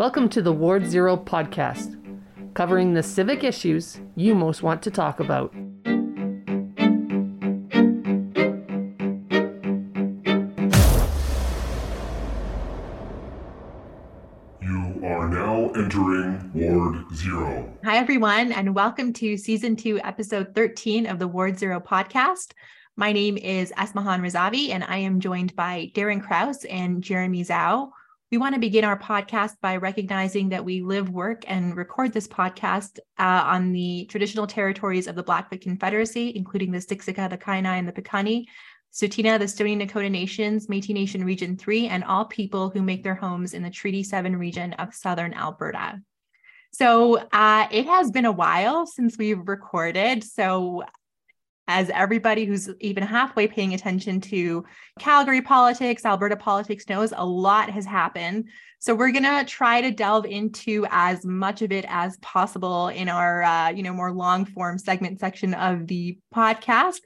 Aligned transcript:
Welcome 0.00 0.30
to 0.30 0.40
the 0.40 0.50
Ward 0.50 0.86
Zero 0.86 1.14
podcast, 1.14 1.94
covering 2.54 2.94
the 2.94 3.02
civic 3.02 3.44
issues 3.44 4.00
you 4.16 4.34
most 4.34 4.62
want 4.62 4.80
to 4.84 4.90
talk 4.90 5.20
about. 5.20 5.52
You 14.62 15.02
are 15.04 15.28
now 15.28 15.70
entering 15.76 16.50
Ward 16.54 17.04
Zero. 17.14 17.70
Hi, 17.84 17.98
everyone, 17.98 18.52
and 18.52 18.74
welcome 18.74 19.12
to 19.12 19.36
season 19.36 19.76
two, 19.76 20.00
episode 20.02 20.54
13 20.54 21.04
of 21.04 21.18
the 21.18 21.28
Ward 21.28 21.58
Zero 21.58 21.78
podcast. 21.78 22.52
My 22.96 23.12
name 23.12 23.36
is 23.36 23.70
Esmahan 23.72 24.22
Razavi, 24.22 24.70
and 24.70 24.82
I 24.82 24.96
am 24.96 25.20
joined 25.20 25.54
by 25.54 25.92
Darren 25.94 26.22
Krause 26.26 26.64
and 26.64 27.02
Jeremy 27.02 27.44
Zhao. 27.44 27.90
We 28.30 28.38
want 28.38 28.54
to 28.54 28.60
begin 28.60 28.84
our 28.84 28.96
podcast 28.96 29.54
by 29.60 29.76
recognizing 29.76 30.50
that 30.50 30.64
we 30.64 30.82
live, 30.82 31.10
work, 31.10 31.42
and 31.48 31.76
record 31.76 32.12
this 32.12 32.28
podcast 32.28 33.00
uh, 33.18 33.42
on 33.44 33.72
the 33.72 34.06
traditional 34.08 34.46
territories 34.46 35.08
of 35.08 35.16
the 35.16 35.22
Blackfoot 35.24 35.60
Confederacy, 35.60 36.32
including 36.36 36.70
the 36.70 36.78
Siksika, 36.78 37.28
the 37.28 37.36
Kainai, 37.36 37.80
and 37.80 37.88
the 37.88 37.92
Piikani, 37.92 38.44
Tsuut'ina, 38.92 39.36
the 39.36 39.48
Stoney 39.48 39.76
Nakoda 39.76 40.08
Nations, 40.08 40.68
Métis 40.68 40.94
Nation 40.94 41.24
Region 41.24 41.56
3, 41.56 41.88
and 41.88 42.04
all 42.04 42.24
people 42.24 42.70
who 42.70 42.82
make 42.82 43.02
their 43.02 43.16
homes 43.16 43.52
in 43.52 43.64
the 43.64 43.70
Treaty 43.70 44.04
7 44.04 44.36
region 44.36 44.74
of 44.74 44.94
Southern 44.94 45.34
Alberta. 45.34 46.00
So 46.72 47.16
uh, 47.32 47.66
it 47.72 47.86
has 47.86 48.12
been 48.12 48.26
a 48.26 48.32
while 48.32 48.86
since 48.86 49.18
we've 49.18 49.48
recorded. 49.48 50.22
So, 50.22 50.84
as 51.70 51.88
everybody 51.90 52.44
who's 52.44 52.68
even 52.80 53.02
halfway 53.02 53.46
paying 53.46 53.74
attention 53.74 54.20
to 54.22 54.64
Calgary 54.98 55.40
politics, 55.40 56.04
Alberta 56.04 56.36
politics 56.36 56.88
knows, 56.88 57.12
a 57.16 57.24
lot 57.24 57.70
has 57.70 57.86
happened. 57.86 58.48
So 58.80 58.94
we're 58.94 59.12
gonna 59.12 59.44
try 59.44 59.80
to 59.80 59.90
delve 59.90 60.26
into 60.26 60.86
as 60.90 61.24
much 61.24 61.62
of 61.62 61.70
it 61.70 61.84
as 61.88 62.16
possible 62.18 62.88
in 62.88 63.08
our, 63.08 63.42
uh, 63.42 63.70
you 63.70 63.82
know, 63.82 63.92
more 63.92 64.12
long 64.12 64.44
form 64.44 64.78
segment 64.78 65.20
section 65.20 65.54
of 65.54 65.86
the 65.86 66.18
podcast 66.34 67.00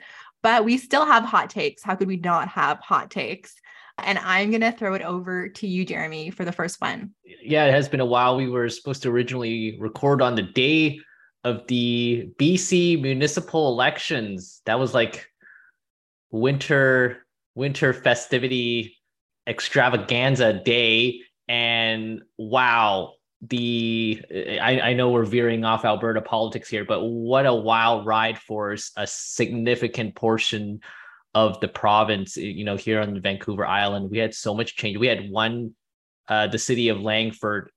but 0.45 0.63
we 0.63 0.77
still 0.77 1.07
have 1.07 1.25
hot 1.25 1.49
takes. 1.49 1.83
How 1.83 1.97
could 1.97 2.07
we 2.07 2.19
not 2.19 2.49
have 2.49 2.79
hot 2.79 3.11
takes? 3.11 3.55
And 3.97 4.19
I'm 4.19 4.51
going 4.51 4.61
to 4.61 4.73
throw 4.73 4.93
it 4.93 5.01
over 5.01 5.49
to 5.49 5.67
you, 5.67 5.87
Jeremy, 5.87 6.31
for 6.31 6.45
the 6.45 6.53
first 6.53 6.83
one. 6.83 7.13
Yeah, 7.43 7.65
it 7.65 7.73
has 7.73 7.89
been 7.89 8.01
a 8.01 8.07
while. 8.07 8.37
We 8.37 8.51
were 8.51 8.69
supposed 8.69 9.03
to 9.05 9.11
originally 9.11 9.79
record 9.81 10.21
on 10.21 10.35
the 10.35 10.43
day 10.43 11.01
of 11.45 11.67
the 11.67 12.33
BC 12.39 13.01
municipal 13.01 13.69
elections. 13.69 14.63
That 14.67 14.79
was 14.79 14.95
like 14.95 15.27
winter 16.31 17.27
winter 17.55 17.93
festivity 17.93 18.97
extravaganza 19.47 20.53
day 20.53 21.21
and 21.47 22.23
wow 22.37 23.13
the 23.49 24.23
I, 24.33 24.81
I 24.81 24.93
know 24.95 25.11
we're 25.11 25.25
veering 25.25 25.65
off 25.65 25.85
Alberta 25.85 26.23
politics 26.23 26.69
here, 26.69 26.85
but 26.85 27.05
what 27.05 27.47
a 27.47 27.55
wild 27.55 28.07
ride 28.07 28.39
for 28.39 28.77
a 28.97 29.07
significant 29.07 30.15
portion 30.15 30.81
of 31.35 31.61
the 31.61 31.69
province. 31.69 32.37
You 32.37 32.65
know, 32.65 32.77
here 32.77 33.01
on 33.01 33.21
Vancouver 33.21 33.67
Island, 33.67 34.11
we 34.11 34.19
had 34.19 34.35
so 34.35 34.55
much 34.55 34.77
change. 34.77 34.99
We 34.99 35.09
had 35.09 35.31
one, 35.31 35.75
uh, 36.29 36.47
the 36.47 36.59
city 36.59 36.89
of 36.89 37.01
Langford, 37.01 37.71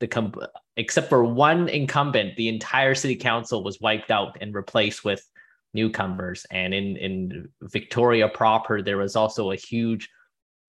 the 0.00 0.08
com- 0.08 0.34
except 0.76 1.08
for 1.08 1.24
one 1.24 1.68
incumbent, 1.68 2.36
the 2.36 2.48
entire 2.48 2.94
city 2.94 3.16
council 3.16 3.62
was 3.62 3.80
wiped 3.80 4.10
out 4.10 4.38
and 4.40 4.54
replaced 4.54 5.04
with 5.04 5.22
newcomers. 5.72 6.46
And 6.50 6.74
in 6.74 6.96
in 6.96 7.48
Victoria 7.62 8.28
proper, 8.28 8.82
there 8.82 8.98
was 8.98 9.16
also 9.16 9.50
a 9.50 9.56
huge 9.56 10.08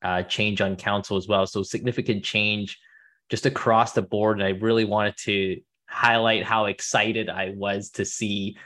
uh, 0.03 0.23
change 0.23 0.61
on 0.61 0.75
council 0.75 1.17
as 1.17 1.27
well. 1.27 1.47
So 1.47 1.63
significant 1.63 2.23
change 2.23 2.79
just 3.29 3.45
across 3.45 3.93
the 3.93 4.01
board. 4.01 4.39
And 4.39 4.47
I 4.47 4.59
really 4.59 4.85
wanted 4.85 5.17
to 5.23 5.59
highlight 5.87 6.43
how 6.43 6.65
excited 6.65 7.29
I 7.29 7.53
was 7.55 7.89
to 7.91 8.05
see 8.05 8.57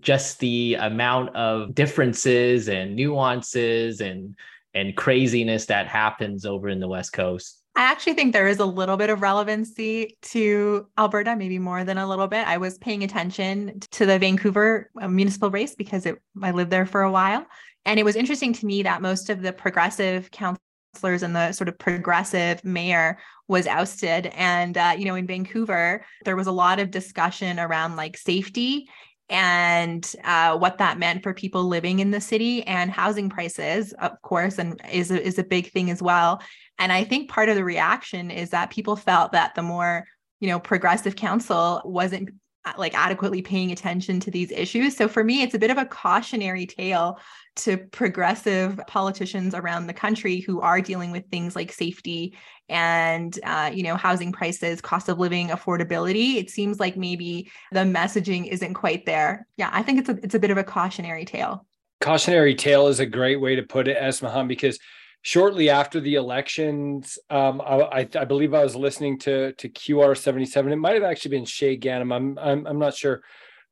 just 0.00 0.38
the 0.38 0.76
amount 0.76 1.34
of 1.36 1.74
differences 1.74 2.68
and 2.68 2.96
nuances 2.96 4.00
and 4.00 4.34
and 4.74 4.96
craziness 4.96 5.66
that 5.66 5.86
happens 5.86 6.44
over 6.44 6.68
in 6.68 6.80
the 6.80 6.88
West 6.88 7.12
Coast. 7.12 7.62
I 7.76 7.82
actually 7.82 8.14
think 8.14 8.32
there 8.32 8.46
is 8.46 8.60
a 8.60 8.66
little 8.66 8.96
bit 8.96 9.10
of 9.10 9.20
relevancy 9.20 10.16
to 10.22 10.86
Alberta, 10.96 11.34
maybe 11.34 11.58
more 11.58 11.82
than 11.82 11.98
a 11.98 12.08
little 12.08 12.28
bit. 12.28 12.46
I 12.46 12.58
was 12.58 12.78
paying 12.78 13.02
attention 13.02 13.80
to 13.90 14.06
the 14.06 14.18
Vancouver 14.18 14.90
uh, 15.00 15.08
municipal 15.08 15.50
race 15.50 15.74
because 15.74 16.06
it, 16.06 16.16
I 16.40 16.52
lived 16.52 16.70
there 16.70 16.86
for 16.86 17.02
a 17.02 17.10
while. 17.10 17.44
And 17.84 17.98
it 17.98 18.04
was 18.04 18.14
interesting 18.14 18.52
to 18.52 18.66
me 18.66 18.84
that 18.84 19.02
most 19.02 19.28
of 19.28 19.42
the 19.42 19.52
progressive 19.52 20.30
council 20.30 20.60
councilors 20.94 21.22
and 21.24 21.34
the 21.34 21.52
sort 21.52 21.68
of 21.68 21.78
progressive 21.78 22.64
mayor 22.64 23.18
was 23.48 23.66
ousted. 23.66 24.26
And, 24.26 24.78
uh, 24.78 24.94
you 24.96 25.04
know, 25.04 25.16
in 25.16 25.26
Vancouver, 25.26 26.04
there 26.24 26.36
was 26.36 26.46
a 26.46 26.52
lot 26.52 26.78
of 26.78 26.90
discussion 26.90 27.58
around 27.58 27.96
like 27.96 28.16
safety 28.16 28.88
and 29.28 30.14
uh, 30.22 30.56
what 30.56 30.78
that 30.78 30.98
meant 30.98 31.22
for 31.22 31.32
people 31.32 31.64
living 31.64 31.98
in 31.98 32.10
the 32.10 32.20
city 32.20 32.62
and 32.66 32.90
housing 32.90 33.30
prices, 33.30 33.92
of 33.94 34.20
course, 34.22 34.58
and 34.58 34.80
is 34.92 35.10
a, 35.10 35.20
is 35.20 35.38
a 35.38 35.44
big 35.44 35.70
thing 35.72 35.90
as 35.90 36.02
well. 36.02 36.40
And 36.78 36.92
I 36.92 37.04
think 37.04 37.30
part 37.30 37.48
of 37.48 37.56
the 37.56 37.64
reaction 37.64 38.30
is 38.30 38.50
that 38.50 38.70
people 38.70 38.96
felt 38.96 39.32
that 39.32 39.54
the 39.54 39.62
more 39.62 40.06
you 40.40 40.48
know 40.48 40.58
progressive 40.58 41.16
council 41.16 41.80
wasn't 41.84 42.30
like 42.78 42.94
adequately 42.94 43.42
paying 43.42 43.72
attention 43.72 44.20
to 44.20 44.30
these 44.30 44.50
issues. 44.50 44.96
So 44.96 45.06
for 45.06 45.22
me, 45.22 45.42
it's 45.42 45.54
a 45.54 45.58
bit 45.58 45.70
of 45.70 45.76
a 45.76 45.84
cautionary 45.84 46.66
tale 46.66 47.18
to 47.56 47.76
progressive 47.76 48.80
politicians 48.86 49.54
around 49.54 49.86
the 49.86 49.92
country 49.92 50.40
who 50.40 50.60
are 50.60 50.80
dealing 50.80 51.10
with 51.10 51.28
things 51.30 51.54
like 51.54 51.70
safety 51.70 52.36
and 52.68 53.38
uh, 53.44 53.70
you 53.72 53.82
know 53.82 53.96
housing 53.96 54.32
prices, 54.32 54.80
cost 54.80 55.08
of 55.08 55.18
living, 55.18 55.48
affordability. 55.48 56.36
It 56.36 56.50
seems 56.50 56.80
like 56.80 56.96
maybe 56.96 57.50
the 57.72 57.80
messaging 57.80 58.48
isn't 58.48 58.74
quite 58.74 59.04
there. 59.04 59.46
Yeah, 59.56 59.70
I 59.72 59.82
think 59.82 60.00
it's 60.00 60.08
a 60.08 60.18
it's 60.22 60.34
a 60.34 60.40
bit 60.40 60.50
of 60.50 60.56
a 60.56 60.64
cautionary 60.64 61.24
tale. 61.24 61.66
Cautionary 62.00 62.54
tale 62.54 62.88
is 62.88 63.00
a 63.00 63.06
great 63.06 63.40
way 63.40 63.56
to 63.56 63.62
put 63.62 63.88
it, 63.88 63.98
Esmahan, 63.98 64.48
because 64.48 64.78
shortly 65.24 65.70
after 65.70 66.00
the 66.00 66.14
elections, 66.16 67.18
um, 67.30 67.60
I, 67.62 68.06
I, 68.14 68.24
believe 68.26 68.52
I 68.52 68.62
was 68.62 68.76
listening 68.76 69.18
to 69.20 69.52
to 69.54 69.68
QR 69.68 70.16
seventy 70.16 70.46
seven. 70.46 70.70
It 70.70 70.76
might 70.76 70.94
have 70.94 71.02
actually 71.02 71.36
been 71.36 71.44
Shaye 71.44 71.82
Ganam. 71.82 72.14
I'm, 72.14 72.38
I'm 72.38 72.66
I'm 72.66 72.78
not 72.78 72.94
sure, 72.94 73.22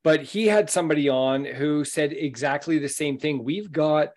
but 0.03 0.23
he 0.23 0.49
had 0.49 0.71
somebody 0.71 1.09
on 1.09 1.45
who 1.45 1.85
said 1.85 2.13
exactly 2.13 2.79
the 2.79 2.89
same 2.89 3.19
thing. 3.19 3.45
We've 3.45 3.71
got 3.71 4.09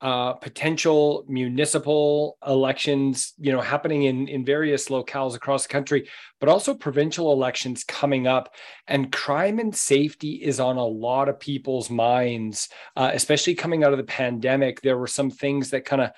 uh, 0.00 0.32
potential 0.32 1.24
municipal 1.28 2.38
elections, 2.44 3.34
you 3.38 3.52
know, 3.52 3.60
happening 3.60 4.04
in 4.04 4.26
in 4.26 4.44
various 4.44 4.88
locales 4.88 5.36
across 5.36 5.62
the 5.62 5.72
country, 5.72 6.08
but 6.40 6.48
also 6.48 6.74
provincial 6.74 7.32
elections 7.32 7.84
coming 7.84 8.26
up, 8.26 8.52
and 8.88 9.12
crime 9.12 9.60
and 9.60 9.76
safety 9.76 10.42
is 10.42 10.58
on 10.58 10.76
a 10.76 10.84
lot 10.84 11.28
of 11.28 11.38
people's 11.38 11.88
minds, 11.88 12.68
uh, 12.96 13.12
especially 13.14 13.54
coming 13.54 13.84
out 13.84 13.92
of 13.92 13.98
the 13.98 14.04
pandemic. 14.04 14.80
There 14.80 14.98
were 14.98 15.06
some 15.06 15.30
things 15.30 15.70
that 15.70 15.84
kind 15.84 16.02
of 16.02 16.10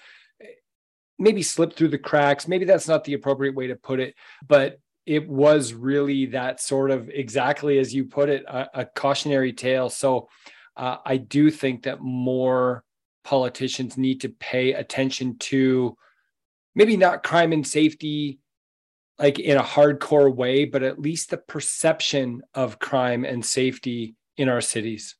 maybe 1.22 1.42
slipped 1.42 1.76
through 1.76 1.88
the 1.88 1.98
cracks. 1.98 2.48
Maybe 2.48 2.64
that's 2.64 2.88
not 2.88 3.04
the 3.04 3.14
appropriate 3.14 3.54
way 3.54 3.68
to 3.68 3.76
put 3.76 4.00
it, 4.00 4.16
but 4.46 4.80
it 5.06 5.28
was 5.28 5.72
really 5.72 6.26
that 6.26 6.60
sort 6.60 6.90
of 6.90 7.08
exactly 7.08 7.78
as 7.78 7.94
you 7.94 8.04
put 8.04 8.28
it, 8.28 8.44
a, 8.46 8.80
a 8.80 8.84
cautionary 8.84 9.52
tale. 9.52 9.88
So 9.88 10.28
uh, 10.76 10.96
I 11.04 11.18
do 11.18 11.50
think 11.50 11.84
that 11.84 12.00
more 12.00 12.84
politicians 13.24 13.96
need 13.96 14.22
to 14.22 14.28
pay 14.28 14.72
attention 14.72 15.38
to 15.38 15.96
maybe 16.74 16.96
not 16.96 17.22
crime 17.22 17.52
and 17.52 17.66
safety 17.66 18.40
like 19.18 19.38
in 19.38 19.56
a 19.56 19.62
hardcore 19.62 20.34
way, 20.34 20.64
but 20.64 20.82
at 20.82 20.98
least 20.98 21.30
the 21.30 21.36
perception 21.36 22.42
of 22.54 22.80
crime 22.80 23.24
and 23.24 23.44
safety 23.44 24.16
in 24.36 24.48
our 24.48 24.60
cities. 24.60 25.14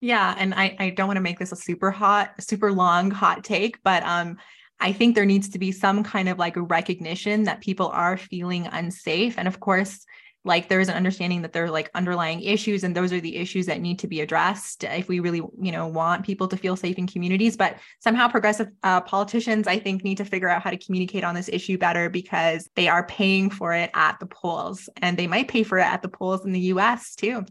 Yeah, 0.00 0.34
and 0.38 0.54
I, 0.54 0.76
I 0.78 0.90
don't 0.90 1.08
want 1.08 1.18
to 1.18 1.22
make 1.22 1.38
this 1.38 1.52
a 1.52 1.56
super 1.56 1.90
hot, 1.90 2.32
super 2.40 2.72
long 2.72 3.10
hot 3.10 3.44
take, 3.44 3.82
but 3.82 4.02
um, 4.04 4.38
I 4.80 4.92
think 4.92 5.14
there 5.14 5.26
needs 5.26 5.48
to 5.50 5.58
be 5.58 5.72
some 5.72 6.02
kind 6.02 6.28
of 6.28 6.38
like 6.38 6.54
recognition 6.56 7.44
that 7.44 7.60
people 7.60 7.88
are 7.88 8.16
feeling 8.16 8.66
unsafe. 8.66 9.38
And 9.38 9.46
of 9.46 9.60
course, 9.60 10.06
like 10.44 10.68
there 10.68 10.80
is 10.80 10.88
an 10.88 10.96
understanding 10.96 11.42
that 11.42 11.52
there 11.52 11.64
are 11.64 11.70
like 11.70 11.90
underlying 11.94 12.40
issues 12.40 12.82
and 12.82 12.96
those 12.96 13.12
are 13.12 13.20
the 13.20 13.36
issues 13.36 13.66
that 13.66 13.80
need 13.80 13.98
to 13.98 14.06
be 14.06 14.20
addressed 14.20 14.84
if 14.84 15.08
we 15.08 15.20
really 15.20 15.42
you 15.60 15.70
know 15.70 15.86
want 15.86 16.24
people 16.24 16.48
to 16.48 16.56
feel 16.56 16.76
safe 16.76 16.96
in 16.96 17.06
communities 17.06 17.56
but 17.56 17.76
somehow 18.00 18.26
progressive 18.26 18.68
uh, 18.82 19.00
politicians 19.02 19.66
i 19.66 19.78
think 19.78 20.02
need 20.02 20.16
to 20.16 20.24
figure 20.24 20.48
out 20.48 20.62
how 20.62 20.70
to 20.70 20.78
communicate 20.78 21.24
on 21.24 21.34
this 21.34 21.50
issue 21.50 21.76
better 21.76 22.08
because 22.08 22.70
they 22.74 22.88
are 22.88 23.06
paying 23.06 23.50
for 23.50 23.74
it 23.74 23.90
at 23.92 24.18
the 24.18 24.26
polls 24.26 24.88
and 25.02 25.18
they 25.18 25.26
might 25.26 25.48
pay 25.48 25.62
for 25.62 25.78
it 25.78 25.84
at 25.84 26.00
the 26.00 26.08
polls 26.08 26.44
in 26.44 26.52
the 26.52 26.60
us 26.60 27.14
too 27.14 27.44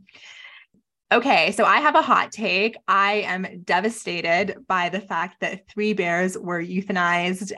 Okay, 1.12 1.52
so 1.54 1.66
I 1.66 1.78
have 1.80 1.96
a 1.96 2.04
hot 2.04 2.32
take. 2.32 2.78
I 2.88 3.24
am 3.26 3.64
devastated 3.64 4.58
by 4.68 4.90
the 4.90 5.02
fact 5.02 5.40
that 5.42 5.68
three 5.68 5.94
bears 5.94 6.38
were 6.38 6.62
euthanized. 6.62 7.52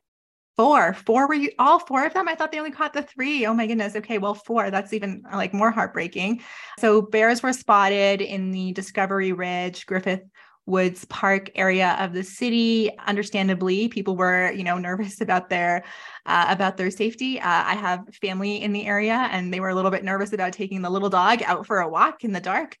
Four, 0.56 0.94
four 0.94 1.28
were 1.28 1.34
you 1.34 1.50
all 1.58 1.78
four 1.78 2.06
of 2.06 2.14
them? 2.14 2.28
I 2.28 2.34
thought 2.34 2.50
they 2.50 2.58
only 2.58 2.70
caught 2.70 2.94
the 2.94 3.02
three. 3.02 3.44
Oh 3.44 3.52
my 3.52 3.66
goodness. 3.66 3.94
Okay, 3.94 4.16
well, 4.16 4.34
four. 4.34 4.70
That's 4.70 4.94
even 4.94 5.22
like 5.34 5.52
more 5.52 5.70
heartbreaking. 5.70 6.40
So 6.78 7.02
bears 7.02 7.42
were 7.42 7.52
spotted 7.52 8.22
in 8.22 8.52
the 8.52 8.72
Discovery 8.72 9.32
Ridge, 9.32 9.84
Griffith 9.84 10.22
Woods 10.64 11.04
Park 11.06 11.50
area 11.54 11.96
of 12.00 12.14
the 12.14 12.24
city. 12.24 12.90
Understandably, 13.06 13.88
people 13.88 14.16
were, 14.16 14.50
you 14.52 14.64
know, 14.64 14.78
nervous 14.78 15.20
about 15.20 15.50
their 15.50 15.84
uh, 16.24 16.46
about 16.48 16.78
their 16.78 16.90
safety. 16.90 17.38
Uh, 17.38 17.64
I 17.66 17.74
have 17.74 18.14
family 18.22 18.62
in 18.62 18.72
the 18.72 18.86
area, 18.86 19.28
and 19.30 19.52
they 19.52 19.60
were 19.60 19.68
a 19.68 19.74
little 19.74 19.90
bit 19.90 20.04
nervous 20.04 20.32
about 20.32 20.54
taking 20.54 20.80
the 20.80 20.90
little 20.90 21.10
dog 21.10 21.42
out 21.42 21.66
for 21.66 21.80
a 21.80 21.88
walk 21.88 22.24
in 22.24 22.32
the 22.32 22.40
dark. 22.40 22.78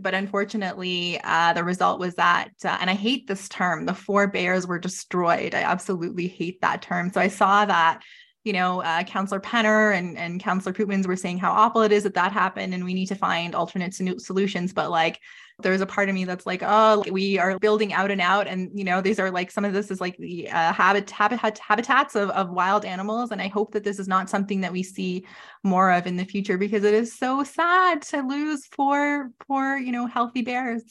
But 0.00 0.14
unfortunately, 0.14 1.20
uh, 1.22 1.52
the 1.52 1.64
result 1.64 2.00
was 2.00 2.16
that, 2.16 2.50
uh, 2.64 2.76
and 2.80 2.90
I 2.90 2.94
hate 2.94 3.26
this 3.26 3.48
term, 3.48 3.86
the 3.86 3.94
four 3.94 4.26
bears 4.26 4.66
were 4.66 4.78
destroyed. 4.78 5.54
I 5.54 5.62
absolutely 5.62 6.26
hate 6.26 6.60
that 6.62 6.82
term. 6.82 7.12
So 7.12 7.20
I 7.20 7.28
saw 7.28 7.64
that 7.64 8.02
you 8.44 8.52
know, 8.52 8.82
uh, 8.82 9.02
Councillor 9.04 9.40
Penner 9.40 9.96
and, 9.96 10.18
and 10.18 10.38
Councillor 10.38 10.74
Pootmans 10.74 11.06
were 11.06 11.16
saying 11.16 11.38
how 11.38 11.50
awful 11.50 11.80
it 11.80 11.92
is 11.92 12.02
that 12.02 12.14
that 12.14 12.30
happened 12.30 12.74
and 12.74 12.84
we 12.84 12.92
need 12.92 13.06
to 13.06 13.14
find 13.14 13.54
alternate 13.54 13.94
solutions. 13.94 14.74
But 14.74 14.90
like, 14.90 15.18
there's 15.62 15.80
a 15.80 15.86
part 15.86 16.08
of 16.08 16.14
me 16.14 16.24
that's 16.24 16.46
like, 16.46 16.62
oh, 16.64 17.04
we 17.10 17.38
are 17.38 17.58
building 17.58 17.92
out 17.92 18.10
and 18.10 18.20
out. 18.20 18.48
And, 18.48 18.70
you 18.74 18.84
know, 18.84 19.00
these 19.00 19.20
are 19.20 19.30
like, 19.30 19.50
some 19.50 19.64
of 19.64 19.72
this 19.72 19.90
is 19.90 20.00
like 20.00 20.16
the 20.16 20.50
uh, 20.50 20.72
habit, 20.72 21.08
habitat, 21.10 21.58
habitats 21.58 22.16
of, 22.16 22.30
of 22.30 22.50
wild 22.50 22.84
animals. 22.84 23.30
And 23.30 23.40
I 23.40 23.48
hope 23.48 23.72
that 23.72 23.84
this 23.84 24.00
is 24.00 24.08
not 24.08 24.28
something 24.28 24.62
that 24.62 24.72
we 24.72 24.82
see 24.82 25.24
more 25.62 25.92
of 25.92 26.06
in 26.06 26.16
the 26.16 26.24
future 26.24 26.58
because 26.58 26.82
it 26.82 26.92
is 26.94 27.16
so 27.16 27.44
sad 27.44 28.02
to 28.02 28.22
lose 28.22 28.66
four, 28.66 29.30
poor, 29.46 29.76
you 29.76 29.92
know, 29.92 30.06
healthy 30.06 30.42
bears. 30.42 30.82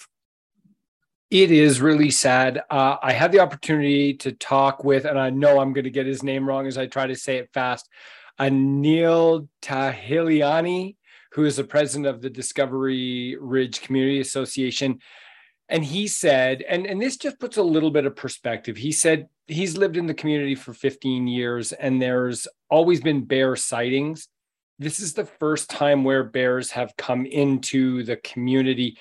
It 1.29 1.51
is 1.51 1.81
really 1.81 2.11
sad. 2.11 2.61
Uh, 2.69 2.97
I 3.01 3.11
had 3.11 3.31
the 3.31 3.39
opportunity 3.39 4.13
to 4.15 4.31
talk 4.31 4.83
with, 4.83 5.05
and 5.05 5.19
I 5.19 5.29
know 5.31 5.59
I'm 5.59 5.73
going 5.73 5.85
to 5.85 5.89
get 5.89 6.05
his 6.05 6.23
name 6.23 6.47
wrong 6.47 6.67
as 6.67 6.77
I 6.77 6.85
try 6.85 7.07
to 7.07 7.15
say 7.15 7.37
it 7.37 7.49
fast, 7.53 7.89
Anil 8.39 9.47
Tahiliani, 9.61 10.95
who 11.33 11.45
is 11.45 11.55
the 11.55 11.63
president 11.63 12.07
of 12.07 12.21
the 12.21 12.29
Discovery 12.29 13.35
Ridge 13.39 13.81
Community 13.81 14.19
Association. 14.19 14.99
And 15.69 15.83
he 15.83 16.07
said, 16.07 16.61
and, 16.61 16.85
and 16.85 17.01
this 17.01 17.17
just 17.17 17.39
puts 17.39 17.57
a 17.57 17.63
little 17.63 17.89
bit 17.89 18.05
of 18.05 18.15
perspective. 18.15 18.77
He 18.77 18.91
said 18.91 19.27
he's 19.47 19.77
lived 19.77 19.97
in 19.97 20.05
the 20.05 20.13
community 20.13 20.55
for 20.55 20.73
15 20.73 21.27
years 21.27 21.71
and 21.71 22.01
there's 22.01 22.47
always 22.69 23.01
been 23.01 23.25
bear 23.25 23.55
sightings. 23.55 24.27
This 24.77 24.99
is 24.99 25.13
the 25.13 25.25
first 25.25 25.69
time 25.69 26.03
where 26.03 26.23
bears 26.23 26.71
have 26.71 26.95
come 26.97 27.25
into 27.25 28.03
the 28.03 28.17
community 28.17 28.97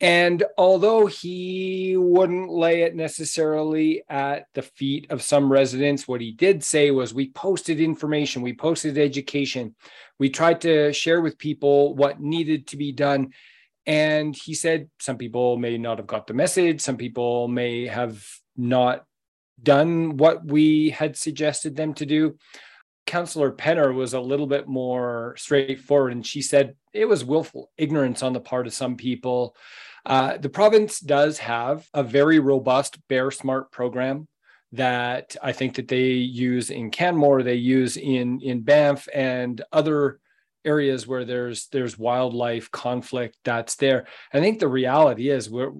and 0.00 0.44
although 0.56 1.06
he 1.06 1.96
wouldn't 1.96 2.50
lay 2.50 2.82
it 2.82 2.94
necessarily 2.94 4.04
at 4.08 4.46
the 4.54 4.62
feet 4.62 5.10
of 5.10 5.22
some 5.22 5.50
residents, 5.50 6.06
what 6.06 6.20
he 6.20 6.30
did 6.30 6.62
say 6.62 6.92
was 6.92 7.12
we 7.12 7.30
posted 7.30 7.80
information, 7.80 8.42
we 8.42 8.52
posted 8.52 8.96
education, 8.96 9.74
we 10.18 10.30
tried 10.30 10.60
to 10.62 10.92
share 10.92 11.20
with 11.20 11.38
people 11.38 11.94
what 11.94 12.20
needed 12.20 12.66
to 12.68 12.76
be 12.76 12.92
done. 12.92 13.32
And 13.86 14.36
he 14.36 14.54
said 14.54 14.90
some 15.00 15.16
people 15.16 15.56
may 15.56 15.78
not 15.78 15.98
have 15.98 16.06
got 16.06 16.26
the 16.26 16.34
message, 16.34 16.80
some 16.80 16.96
people 16.96 17.48
may 17.48 17.86
have 17.86 18.24
not 18.56 19.04
done 19.62 20.16
what 20.16 20.44
we 20.44 20.90
had 20.90 21.16
suggested 21.16 21.76
them 21.76 21.94
to 21.94 22.06
do. 22.06 22.36
Councillor 23.06 23.50
Penner 23.50 23.94
was 23.94 24.12
a 24.12 24.20
little 24.20 24.46
bit 24.46 24.68
more 24.68 25.34
straightforward, 25.38 26.12
and 26.12 26.26
she 26.26 26.42
said 26.42 26.76
it 26.92 27.06
was 27.06 27.24
willful 27.24 27.70
ignorance 27.78 28.22
on 28.22 28.34
the 28.34 28.40
part 28.40 28.66
of 28.66 28.74
some 28.74 28.96
people. 28.96 29.56
Uh, 30.04 30.36
the 30.36 30.50
province 30.50 31.00
does 31.00 31.38
have 31.38 31.86
a 31.94 32.02
very 32.02 32.38
robust 32.38 32.98
Bear 33.08 33.30
Smart 33.30 33.72
program 33.72 34.28
that 34.72 35.36
I 35.42 35.52
think 35.52 35.76
that 35.76 35.88
they 35.88 36.10
use 36.10 36.70
in 36.70 36.90
Canmore, 36.90 37.42
they 37.42 37.54
use 37.54 37.96
in 37.96 38.40
in 38.40 38.60
Banff 38.60 39.08
and 39.14 39.62
other 39.72 40.20
areas 40.64 41.06
where 41.06 41.24
there's 41.24 41.68
there's 41.68 41.98
wildlife 41.98 42.70
conflict 42.70 43.36
that's 43.44 43.76
there. 43.76 44.06
I 44.32 44.40
think 44.40 44.58
the 44.58 44.68
reality 44.68 45.30
is 45.30 45.48
we're, 45.48 45.72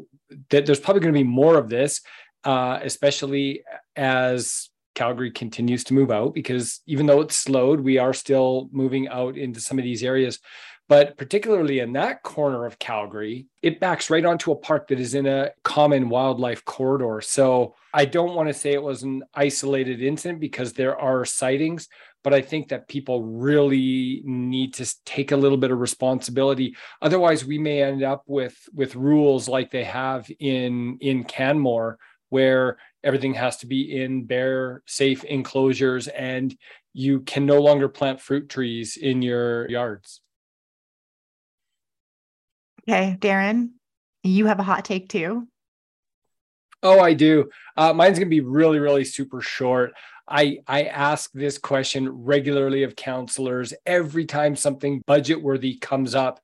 that 0.51 0.65
there's 0.67 0.81
probably 0.81 1.01
going 1.01 1.15
to 1.15 1.21
be 1.21 1.25
more 1.25 1.59
of 1.59 1.69
this, 1.69 2.01
uh, 2.45 2.79
especially 2.83 3.63
as 3.97 4.71
Calgary 4.95 5.31
continues 5.31 5.85
to 5.85 5.95
move 5.95 6.11
out 6.11 6.35
because 6.35 6.81
even 6.87 7.07
though 7.07 7.21
it's 7.21 7.37
slowed, 7.37 7.81
we 7.81 7.99
are 7.99 8.15
still 8.15 8.69
moving 8.73 9.09
out 9.09 9.37
into 9.37 9.61
some 9.61 9.79
of 9.79 9.85
these 9.85 10.03
areas. 10.03 10.41
But 10.89 11.19
particularly 11.19 11.81
in 11.81 11.93
that 11.93 12.23
corner 12.23 12.65
of 12.65 12.79
Calgary, 12.79 13.47
it 13.63 13.79
backs 13.79 14.09
right 14.09 14.25
onto 14.25 14.53
a 14.53 14.57
park 14.57 14.89
that 14.89 14.99
is 14.99 15.15
in 15.15 15.27
a 15.27 15.51
common 15.63 16.09
wildlife 16.09 16.65
corridor. 16.65 17.21
So 17.21 17.75
I 17.93 18.07
don't 18.07 18.35
want 18.35 18.49
to 18.49 18.55
say 18.55 18.73
it 18.73 18.83
was 18.83 19.03
an 19.03 19.23
isolated 19.35 20.01
incident 20.01 20.41
because 20.41 20.73
there 20.73 20.99
are 20.99 21.27
sightings, 21.27 21.89
but 22.25 22.33
I 22.33 22.41
think 22.41 22.69
that 22.69 22.89
people 22.89 23.23
really 23.23 24.23
need 24.25 24.73
to 24.75 25.05
take 25.05 25.31
a 25.31 25.37
little 25.37 25.59
bit 25.59 25.71
of 25.71 25.79
responsibility. 25.79 26.75
Otherwise, 27.03 27.45
we 27.45 27.59
may 27.59 27.83
end 27.83 28.03
up 28.03 28.23
with 28.27 28.57
with 28.73 28.97
rules 28.97 29.47
like 29.47 29.71
they 29.71 29.85
have 29.85 30.31
in 30.39 30.97
in 31.03 31.25
Canmore, 31.25 31.99
where 32.31 32.79
everything 33.05 33.35
has 33.35 33.59
to 33.59 33.67
be 33.67 34.03
in 34.03 34.25
bear 34.25 34.83
safe 34.87 35.23
enclosures 35.25 36.09
and 36.09 36.57
you 36.95 37.21
can 37.21 37.47
no 37.47 37.61
longer 37.61 37.89
plant 37.89 38.21
fruit 38.21 38.49
trees 38.49 38.97
in 38.97 39.23
your 39.23 39.71
yards. 39.71 40.21
Okay, 42.89 43.19
Darren, 43.21 43.73
you 44.23 44.47
have 44.47 44.61
a 44.61 44.63
hot 44.63 44.87
take 44.87 45.11
too. 45.11 45.47
Oh, 46.83 47.01
I 47.01 47.13
do. 47.13 47.51
Uh, 47.77 47.93
mine's 47.93 48.19
to 48.19 48.25
be 48.25 48.41
really, 48.41 48.79
really 48.79 49.05
super 49.05 49.43
short. 49.43 49.93
I, 50.27 50.61
I 50.67 50.85
ask 50.85 51.31
this 51.33 51.59
question 51.59 52.09
regularly 52.09 52.85
of 52.85 52.97
counselors 52.97 53.75
every 53.85 54.25
time 54.25 54.57
something 54.57 55.03
budget 55.07 55.43
worthy 55.43 55.77
comes 55.77 56.15
up. 56.15 56.41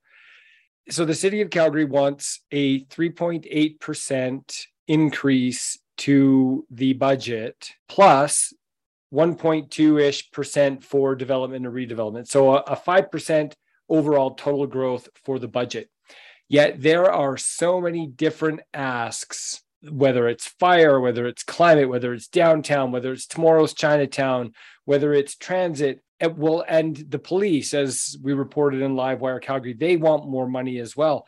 So 0.91 1.07
the 1.07 1.15
city 1.15 1.41
of 1.41 1.49
Calgary 1.49 1.87
wants 1.87 2.41
a 2.51 2.85
3.8% 2.87 4.67
increase 4.89 5.79
to 5.97 6.67
the 6.71 6.93
budget 6.93 7.71
plus 7.89 8.53
1.2 9.15 10.03
ish 10.03 10.31
percent 10.31 10.85
for 10.85 11.15
development 11.15 11.65
and 11.65 11.75
redevelopment. 11.75 12.27
So 12.27 12.57
a, 12.57 12.59
a 12.67 12.77
5% 12.77 13.55
overall 13.89 14.35
total 14.35 14.67
growth 14.67 15.09
for 15.25 15.39
the 15.39 15.49
budget. 15.49 15.89
Yet 16.49 16.81
there 16.81 17.11
are 17.11 17.37
so 17.37 17.81
many 17.81 18.07
different 18.07 18.61
asks, 18.73 19.63
whether 19.83 20.29
it's 20.29 20.47
fire, 20.47 21.01
whether 21.01 21.27
it's 21.27 21.43
climate, 21.43 21.89
whether 21.89 22.13
it's 22.13 22.29
downtown, 22.29 22.93
whether 22.93 23.13
it's 23.13 23.27
tomorrow's 23.27 23.75
Chinatown, 23.75 24.53
whether 24.85 25.13
it's 25.13 25.37
transit, 25.37 26.03
it 26.21 26.37
will 26.37 26.65
end 26.67 27.07
the 27.09 27.19
police, 27.19 27.75
as 27.75 28.17
we 28.23 28.33
reported 28.33 28.83
in 28.83 28.95
Livewire 28.95 29.43
Calgary, 29.43 29.75
they 29.75 29.97
want 29.97 30.29
more 30.29 30.49
money 30.49 30.79
as 30.79 30.97
well. 30.97 31.27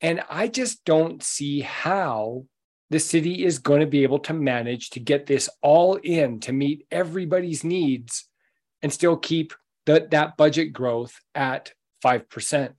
And 0.00 0.22
I 0.30 0.48
just 0.48 0.84
don't 0.84 1.22
see 1.22 1.60
how 1.60 2.44
the 2.90 3.00
city 3.00 3.44
is 3.44 3.58
going 3.58 3.80
to 3.80 3.86
be 3.86 4.02
able 4.02 4.20
to 4.20 4.32
manage 4.32 4.90
to 4.90 5.00
get 5.00 5.26
this 5.26 5.48
all 5.60 5.96
in 5.96 6.40
to 6.40 6.52
meet 6.52 6.86
everybody's 6.90 7.64
needs 7.64 8.24
and 8.82 8.92
still 8.92 9.16
keep 9.16 9.52
the, 9.86 10.06
that 10.10 10.36
budget 10.36 10.72
growth 10.72 11.14
at 11.34 11.72
5%. 12.04 12.72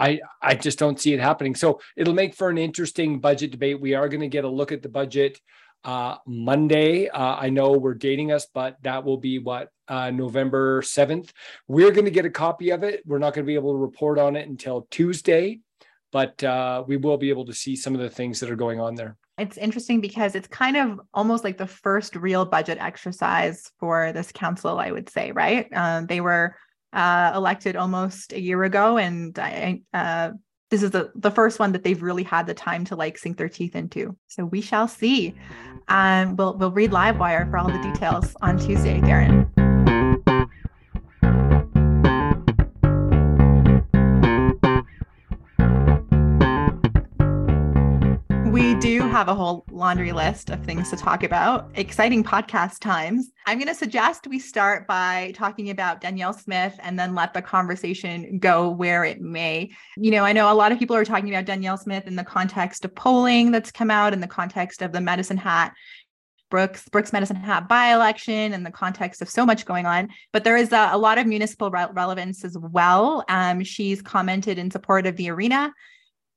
I, 0.00 0.20
I 0.40 0.54
just 0.54 0.78
don't 0.78 0.98
see 0.98 1.12
it 1.12 1.20
happening. 1.20 1.54
So 1.54 1.80
it'll 1.96 2.14
make 2.14 2.34
for 2.34 2.48
an 2.48 2.58
interesting 2.58 3.20
budget 3.20 3.50
debate. 3.50 3.80
We 3.80 3.94
are 3.94 4.08
going 4.08 4.22
to 4.22 4.28
get 4.28 4.44
a 4.44 4.48
look 4.48 4.72
at 4.72 4.82
the 4.82 4.88
budget 4.88 5.40
uh, 5.84 6.16
Monday. 6.26 7.08
Uh, 7.08 7.36
I 7.36 7.50
know 7.50 7.72
we're 7.72 7.94
dating 7.94 8.32
us, 8.32 8.46
but 8.52 8.76
that 8.82 9.04
will 9.04 9.18
be 9.18 9.38
what 9.38 9.68
uh, 9.88 10.10
November 10.10 10.82
7th. 10.82 11.30
We're 11.68 11.90
going 11.90 12.06
to 12.06 12.10
get 12.10 12.24
a 12.24 12.30
copy 12.30 12.70
of 12.70 12.82
it. 12.82 13.02
We're 13.06 13.18
not 13.18 13.34
going 13.34 13.44
to 13.44 13.46
be 13.46 13.54
able 13.54 13.72
to 13.72 13.78
report 13.78 14.18
on 14.18 14.36
it 14.36 14.48
until 14.48 14.86
Tuesday 14.90 15.60
but 16.12 16.42
uh, 16.42 16.84
we 16.86 16.96
will 16.96 17.16
be 17.16 17.30
able 17.30 17.46
to 17.46 17.52
see 17.52 17.76
some 17.76 17.94
of 17.94 18.00
the 18.00 18.10
things 18.10 18.40
that 18.40 18.50
are 18.50 18.56
going 18.56 18.80
on 18.80 18.94
there. 18.94 19.16
It's 19.38 19.56
interesting 19.56 20.00
because 20.00 20.34
it's 20.34 20.48
kind 20.48 20.76
of 20.76 21.00
almost 21.14 21.44
like 21.44 21.56
the 21.56 21.66
first 21.66 22.14
real 22.16 22.44
budget 22.44 22.78
exercise 22.78 23.70
for 23.78 24.12
this 24.12 24.32
council, 24.32 24.78
I 24.78 24.90
would 24.90 25.08
say, 25.08 25.32
right? 25.32 25.66
Uh, 25.74 26.02
they 26.02 26.20
were 26.20 26.56
uh, 26.92 27.32
elected 27.34 27.76
almost 27.76 28.32
a 28.32 28.40
year 28.40 28.64
ago, 28.64 28.98
and 28.98 29.38
I, 29.38 29.82
uh, 29.92 30.30
this 30.70 30.82
is 30.82 30.92
the, 30.92 31.10
the 31.14 31.30
first 31.30 31.58
one 31.58 31.72
that 31.72 31.82
they've 31.82 32.00
really 32.00 32.22
had 32.22 32.46
the 32.46 32.54
time 32.54 32.84
to 32.86 32.96
like 32.96 33.18
sink 33.18 33.36
their 33.36 33.48
teeth 33.48 33.74
into. 33.74 34.16
So 34.28 34.44
we 34.44 34.60
shall 34.60 34.88
see. 34.88 35.34
Um, 35.88 36.36
we'll, 36.36 36.56
we'll 36.56 36.70
read 36.70 36.92
Livewire 36.92 37.50
for 37.50 37.58
all 37.58 37.68
the 37.68 37.82
details 37.82 38.36
on 38.40 38.56
Tuesday, 38.58 39.00
Darren. 39.00 39.59
Have 49.10 49.28
a 49.28 49.34
whole 49.34 49.64
laundry 49.72 50.12
list 50.12 50.50
of 50.50 50.64
things 50.64 50.88
to 50.88 50.96
talk 50.96 51.24
about. 51.24 51.68
Exciting 51.74 52.22
podcast 52.22 52.78
times. 52.78 53.32
I'm 53.44 53.58
going 53.58 53.66
to 53.66 53.74
suggest 53.74 54.28
we 54.28 54.38
start 54.38 54.86
by 54.86 55.32
talking 55.34 55.70
about 55.70 56.00
Danielle 56.00 56.32
Smith 56.32 56.78
and 56.80 56.96
then 56.96 57.16
let 57.16 57.34
the 57.34 57.42
conversation 57.42 58.38
go 58.38 58.70
where 58.70 59.04
it 59.04 59.20
may. 59.20 59.72
You 59.96 60.12
know, 60.12 60.22
I 60.22 60.32
know 60.32 60.52
a 60.52 60.54
lot 60.54 60.70
of 60.70 60.78
people 60.78 60.94
are 60.94 61.04
talking 61.04 61.28
about 61.28 61.44
Danielle 61.44 61.76
Smith 61.76 62.06
in 62.06 62.14
the 62.14 62.22
context 62.22 62.84
of 62.84 62.94
polling 62.94 63.50
that's 63.50 63.72
come 63.72 63.90
out, 63.90 64.12
in 64.12 64.20
the 64.20 64.28
context 64.28 64.80
of 64.80 64.92
the 64.92 65.00
Medicine 65.00 65.38
Hat 65.38 65.74
Brooks 66.48 66.88
Brooks 66.88 67.12
Medicine 67.12 67.34
Hat 67.34 67.68
by-election 67.68 68.52
in 68.52 68.62
the 68.62 68.70
context 68.70 69.22
of 69.22 69.28
so 69.28 69.44
much 69.44 69.64
going 69.64 69.86
on. 69.86 70.10
But 70.32 70.44
there 70.44 70.56
is 70.56 70.72
a, 70.72 70.90
a 70.92 70.98
lot 70.98 71.18
of 71.18 71.26
municipal 71.26 71.72
re- 71.72 71.88
relevance 71.92 72.44
as 72.44 72.56
well. 72.56 73.24
Um, 73.28 73.64
she's 73.64 74.02
commented 74.02 74.56
in 74.56 74.70
support 74.70 75.06
of 75.06 75.16
the 75.16 75.30
arena 75.30 75.72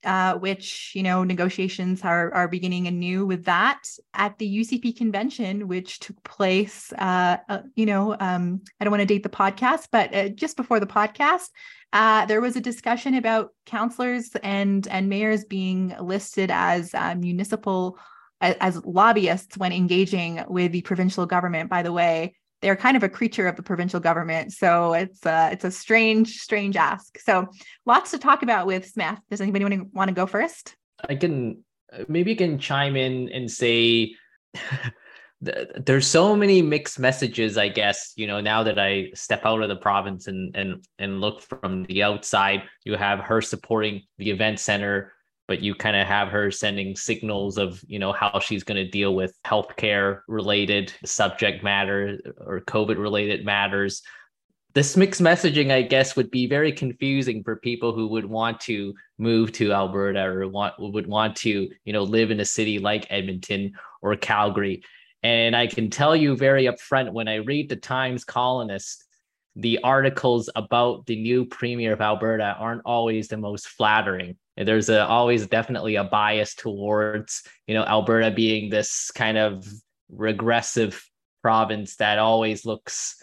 uh, 0.03 0.35
which 0.35 0.91
you 0.95 1.03
know 1.03 1.23
negotiations 1.23 2.03
are 2.03 2.33
are 2.33 2.47
beginning 2.47 2.87
anew 2.87 3.25
with 3.25 3.45
that 3.45 3.83
at 4.13 4.37
the 4.37 4.59
UCP 4.59 4.95
convention, 4.97 5.67
which 5.67 5.99
took 5.99 6.21
place. 6.23 6.91
Uh, 6.93 7.37
uh, 7.49 7.59
you 7.75 7.85
know, 7.85 8.15
um, 8.19 8.61
I 8.79 8.83
don't 8.83 8.91
want 8.91 9.01
to 9.01 9.05
date 9.05 9.23
the 9.23 9.29
podcast, 9.29 9.87
but 9.91 10.13
uh, 10.13 10.29
just 10.29 10.57
before 10.57 10.79
the 10.79 10.87
podcast, 10.87 11.49
uh, 11.93 12.25
there 12.25 12.41
was 12.41 12.55
a 12.55 12.61
discussion 12.61 13.15
about 13.15 13.51
councillors 13.65 14.31
and 14.43 14.87
and 14.87 15.09
mayors 15.09 15.45
being 15.45 15.95
listed 15.99 16.51
as 16.51 16.93
municipal 17.17 17.97
as 18.41 18.83
lobbyists 18.83 19.57
when 19.57 19.71
engaging 19.71 20.43
with 20.49 20.73
the 20.73 20.81
provincial 20.81 21.25
government. 21.25 21.69
By 21.69 21.81
the 21.81 21.93
way, 21.93 22.35
they're 22.63 22.75
kind 22.75 22.97
of 22.97 23.03
a 23.03 23.09
creature 23.09 23.47
of 23.47 23.55
the 23.55 23.63
provincial 23.63 23.99
government. 23.99 24.53
So 24.53 24.93
it's 24.93 25.25
a, 25.25 25.49
it's 25.51 25.65
a 25.65 25.71
strange, 25.71 26.39
strange 26.39 26.75
ask. 26.75 27.19
So 27.19 27.47
lots 27.85 28.11
to 28.11 28.17
talk 28.17 28.41
about 28.41 28.65
with 28.65 28.87
Smith. 28.87 29.19
Does 29.29 29.41
anybody 29.41 29.65
want 29.65 29.73
to, 29.75 29.87
want 29.93 30.07
to 30.07 30.15
go 30.15 30.25
first? 30.25 30.75
I 31.07 31.15
can 31.15 31.63
maybe 32.07 32.31
you 32.31 32.37
can 32.37 32.57
chime 32.57 32.95
in 32.95 33.29
and 33.29 33.51
say 33.51 34.15
there's 35.41 36.07
so 36.07 36.35
many 36.35 36.61
mixed 36.61 36.99
messages 36.99 37.57
i 37.57 37.67
guess 37.67 38.13
you 38.15 38.25
know 38.25 38.39
now 38.39 38.63
that 38.63 38.79
i 38.79 39.09
step 39.13 39.41
out 39.45 39.61
of 39.61 39.67
the 39.67 39.75
province 39.75 40.27
and 40.27 40.55
and 40.55 40.85
and 40.99 41.19
look 41.19 41.41
from 41.41 41.83
the 41.89 42.01
outside 42.01 42.63
you 42.85 42.95
have 42.95 43.19
her 43.19 43.41
supporting 43.41 44.01
the 44.17 44.31
event 44.31 44.59
center 44.59 45.11
but 45.47 45.61
you 45.61 45.75
kind 45.75 45.95
of 45.95 46.07
have 46.07 46.29
her 46.29 46.51
sending 46.51 46.95
signals 46.95 47.57
of 47.57 47.83
you 47.87 47.99
know 47.99 48.11
how 48.11 48.39
she's 48.39 48.63
going 48.63 48.83
to 48.83 48.89
deal 48.89 49.15
with 49.15 49.37
healthcare 49.45 50.21
related 50.27 50.93
subject 51.05 51.63
matter 51.63 52.19
or 52.37 52.61
covid 52.61 52.97
related 52.97 53.45
matters. 53.45 54.01
This 54.73 54.97
mixed 54.97 55.21
messaging 55.21 55.71
i 55.71 55.81
guess 55.81 56.15
would 56.15 56.31
be 56.31 56.47
very 56.47 56.71
confusing 56.71 57.43
for 57.43 57.57
people 57.57 57.93
who 57.93 58.07
would 58.07 58.25
want 58.25 58.59
to 58.61 58.93
move 59.17 59.51
to 59.53 59.71
alberta 59.71 60.23
or 60.23 60.47
want 60.47 60.75
would 60.79 61.07
want 61.07 61.35
to 61.37 61.69
you 61.85 61.93
know 61.93 62.03
live 62.03 62.31
in 62.31 62.39
a 62.39 62.45
city 62.45 62.79
like 62.79 63.07
edmonton 63.09 63.73
or 64.01 64.15
calgary. 64.15 64.83
And 65.21 65.55
i 65.55 65.67
can 65.67 65.89
tell 65.89 66.15
you 66.15 66.35
very 66.35 66.65
upfront 66.65 67.13
when 67.13 67.27
i 67.27 67.35
read 67.35 67.69
the 67.69 67.75
times 67.75 68.23
colonist 68.23 69.05
the 69.55 69.79
articles 69.83 70.49
about 70.55 71.05
the 71.05 71.21
new 71.21 71.45
premier 71.45 71.93
of 71.93 72.01
alberta 72.01 72.55
aren't 72.57 72.81
always 72.85 73.27
the 73.27 73.37
most 73.37 73.67
flattering 73.67 74.35
there's 74.57 74.89
a, 74.89 75.05
always 75.05 75.47
definitely 75.47 75.95
a 75.95 76.03
bias 76.03 76.55
towards 76.55 77.43
you 77.67 77.73
know 77.73 77.83
alberta 77.83 78.31
being 78.31 78.69
this 78.69 79.11
kind 79.11 79.37
of 79.37 79.67
regressive 80.09 81.03
province 81.41 81.95
that 81.97 82.19
always 82.19 82.65
looks 82.65 83.15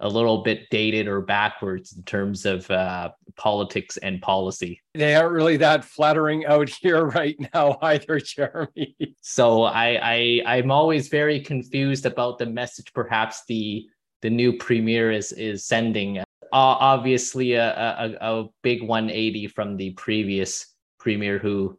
a 0.00 0.08
little 0.08 0.42
bit 0.42 0.68
dated 0.70 1.08
or 1.08 1.20
backwards 1.20 1.96
in 1.96 2.02
terms 2.04 2.46
of 2.46 2.70
uh, 2.70 3.10
politics 3.36 3.96
and 3.96 4.22
policy. 4.22 4.80
They 4.94 5.16
aren't 5.16 5.32
really 5.32 5.56
that 5.56 5.84
flattering 5.84 6.46
out 6.46 6.68
here 6.68 7.04
right 7.06 7.36
now 7.52 7.78
either, 7.82 8.20
Jeremy. 8.20 8.94
So 9.20 9.64
I, 9.64 9.98
I 10.02 10.42
I'm 10.46 10.70
always 10.70 11.08
very 11.08 11.40
confused 11.40 12.06
about 12.06 12.38
the 12.38 12.46
message. 12.46 12.92
Perhaps 12.92 13.42
the 13.48 13.86
the 14.22 14.30
new 14.30 14.56
premier 14.56 15.10
is 15.10 15.32
is 15.32 15.64
sending. 15.64 16.18
Uh, 16.18 16.24
obviously, 16.52 17.54
a, 17.54 17.70
a 17.72 18.16
a 18.20 18.48
big 18.62 18.82
180 18.82 19.48
from 19.48 19.76
the 19.76 19.90
previous 19.90 20.74
premier 20.98 21.38
who 21.38 21.78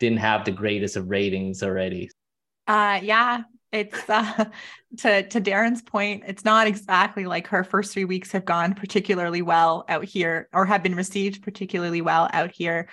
didn't 0.00 0.18
have 0.18 0.44
the 0.44 0.50
greatest 0.52 0.96
of 0.96 1.10
ratings 1.10 1.62
already. 1.62 2.10
Uh, 2.66 3.00
yeah, 3.02 3.42
it's 3.72 4.08
uh, 4.08 4.44
to 4.98 5.22
to 5.28 5.40
Darren's 5.40 5.82
point. 5.82 6.24
It's 6.26 6.44
not 6.44 6.66
exactly 6.66 7.26
like 7.26 7.46
her 7.48 7.64
first 7.64 7.92
three 7.92 8.04
weeks 8.04 8.32
have 8.32 8.44
gone 8.44 8.74
particularly 8.74 9.42
well 9.42 9.84
out 9.88 10.04
here, 10.04 10.48
or 10.52 10.66
have 10.66 10.82
been 10.82 10.94
received 10.94 11.42
particularly 11.42 12.00
well 12.00 12.28
out 12.32 12.50
here 12.50 12.88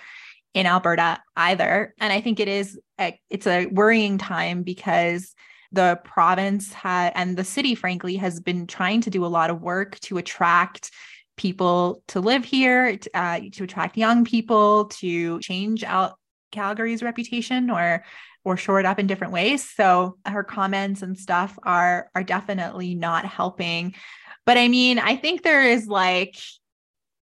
in 0.54 0.66
Alberta 0.66 1.20
either. 1.36 1.94
And 2.00 2.12
I 2.12 2.20
think 2.20 2.40
it 2.40 2.48
is 2.48 2.78
a, 2.98 3.18
it's 3.28 3.46
a 3.46 3.66
worrying 3.66 4.18
time 4.18 4.62
because 4.62 5.34
the 5.72 6.00
province 6.04 6.72
had 6.72 7.12
and 7.14 7.36
the 7.36 7.44
city, 7.44 7.74
frankly, 7.74 8.16
has 8.16 8.40
been 8.40 8.66
trying 8.66 9.00
to 9.02 9.10
do 9.10 9.24
a 9.24 9.28
lot 9.28 9.50
of 9.50 9.62
work 9.62 9.98
to 10.00 10.18
attract 10.18 10.90
people 11.40 12.02
to 12.08 12.20
live 12.20 12.44
here, 12.44 12.98
uh, 13.14 13.40
to 13.52 13.64
attract 13.64 13.96
young 13.96 14.24
people, 14.24 14.84
to 14.84 15.40
change 15.40 15.82
out 15.82 16.18
Calgary's 16.52 17.02
reputation 17.02 17.70
or 17.70 18.04
or 18.44 18.56
shore 18.56 18.80
it 18.80 18.86
up 18.86 18.98
in 18.98 19.06
different 19.06 19.32
ways. 19.32 19.68
So 19.68 20.16
her 20.26 20.44
comments 20.44 21.02
and 21.02 21.18
stuff 21.18 21.58
are 21.62 22.10
are 22.14 22.22
definitely 22.22 22.94
not 22.94 23.24
helping. 23.24 23.94
But 24.44 24.58
I 24.58 24.68
mean, 24.68 24.98
I 24.98 25.16
think 25.16 25.42
there 25.42 25.62
is 25.62 25.86
like 25.86 26.36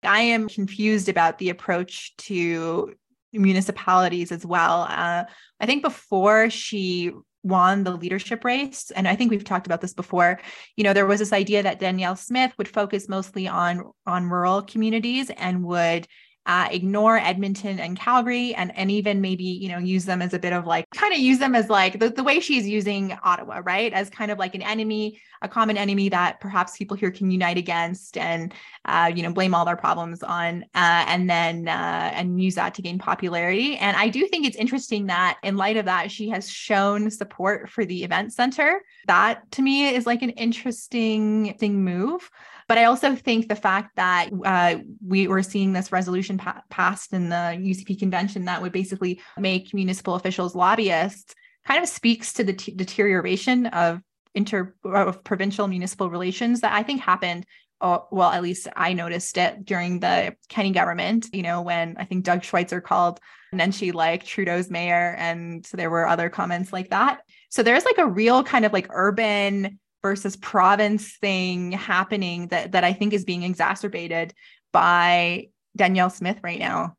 I 0.03 0.21
am 0.21 0.49
confused 0.49 1.09
about 1.09 1.39
the 1.39 1.51
approach 1.51 2.17
to 2.19 2.95
municipalities 3.33 4.33
as 4.33 4.47
well. 4.47 4.87
Uh, 4.89 5.25
I 5.61 5.67
think 5.67 5.83
before 5.83 6.49
she 6.49 7.13
won 7.47 7.85
the 7.85 7.97
leadership 7.97 8.45
race. 8.45 8.91
And 8.91 9.07
i 9.09 9.17
think 9.17 9.31
we've 9.31 9.45
talked 9.45 9.67
about 9.67 9.81
this 9.81 9.95
before. 9.95 10.41
You 10.77 10.85
know 10.85 10.93
there 10.93 11.07
was 11.07 11.21
this 11.21 11.33
idea 11.33 11.63
that 11.63 11.81
danielle 11.81 12.17
smith 12.17 12.53
would 12.59 12.69
focus 12.69 13.09
mostly 13.09 13.49
on 13.49 13.85
on 14.07 14.25
rural 14.25 14.63
communities 14.63 15.31
and 15.31 15.65
would 15.65 16.07
uh, 16.47 16.69
ignore 16.71 17.19
Edmonton 17.19 17.81
and 17.81 17.99
Calgary 17.99 18.55
and 18.55 18.77
and 18.77 18.91
even 18.91 19.21
maybe 19.21 19.45
you 19.45 19.69
know 19.69 19.79
use 19.79 20.05
them 20.05 20.23
as 20.23 20.33
a 20.33 20.39
bit 20.39 20.53
of 20.53 20.67
like 20.67 20.89
kind 20.95 21.13
of 21.13 21.19
use 21.19 21.39
them 21.39 21.55
as 21.55 21.69
like 21.69 21.99
the, 21.99 22.09
the 22.09 22.23
way 22.23 22.41
she's 22.41 22.67
using 22.67 23.17
Ottawa 23.25 23.61
right? 23.65 23.93
As 23.93 24.09
kind 24.09 24.31
of 24.31 24.39
like 24.39 24.55
an 24.55 24.63
enemy 24.63 25.21
a 25.43 25.49
common 25.49 25.77
enemy 25.77 26.09
that 26.09 26.41
perhaps 26.41 26.77
people 26.77 26.97
here 26.97 27.11
can 27.11 27.31
unite 27.31 27.59
against 27.59 28.17
and 28.17 28.55
uh, 28.85 29.11
you 29.15 29.23
know 29.23 29.33
blame 29.33 29.55
all 29.55 29.65
their 29.65 29.77
problems 29.77 30.23
on 30.23 30.63
uh, 30.75 31.05
and 31.09 31.29
then 31.29 31.69
uh, 31.69 32.11
and 32.15 32.41
use 32.41 32.55
that 32.55 32.75
to 32.75 32.83
gain 32.83 32.99
popularity. 32.99 33.77
And 33.77 33.97
I 33.97 34.09
do 34.09 34.27
think 34.29 34.47
it's 34.47 34.57
interesting 34.57 35.07
that 35.07 35.39
in 35.43 35.57
light 35.57 35.77
of 35.77 35.87
that 35.87 36.11
she 36.11 36.29
has 36.31 36.49
shown 36.49 37.11
support 37.11 37.69
for 37.71 37.85
the 37.85 38.05
event 38.05 38.33
center. 38.33 38.81
That 39.07 39.51
to 39.53 39.63
me 39.63 39.89
is 39.89 40.07
like 40.07 40.23
an 40.23 40.31
interesting 40.31 41.57
thing 41.59 41.85
move 41.85 42.31
but 42.69 42.79
I 42.79 42.85
also 42.85 43.15
think 43.15 43.49
the 43.49 43.57
fact 43.57 43.97
that 43.97 44.31
uh, 44.45 44.79
we 45.07 45.29
were 45.29 45.43
seeing 45.43 45.73
this 45.73 45.93
resolution 45.93 46.39
pa- 46.39 46.63
passed 46.69 47.13
in 47.13 47.29
the 47.29 47.57
UCP 47.59 47.99
convention 47.99 48.45
that 48.47 48.61
would 48.61 48.73
basically 48.73 49.21
make 49.39 49.73
municipal 49.73 50.15
officials 50.15 50.55
lobbyists 50.55 51.35
kind 51.67 51.83
of 51.83 51.89
speaks 51.89 52.33
to 52.35 52.45
the 52.45 52.53
t- 52.53 52.73
deterioration 52.73 53.67
of 53.67 54.01
inter 54.35 54.75
of 54.85 55.25
provincial 55.25 55.67
municipal 55.67 56.11
relations 56.11 56.61
that 56.61 56.73
I 56.73 56.83
think 56.83 57.01
happened 57.01 57.47
uh, 57.81 57.99
well, 58.11 58.31
at 58.31 58.43
least 58.43 58.69
I 58.75 58.93
noticed 58.95 59.37
it 59.37 59.65
during 59.65 60.01
the 60.01 60.35
Kenney 60.49 60.71
government, 60.71 61.27
you 61.33 61.43
know, 61.43 61.61
when 61.61 61.97
I 61.99 62.05
think 62.05 62.25
Doug 62.25 62.43
Schweitzer 62.43 62.81
called 62.81 63.21
Nenshi 63.55 63.93
like 63.93 64.25
Trudeau's 64.25 64.71
mayor. 64.71 65.15
And 65.19 65.65
so 65.67 65.77
there 65.77 65.91
were 65.91 66.09
other 66.09 66.31
comments 66.31 66.73
like 66.73 66.91
that. 66.91 67.21
So 67.51 67.63
there's 67.63 67.85
like 67.85 67.99
a 67.99 68.07
real 68.07 68.43
kind 68.43 68.65
of 68.65 68.73
like 68.73 68.87
urban 68.91 69.79
versus 70.07 70.37
province 70.37 71.17
thing 71.17 71.73
happening 71.73 72.47
that 72.47 72.71
that 72.71 72.85
I 72.85 72.93
think 72.93 73.13
is 73.13 73.25
being 73.25 73.43
exacerbated 73.43 74.33
by 74.73 75.49
Danielle 75.75 76.11
Smith 76.11 76.39
right 76.45 76.61
now. 76.61 76.95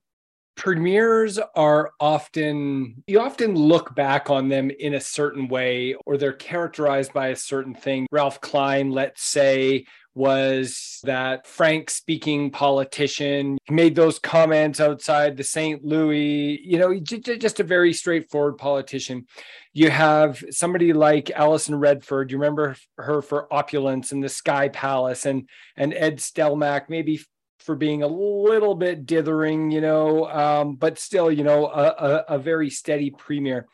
Premiers 0.58 1.40
are 1.56 1.92
often, 2.02 3.02
you 3.08 3.22
often 3.22 3.56
look 3.56 3.96
back 3.96 4.30
on 4.30 4.50
them 4.50 4.70
in 4.72 4.96
a 4.96 5.00
certain 5.00 5.48
way, 5.48 5.96
or 6.06 6.18
they're 6.18 6.34
characterized 6.34 7.14
by 7.14 7.28
a 7.28 7.36
certain 7.38 7.76
thing. 7.76 8.08
Ralph 8.12 8.42
Klein, 8.42 8.92
let's 8.92 9.24
say, 9.24 9.86
was 10.18 11.00
that 11.04 11.46
frank 11.46 11.92
speaking 11.92 12.50
politician 12.50 13.58
he 13.66 13.74
made 13.74 13.96
those 13.96 14.18
comments 14.18 14.80
outside 14.80 15.38
the 15.38 15.44
st 15.44 15.86
louis 15.86 16.60
you 16.64 16.80
know 16.80 17.00
just 17.00 17.60
a 17.60 17.64
very 17.64 17.94
straightforward 17.94 18.58
politician. 18.58 19.26
You 19.74 19.92
have 19.92 20.44
somebody 20.50 20.92
like 20.92 21.30
alison 21.30 21.76
redford 21.76 22.32
you 22.32 22.38
remember 22.38 22.76
her 22.98 23.22
for 23.22 23.54
opulence 23.54 24.12
and 24.12 24.24
the 24.24 24.30
sky 24.30 24.70
palace 24.70 25.28
and 25.28 25.48
and 25.76 25.94
ed 25.94 26.18
stelmach 26.18 26.90
maybe 26.90 27.22
for 27.60 27.76
being 27.76 28.02
a 28.02 28.08
little 28.08 28.74
bit 28.74 29.06
dithering 29.06 29.70
you 29.70 29.82
know 29.82 30.26
um, 30.32 30.76
but 30.76 30.98
still 30.98 31.32
you 31.32 31.44
know 31.44 31.68
a, 31.68 31.84
a, 31.84 32.26
a 32.36 32.40
very 32.40 32.72
steady 32.72 33.12
premier 33.12 33.68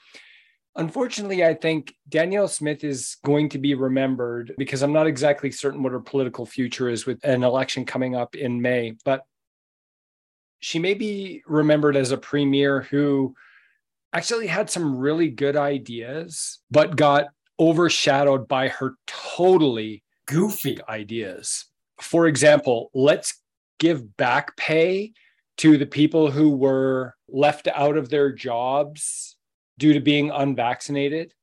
Unfortunately, 0.76 1.46
I 1.46 1.54
think 1.54 1.94
Danielle 2.10 2.48
Smith 2.48 2.84
is 2.84 3.18
going 3.24 3.50
to 3.50 3.60
be 3.60 3.76
remembered 3.76 4.54
because 4.58 4.82
I'm 4.82 4.94
not 4.94 5.06
exactly 5.06 5.52
certain 5.52 5.84
what 5.84 5.92
her 5.92 6.00
political 6.00 6.48
future 6.48 6.90
is 6.90 7.06
with 7.06 7.24
an 7.24 7.44
election 7.44 7.86
coming 7.86 8.16
up 8.16 8.36
in 8.36 8.60
May, 8.60 8.96
but 9.06 9.24
she 10.62 10.80
may 10.80 10.96
be 10.96 11.44
remembered 11.46 11.96
as 11.96 12.12
a 12.12 12.18
premier 12.18 12.82
who 12.82 13.36
actually 14.14 14.48
had 14.48 14.70
some 14.70 14.98
really 14.98 15.30
good 15.30 15.56
ideas, 15.56 16.60
but 16.72 16.96
got 16.96 17.26
overshadowed 17.60 18.48
by 18.48 18.70
her 18.70 18.96
totally 19.06 20.04
goofy 20.26 20.80
ideas. 20.90 21.66
For 22.02 22.26
example, 22.26 22.90
let's 22.96 23.40
give 23.78 24.18
back 24.18 24.58
pay 24.58 25.14
to 25.58 25.78
the 25.78 25.86
people 25.86 26.32
who 26.32 26.50
were 26.56 27.14
left 27.28 27.68
out 27.68 27.96
of 27.96 28.10
their 28.10 28.32
jobs 28.32 29.33
due 29.78 29.94
to 29.94 30.00
being 30.00 30.32
unvaccinated 30.32 31.34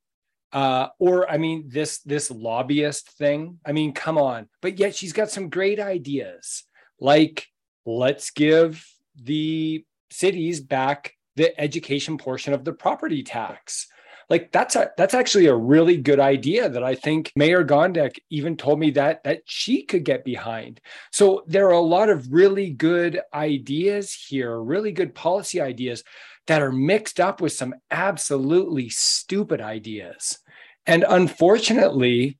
uh, 0.53 0.87
or 0.99 1.29
I 1.29 1.37
mean 1.37 1.65
this 1.67 1.99
this 1.99 2.29
lobbyist 2.29 3.09
thing. 3.11 3.59
I 3.65 3.71
mean, 3.71 3.93
come 3.93 4.17
on. 4.17 4.49
But 4.61 4.79
yet 4.79 4.95
she's 4.95 5.13
got 5.13 5.29
some 5.29 5.49
great 5.49 5.79
ideas, 5.79 6.63
like 6.99 7.47
let's 7.85 8.31
give 8.31 8.85
the 9.15 9.85
cities 10.09 10.59
back 10.59 11.13
the 11.35 11.57
education 11.59 12.17
portion 12.17 12.53
of 12.53 12.65
the 12.65 12.73
property 12.73 13.23
tax 13.23 13.87
like 14.31 14.49
that's 14.53 14.77
a 14.77 14.89
that's 14.95 15.13
actually 15.13 15.47
a 15.47 15.55
really 15.55 15.97
good 15.97 16.19
idea 16.21 16.69
that 16.69 16.83
I 16.83 16.95
think 16.95 17.33
Mayor 17.35 17.65
Gondek 17.65 18.17
even 18.29 18.55
told 18.55 18.79
me 18.79 18.89
that 18.91 19.25
that 19.25 19.41
she 19.45 19.83
could 19.83 20.05
get 20.05 20.23
behind. 20.23 20.79
So 21.11 21.43
there 21.47 21.67
are 21.67 21.73
a 21.73 21.81
lot 21.81 22.07
of 22.07 22.31
really 22.31 22.69
good 22.69 23.19
ideas 23.33 24.13
here, 24.13 24.57
really 24.57 24.93
good 24.93 25.13
policy 25.13 25.59
ideas 25.59 26.05
that 26.51 26.61
are 26.61 26.73
mixed 26.73 27.21
up 27.21 27.39
with 27.39 27.53
some 27.53 27.73
absolutely 27.91 28.89
stupid 28.89 29.61
ideas. 29.61 30.37
And 30.85 31.05
unfortunately, 31.07 32.39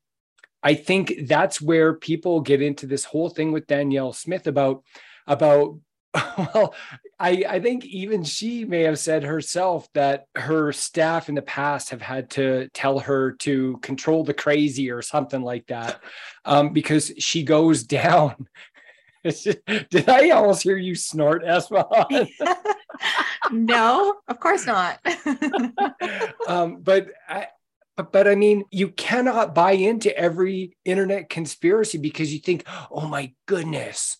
I 0.62 0.74
think 0.74 1.14
that's 1.28 1.62
where 1.62 1.94
people 1.94 2.42
get 2.42 2.62
into 2.62 2.88
this 2.88 3.06
whole 3.06 3.30
thing 3.30 3.54
with 3.54 3.68
Danielle 3.68 4.12
Smith 4.12 4.48
about 4.48 4.84
about 5.28 5.80
well, 6.14 6.76
I, 7.22 7.46
I 7.48 7.60
think 7.62 7.86
even 7.86 8.26
she 8.26 8.66
may 8.66 8.82
have 8.82 9.00
said 9.00 9.24
herself 9.24 9.88
that 9.94 10.26
her 10.36 10.74
staff 10.74 11.30
in 11.30 11.36
the 11.36 11.42
past 11.42 11.92
have 11.92 12.02
had 12.02 12.32
to 12.32 12.68
tell 12.74 13.00
her 13.00 13.32
to 13.40 13.78
control 13.78 14.26
the 14.26 14.34
crazy 14.34 14.92
or 14.92 15.02
something 15.02 15.42
like 15.42 15.68
that 15.68 16.02
um, 16.44 16.74
because 16.74 17.14
she 17.18 17.44
goes 17.44 17.84
down. 17.86 18.46
Did 19.24 20.10
I 20.10 20.30
almost 20.32 20.64
hear 20.64 20.78
you 20.78 20.96
snort, 20.96 21.44
Esma? 21.44 22.28
no, 23.52 24.16
of 24.28 24.40
course 24.40 24.66
not. 24.66 25.00
um, 26.48 26.78
but 26.82 27.08
I, 27.30 27.48
but, 27.98 28.12
but 28.12 28.28
I 28.28 28.36
mean, 28.36 28.64
you 28.72 28.90
cannot 28.90 29.54
buy 29.54 29.74
into 29.74 30.16
every 30.18 30.76
internet 30.86 31.30
conspiracy 31.30 31.98
because 31.98 32.34
you 32.34 32.40
think, 32.40 32.66
oh 32.90 33.08
my 33.08 33.34
goodness, 33.46 34.18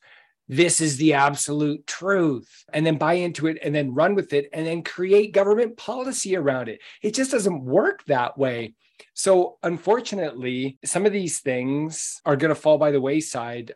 this 0.48 0.82
is 0.82 0.98
the 0.98 1.14
absolute 1.14 1.88
truth 1.88 2.66
and 2.74 2.86
then 2.86 2.98
buy 2.98 3.14
into 3.14 3.48
it 3.48 3.58
and 3.64 3.74
then 3.74 3.94
run 3.94 4.16
with 4.16 4.34
it 4.34 4.50
and 4.54 4.68
then 4.68 4.84
create 4.84 5.34
government 5.34 5.78
policy 5.78 6.36
around 6.36 6.68
it. 6.68 6.82
It 7.02 7.16
just 7.16 7.32
doesn't 7.32 7.64
work 7.64 8.04
that 8.06 8.38
way. 8.38 8.74
So, 9.14 9.58
unfortunately, 9.64 10.78
some 10.86 11.06
of 11.06 11.14
these 11.14 11.40
things 11.40 12.22
are 12.26 12.36
going 12.36 12.54
to 12.54 12.60
fall 12.60 12.78
by 12.78 12.92
the 12.92 13.02
wayside. 13.02 13.72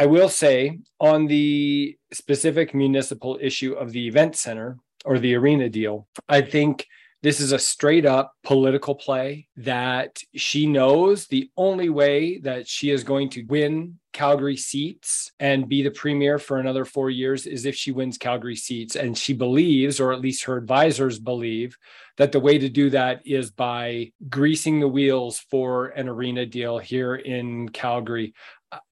I 0.00 0.06
will 0.06 0.30
say 0.30 0.78
on 0.98 1.26
the 1.26 1.94
specific 2.10 2.74
municipal 2.74 3.38
issue 3.38 3.74
of 3.74 3.92
the 3.92 4.08
event 4.08 4.34
center 4.34 4.78
or 5.04 5.18
the 5.18 5.34
arena 5.34 5.68
deal, 5.68 6.08
I 6.26 6.40
think 6.40 6.86
this 7.22 7.38
is 7.38 7.52
a 7.52 7.58
straight 7.58 8.06
up 8.06 8.32
political 8.42 8.94
play 8.94 9.46
that 9.58 10.16
she 10.34 10.66
knows 10.66 11.26
the 11.26 11.50
only 11.54 11.90
way 11.90 12.38
that 12.38 12.66
she 12.66 12.90
is 12.90 13.04
going 13.04 13.28
to 13.30 13.42
win 13.42 13.98
Calgary 14.14 14.56
seats 14.56 15.30
and 15.38 15.68
be 15.68 15.82
the 15.82 15.90
premier 15.90 16.38
for 16.38 16.58
another 16.58 16.86
four 16.86 17.10
years 17.10 17.46
is 17.46 17.66
if 17.66 17.76
she 17.76 17.92
wins 17.92 18.16
Calgary 18.16 18.56
seats. 18.56 18.96
And 18.96 19.16
she 19.16 19.34
believes, 19.34 20.00
or 20.00 20.14
at 20.14 20.22
least 20.22 20.44
her 20.44 20.56
advisors 20.56 21.18
believe, 21.18 21.76
that 22.16 22.32
the 22.32 22.40
way 22.40 22.58
to 22.58 22.70
do 22.70 22.88
that 22.90 23.20
is 23.26 23.50
by 23.50 24.12
greasing 24.28 24.80
the 24.80 24.88
wheels 24.88 25.38
for 25.50 25.88
an 25.88 26.08
arena 26.08 26.46
deal 26.46 26.78
here 26.78 27.16
in 27.16 27.68
Calgary. 27.68 28.32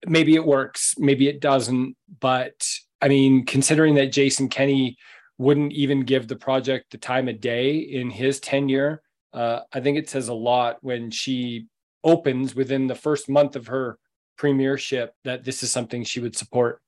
Maybe 0.06 0.34
it 0.34 0.44
works, 0.44 0.94
maybe 0.98 1.28
it 1.28 1.40
doesn't. 1.40 1.96
But 2.20 2.66
I 3.00 3.08
mean, 3.08 3.46
considering 3.46 3.94
that 3.94 4.12
Jason 4.12 4.48
Kenney 4.48 4.96
wouldn't 5.38 5.72
even 5.72 6.00
give 6.00 6.26
the 6.26 6.36
project 6.36 6.90
the 6.90 6.98
time 6.98 7.28
of 7.28 7.40
day 7.40 7.76
in 7.76 8.10
his 8.10 8.40
tenure. 8.40 9.02
Uh, 9.32 9.60
I 9.72 9.80
think 9.80 9.96
it 9.96 10.10
says 10.10 10.28
a 10.28 10.34
lot 10.34 10.78
when 10.80 11.10
she 11.10 11.66
opens 12.02 12.54
within 12.54 12.86
the 12.86 12.94
first 12.94 13.28
month 13.28 13.56
of 13.56 13.68
her 13.68 13.98
premiership 14.36 15.14
that 15.24 15.44
this 15.44 15.62
is 15.62 15.70
something 15.70 16.02
she 16.02 16.20
would 16.20 16.36
support. 16.36 16.80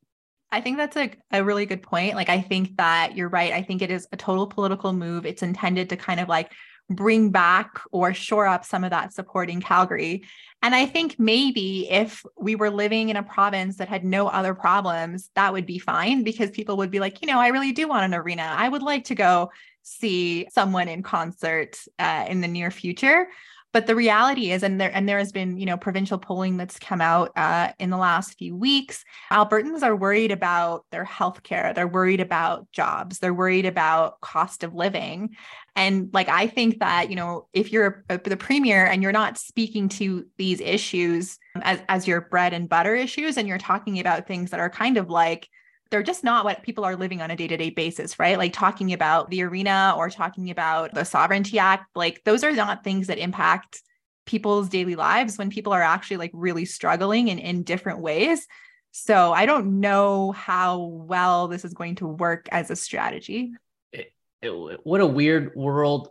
I 0.53 0.61
think 0.61 0.79
that's 0.79 0.97
a, 0.97 1.13
a 1.31 1.45
really 1.45 1.65
good 1.65 1.83
point. 1.83 2.17
Like, 2.17 2.29
I 2.29 2.41
think 2.41 2.77
that 2.77 3.17
you're 3.17 3.29
right. 3.29 3.53
I 3.53 3.63
think 3.63 3.83
it 3.83 3.91
is 3.91 4.09
a 4.11 4.17
total 4.17 4.49
political 4.49 4.93
move. 4.93 5.25
It's 5.25 5.45
intended 5.45 5.89
to 5.91 5.97
kind 5.97 6.19
of 6.19 6.29
like 6.29 6.53
bring 6.91 7.31
back 7.31 7.81
or 7.93 8.13
shore 8.13 8.47
up 8.47 8.65
some 8.65 8.85
of 8.85 8.91
that 8.91 9.15
support 9.15 9.49
in 9.49 9.61
Calgary. 9.61 10.25
And 10.63 10.75
I 10.75 10.85
think 10.85 11.19
maybe 11.19 11.89
if 11.89 12.25
we 12.39 12.55
were 12.55 12.69
living 12.69 13.09
in 13.09 13.17
a 13.17 13.23
province 13.23 13.77
that 13.77 13.89
had 13.89 14.05
no 14.05 14.29
other 14.29 14.55
problems, 14.55 15.31
that 15.35 15.53
would 15.53 15.65
be 15.65 15.79
fine 15.79 16.23
because 16.23 16.51
people 16.51 16.77
would 16.77 16.91
be 16.91 17.01
like, 17.01 17.23
you 17.23 17.29
know, 17.29 17.39
I 17.39 17.49
really 17.49 17.73
do 17.73 17.89
want 17.89 18.05
an 18.05 18.15
arena. 18.15 18.55
I 18.57 18.69
would 18.69 18.83
like 18.83 19.05
to 19.05 19.15
go 19.15 19.51
see 19.83 20.47
someone 20.53 20.89
in 20.89 21.03
concert 21.03 21.79
uh, 21.99 22.27
in 22.29 22.41
the 22.41 22.49
near 22.49 22.71
future. 22.71 23.29
But 23.73 23.87
the 23.87 23.95
reality 23.95 24.51
is, 24.51 24.63
and 24.63 24.81
there 24.81 24.91
and 24.95 25.09
there 25.09 25.19
has 25.19 25.31
been, 25.31 25.57
you 25.57 25.67
know, 25.67 25.77
provincial 25.77 26.19
polling 26.19 26.57
that's 26.57 26.79
come 26.79 27.01
out 27.01 27.31
uh, 27.37 27.73
in 27.79 27.91
the 27.91 27.97
last 27.97 28.37
few 28.37 28.57
weeks. 28.57 29.05
Albertans 29.31 29.83
are 29.83 29.95
worried 29.95 30.33
about 30.33 30.85
their 30.91 31.05
health 31.05 31.43
care. 31.45 31.73
They're 31.73 31.87
worried 31.87 32.21
about 32.21 32.71
jobs. 32.73 33.19
They're 33.19 33.35
worried 33.35 33.67
about 33.67 34.21
cost 34.21 34.65
of 34.65 34.75
living. 34.75 35.37
And 35.77 36.11
like 36.13 36.29
I 36.29 36.49
think 36.49 36.81
that, 36.81 37.11
you 37.11 37.17
know, 37.17 37.47
if 37.53 37.73
you're 37.73 38.05
a, 38.09 38.19
the 38.19 38.37
premier 38.37 38.85
and 38.85 39.03
you're 39.03 39.13
not 39.13 39.39
speaking 39.39 39.89
to 39.91 40.27
these 40.37 40.61
issues 40.61 41.39
as, 41.63 41.81
as 41.89 42.09
your 42.09 42.23
bread 42.23 42.53
and 42.53 42.69
butter 42.69 42.95
issues, 42.95 43.37
and 43.37 43.47
you're 43.47 43.59
talking 43.59 44.01
about 44.01 44.27
things 44.27 44.51
that 44.51 44.61
are 44.61 44.71
kind 44.71 44.97
of 44.97 45.11
like 45.11 45.49
they're 45.91 46.03
just 46.03 46.23
not 46.25 46.45
what 46.45 46.63
people 46.63 46.85
are 46.85 46.97
living 46.97 47.21
on 47.21 47.31
a 47.31 47.37
day-to-day 47.37 47.71
basis 47.71 48.19
right? 48.19 48.39
Like 48.39 48.53
talking 48.53 48.93
about 48.93 49.31
the 49.31 49.43
arena 49.43 49.95
or 49.97 50.11
talking 50.11 50.51
about 50.51 50.95
the 50.95 51.05
sovereignty 51.05 51.59
act 51.59 51.87
like 51.95 52.23
those 52.25 52.45
are 52.45 52.53
not 52.53 52.85
things 52.85 53.09
that 53.09 53.19
impact 53.19 53.83
people's 54.27 54.69
daily 54.69 54.95
lives 54.95 55.39
when 55.39 55.51
people 55.51 55.73
are 55.73 55.83
actually 55.83 56.19
like 56.19 56.31
really 56.33 56.65
struggling 56.65 57.29
in, 57.29 57.39
in 57.39 57.63
different 57.63 58.01
ways. 58.01 58.47
So 58.93 59.33
i 59.33 59.47
don't 59.47 59.81
know 59.81 60.33
how 60.33 60.79
well 60.79 61.49
this 61.49 61.65
is 61.65 61.75
going 61.75 61.97
to 61.97 62.07
work 62.07 62.49
as 62.51 62.71
a 62.71 62.77
strategy. 62.77 63.53
It, 63.93 64.13
it, 64.43 64.81
what 64.85 65.01
a 65.01 65.07
weird 65.07 65.55
world 65.55 66.11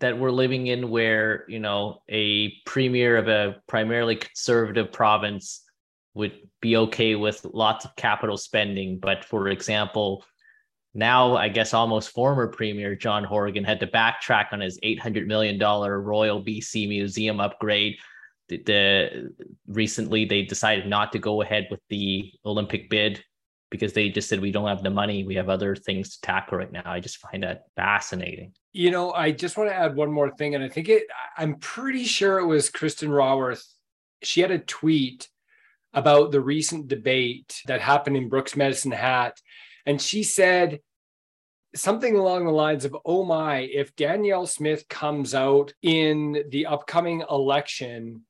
that 0.00 0.18
we're 0.18 0.30
living 0.30 0.66
in 0.66 0.90
where 0.90 1.44
you 1.48 1.60
know 1.60 2.02
a 2.08 2.52
premier 2.66 3.16
of 3.16 3.28
a 3.28 3.56
primarily 3.66 4.16
conservative 4.16 4.92
province 4.92 5.62
would 6.14 6.32
be 6.66 6.76
okay 6.76 7.14
with 7.14 7.46
lots 7.52 7.84
of 7.84 7.94
capital 7.94 8.36
spending. 8.36 8.98
But 8.98 9.24
for 9.24 9.48
example, 9.48 10.24
now 10.94 11.36
I 11.36 11.48
guess 11.48 11.72
almost 11.72 12.10
former 12.10 12.48
Premier 12.48 12.96
John 12.96 13.22
Horgan 13.22 13.62
had 13.62 13.78
to 13.80 13.86
backtrack 13.86 14.46
on 14.52 14.60
his 14.60 14.80
$800 14.80 15.26
million 15.26 15.58
Royal 15.60 16.42
BC 16.42 16.88
Museum 16.88 17.38
upgrade. 17.38 17.96
The, 18.48 18.62
the 18.64 19.34
recently 19.68 20.24
they 20.24 20.42
decided 20.42 20.88
not 20.88 21.12
to 21.12 21.18
go 21.18 21.42
ahead 21.42 21.68
with 21.70 21.80
the 21.88 22.32
Olympic 22.44 22.90
bid 22.90 23.22
because 23.70 23.92
they 23.92 24.08
just 24.08 24.28
said 24.28 24.40
we 24.40 24.52
don't 24.52 24.68
have 24.68 24.82
the 24.82 24.90
money. 24.90 25.24
We 25.24 25.36
have 25.36 25.48
other 25.48 25.76
things 25.76 26.14
to 26.16 26.20
tackle 26.22 26.58
right 26.58 26.72
now. 26.72 26.82
I 26.84 26.98
just 26.98 27.18
find 27.18 27.42
that 27.44 27.64
fascinating. 27.76 28.54
You 28.72 28.90
know, 28.90 29.12
I 29.12 29.30
just 29.32 29.56
want 29.56 29.70
to 29.70 29.74
add 29.74 29.96
one 29.96 30.12
more 30.12 30.30
thing, 30.30 30.54
and 30.54 30.62
I 30.62 30.68
think 30.68 30.88
it. 30.88 31.04
I'm 31.36 31.56
pretty 31.56 32.04
sure 32.04 32.38
it 32.38 32.46
was 32.46 32.70
Kristen 32.70 33.10
Raworth. 33.10 33.64
She 34.22 34.40
had 34.40 34.52
a 34.52 34.58
tweet 34.58 35.28
about 35.96 36.30
the 36.30 36.40
recent 36.40 36.86
debate 36.86 37.62
that 37.66 37.80
happened 37.80 38.16
in 38.16 38.28
Brooks 38.28 38.54
Medicine 38.54 38.92
Hat. 38.92 39.40
And 39.86 40.00
she 40.00 40.22
said 40.22 40.80
something 41.74 42.14
along 42.14 42.44
the 42.44 42.52
lines 42.52 42.84
of, 42.84 42.96
oh 43.04 43.24
my, 43.24 43.60
if 43.60 43.96
Danielle 43.96 44.46
Smith 44.46 44.86
comes 44.88 45.34
out 45.34 45.72
in 45.82 46.44
the 46.50 46.66
upcoming 46.66 47.24
election 47.30 48.26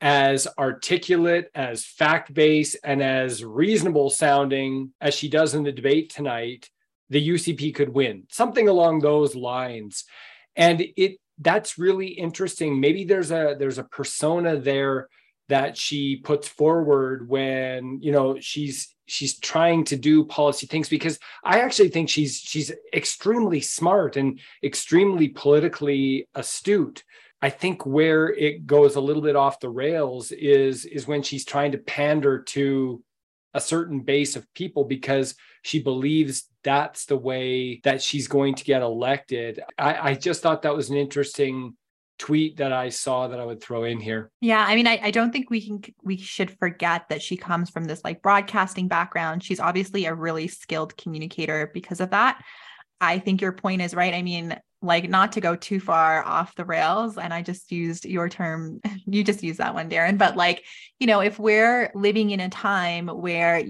as 0.00 0.48
articulate, 0.58 1.50
as 1.54 1.86
fact 1.86 2.34
based, 2.34 2.76
and 2.82 3.00
as 3.02 3.44
reasonable 3.44 4.10
sounding 4.10 4.92
as 5.00 5.14
she 5.14 5.28
does 5.28 5.54
in 5.54 5.62
the 5.62 5.72
debate 5.72 6.10
tonight, 6.12 6.68
the 7.10 7.28
UCP 7.28 7.74
could 7.74 7.90
win. 7.90 8.24
Something 8.28 8.68
along 8.68 9.00
those 9.00 9.36
lines. 9.36 10.04
And 10.56 10.84
it 10.96 11.18
that's 11.38 11.78
really 11.78 12.08
interesting. 12.08 12.80
Maybe 12.80 13.04
there's 13.04 13.30
a 13.30 13.56
there's 13.58 13.78
a 13.78 13.84
persona 13.84 14.56
there 14.56 15.08
that 15.48 15.76
she 15.76 16.16
puts 16.16 16.48
forward 16.48 17.28
when 17.28 17.98
you 18.00 18.12
know 18.12 18.38
she's 18.40 18.94
she's 19.06 19.38
trying 19.38 19.84
to 19.84 19.96
do 19.96 20.24
policy 20.24 20.66
things 20.66 20.88
because 20.88 21.18
i 21.44 21.60
actually 21.60 21.90
think 21.90 22.08
she's 22.08 22.38
she's 22.38 22.72
extremely 22.94 23.60
smart 23.60 24.16
and 24.16 24.40
extremely 24.62 25.28
politically 25.28 26.28
astute. 26.34 27.04
I 27.42 27.50
think 27.50 27.84
where 27.84 28.28
it 28.32 28.66
goes 28.66 28.96
a 28.96 29.00
little 29.00 29.22
bit 29.22 29.36
off 29.36 29.60
the 29.60 29.68
rails 29.68 30.32
is 30.32 30.86
is 30.86 31.06
when 31.06 31.22
she's 31.22 31.44
trying 31.44 31.72
to 31.72 31.78
pander 31.78 32.42
to 32.54 33.02
a 33.52 33.60
certain 33.60 34.00
base 34.00 34.34
of 34.34 34.52
people 34.54 34.84
because 34.84 35.34
she 35.62 35.82
believes 35.82 36.48
that's 36.62 37.04
the 37.06 37.16
way 37.16 37.80
that 37.84 38.02
she's 38.02 38.26
going 38.28 38.54
to 38.56 38.64
get 38.64 38.82
elected. 38.82 39.60
I, 39.78 40.10
I 40.10 40.14
just 40.14 40.42
thought 40.42 40.62
that 40.62 40.74
was 40.74 40.90
an 40.90 40.96
interesting 40.96 41.76
tweet 42.18 42.58
that 42.58 42.72
I 42.72 42.88
saw 42.90 43.28
that 43.28 43.40
I 43.40 43.44
would 43.44 43.62
throw 43.62 43.84
in 43.84 44.00
here. 44.00 44.30
Yeah, 44.40 44.64
I 44.66 44.74
mean, 44.74 44.86
I, 44.86 45.00
I 45.02 45.10
don't 45.10 45.32
think 45.32 45.50
we 45.50 45.66
can 45.66 45.82
we 46.02 46.16
should 46.16 46.56
forget 46.58 47.08
that 47.08 47.22
she 47.22 47.36
comes 47.36 47.70
from 47.70 47.84
this 47.84 48.02
like 48.04 48.22
broadcasting 48.22 48.88
background. 48.88 49.42
She's 49.42 49.60
obviously 49.60 50.06
a 50.06 50.14
really 50.14 50.48
skilled 50.48 50.96
communicator 50.96 51.70
because 51.74 52.00
of 52.00 52.10
that. 52.10 52.42
I 53.00 53.18
think 53.18 53.40
your 53.40 53.52
point 53.52 53.82
is 53.82 53.94
right. 53.94 54.14
I 54.14 54.22
mean, 54.22 54.56
like 54.84 55.08
not 55.08 55.32
to 55.32 55.40
go 55.40 55.56
too 55.56 55.80
far 55.80 56.22
off 56.24 56.54
the 56.54 56.64
rails 56.64 57.16
and 57.16 57.32
i 57.32 57.40
just 57.42 57.72
used 57.72 58.04
your 58.04 58.28
term 58.28 58.80
you 59.06 59.24
just 59.24 59.42
used 59.42 59.58
that 59.58 59.74
one 59.74 59.88
darren 59.88 60.18
but 60.18 60.36
like 60.36 60.62
you 61.00 61.06
know 61.06 61.20
if 61.20 61.38
we're 61.38 61.90
living 61.94 62.30
in 62.30 62.40
a 62.40 62.50
time 62.50 63.08
where 63.08 63.64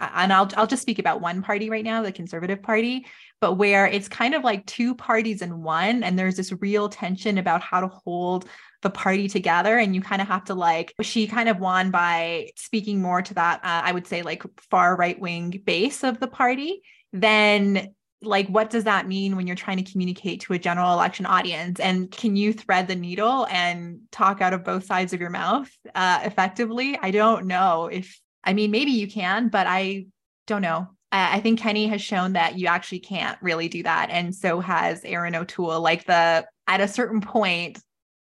and 0.00 0.32
I'll 0.32 0.50
I'll 0.56 0.66
just 0.66 0.82
speak 0.82 0.98
about 0.98 1.20
one 1.20 1.42
party 1.42 1.70
right 1.70 1.84
now, 1.84 2.02
the 2.02 2.12
Conservative 2.12 2.62
Party, 2.62 3.06
but 3.40 3.54
where 3.54 3.86
it's 3.86 4.08
kind 4.08 4.34
of 4.34 4.44
like 4.44 4.66
two 4.66 4.94
parties 4.94 5.42
in 5.42 5.62
one, 5.62 6.02
and 6.02 6.18
there's 6.18 6.36
this 6.36 6.52
real 6.60 6.88
tension 6.88 7.38
about 7.38 7.62
how 7.62 7.80
to 7.80 7.88
hold 7.88 8.48
the 8.82 8.90
party 8.90 9.28
together, 9.28 9.78
and 9.78 9.94
you 9.94 10.00
kind 10.00 10.22
of 10.22 10.28
have 10.28 10.44
to 10.44 10.54
like. 10.54 10.94
She 11.02 11.26
kind 11.26 11.48
of 11.48 11.58
won 11.58 11.90
by 11.90 12.50
speaking 12.56 13.00
more 13.00 13.22
to 13.22 13.34
that, 13.34 13.60
uh, 13.64 13.82
I 13.84 13.92
would 13.92 14.06
say, 14.06 14.22
like 14.22 14.42
far 14.70 14.96
right 14.96 15.18
wing 15.18 15.62
base 15.64 16.04
of 16.04 16.20
the 16.20 16.28
party. 16.28 16.82
Then 17.12 17.94
like 18.22 18.48
what 18.48 18.70
does 18.70 18.84
that 18.84 19.06
mean 19.06 19.36
when 19.36 19.46
you're 19.46 19.56
trying 19.56 19.82
to 19.82 19.90
communicate 19.90 20.40
to 20.40 20.54
a 20.54 20.58
general 20.58 20.92
election 20.92 21.26
audience 21.26 21.78
and 21.78 22.10
can 22.10 22.34
you 22.34 22.52
thread 22.52 22.88
the 22.88 22.96
needle 22.96 23.46
and 23.50 24.00
talk 24.10 24.40
out 24.40 24.54
of 24.54 24.64
both 24.64 24.84
sides 24.86 25.12
of 25.12 25.20
your 25.20 25.30
mouth 25.30 25.70
uh, 25.94 26.20
effectively 26.24 26.98
i 27.02 27.10
don't 27.10 27.46
know 27.46 27.86
if 27.86 28.18
I 28.46 28.54
mean, 28.54 28.70
maybe 28.70 28.92
you 28.92 29.08
can, 29.08 29.48
but 29.48 29.66
I 29.66 30.06
don't 30.46 30.62
know. 30.62 30.88
I 31.12 31.40
think 31.40 31.60
Kenney 31.60 31.86
has 31.88 32.02
shown 32.02 32.34
that 32.34 32.58
you 32.58 32.66
actually 32.66 32.98
can't 32.98 33.38
really 33.40 33.68
do 33.68 33.82
that. 33.82 34.08
And 34.10 34.34
so 34.34 34.60
has 34.60 35.04
Erin 35.04 35.34
O'Toole. 35.34 35.80
Like 35.80 36.04
the 36.04 36.46
at 36.66 36.80
a 36.80 36.88
certain 36.88 37.20
point, 37.20 37.78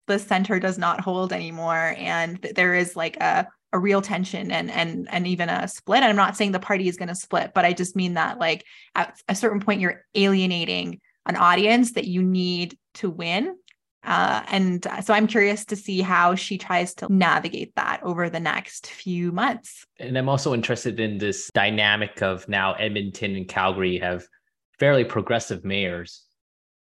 the 0.07 0.19
center 0.19 0.59
does 0.59 0.77
not 0.77 1.01
hold 1.01 1.33
anymore. 1.33 1.95
And 1.97 2.37
there 2.55 2.73
is 2.73 2.95
like 2.95 3.17
a 3.17 3.47
a 3.73 3.79
real 3.79 4.01
tension 4.01 4.51
and 4.51 4.71
and 4.71 5.07
and 5.11 5.27
even 5.27 5.49
a 5.49 5.67
split. 5.67 5.97
And 5.97 6.05
I'm 6.05 6.15
not 6.15 6.37
saying 6.37 6.53
the 6.53 6.59
party 6.59 6.87
is 6.87 6.95
going 6.95 7.09
to 7.09 7.15
split, 7.15 7.51
but 7.53 7.65
I 7.65 7.73
just 7.73 7.95
mean 7.95 8.13
that 8.13 8.39
like 8.39 8.63
at 8.93 9.19
a 9.27 9.35
certain 9.35 9.59
point 9.59 9.81
you're 9.81 10.05
alienating 10.13 11.01
an 11.25 11.35
audience 11.35 11.93
that 11.93 12.05
you 12.05 12.21
need 12.23 12.77
to 12.95 13.09
win 13.09 13.57
uh, 14.05 14.43
and 14.49 14.85
so 15.03 15.13
I'm 15.13 15.27
curious 15.27 15.65
to 15.65 15.75
see 15.75 16.01
how 16.01 16.35
she 16.35 16.57
tries 16.57 16.93
to 16.95 17.11
navigate 17.11 17.75
that 17.75 18.01
over 18.03 18.29
the 18.29 18.39
next 18.39 18.87
few 18.87 19.31
months. 19.31 19.85
And 19.99 20.17
I'm 20.17 20.29
also 20.29 20.53
interested 20.53 20.99
in 20.99 21.17
this 21.17 21.49
dynamic 21.53 22.21
of 22.21 22.47
now 22.47 22.73
Edmonton 22.73 23.35
and 23.35 23.47
Calgary 23.47 23.97
have 23.99 24.27
fairly 24.79 25.03
progressive 25.03 25.65
mayors, 25.65 26.23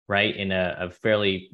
right? 0.08 0.37
In 0.37 0.52
a, 0.52 0.76
a 0.78 0.90
fairly 0.90 1.50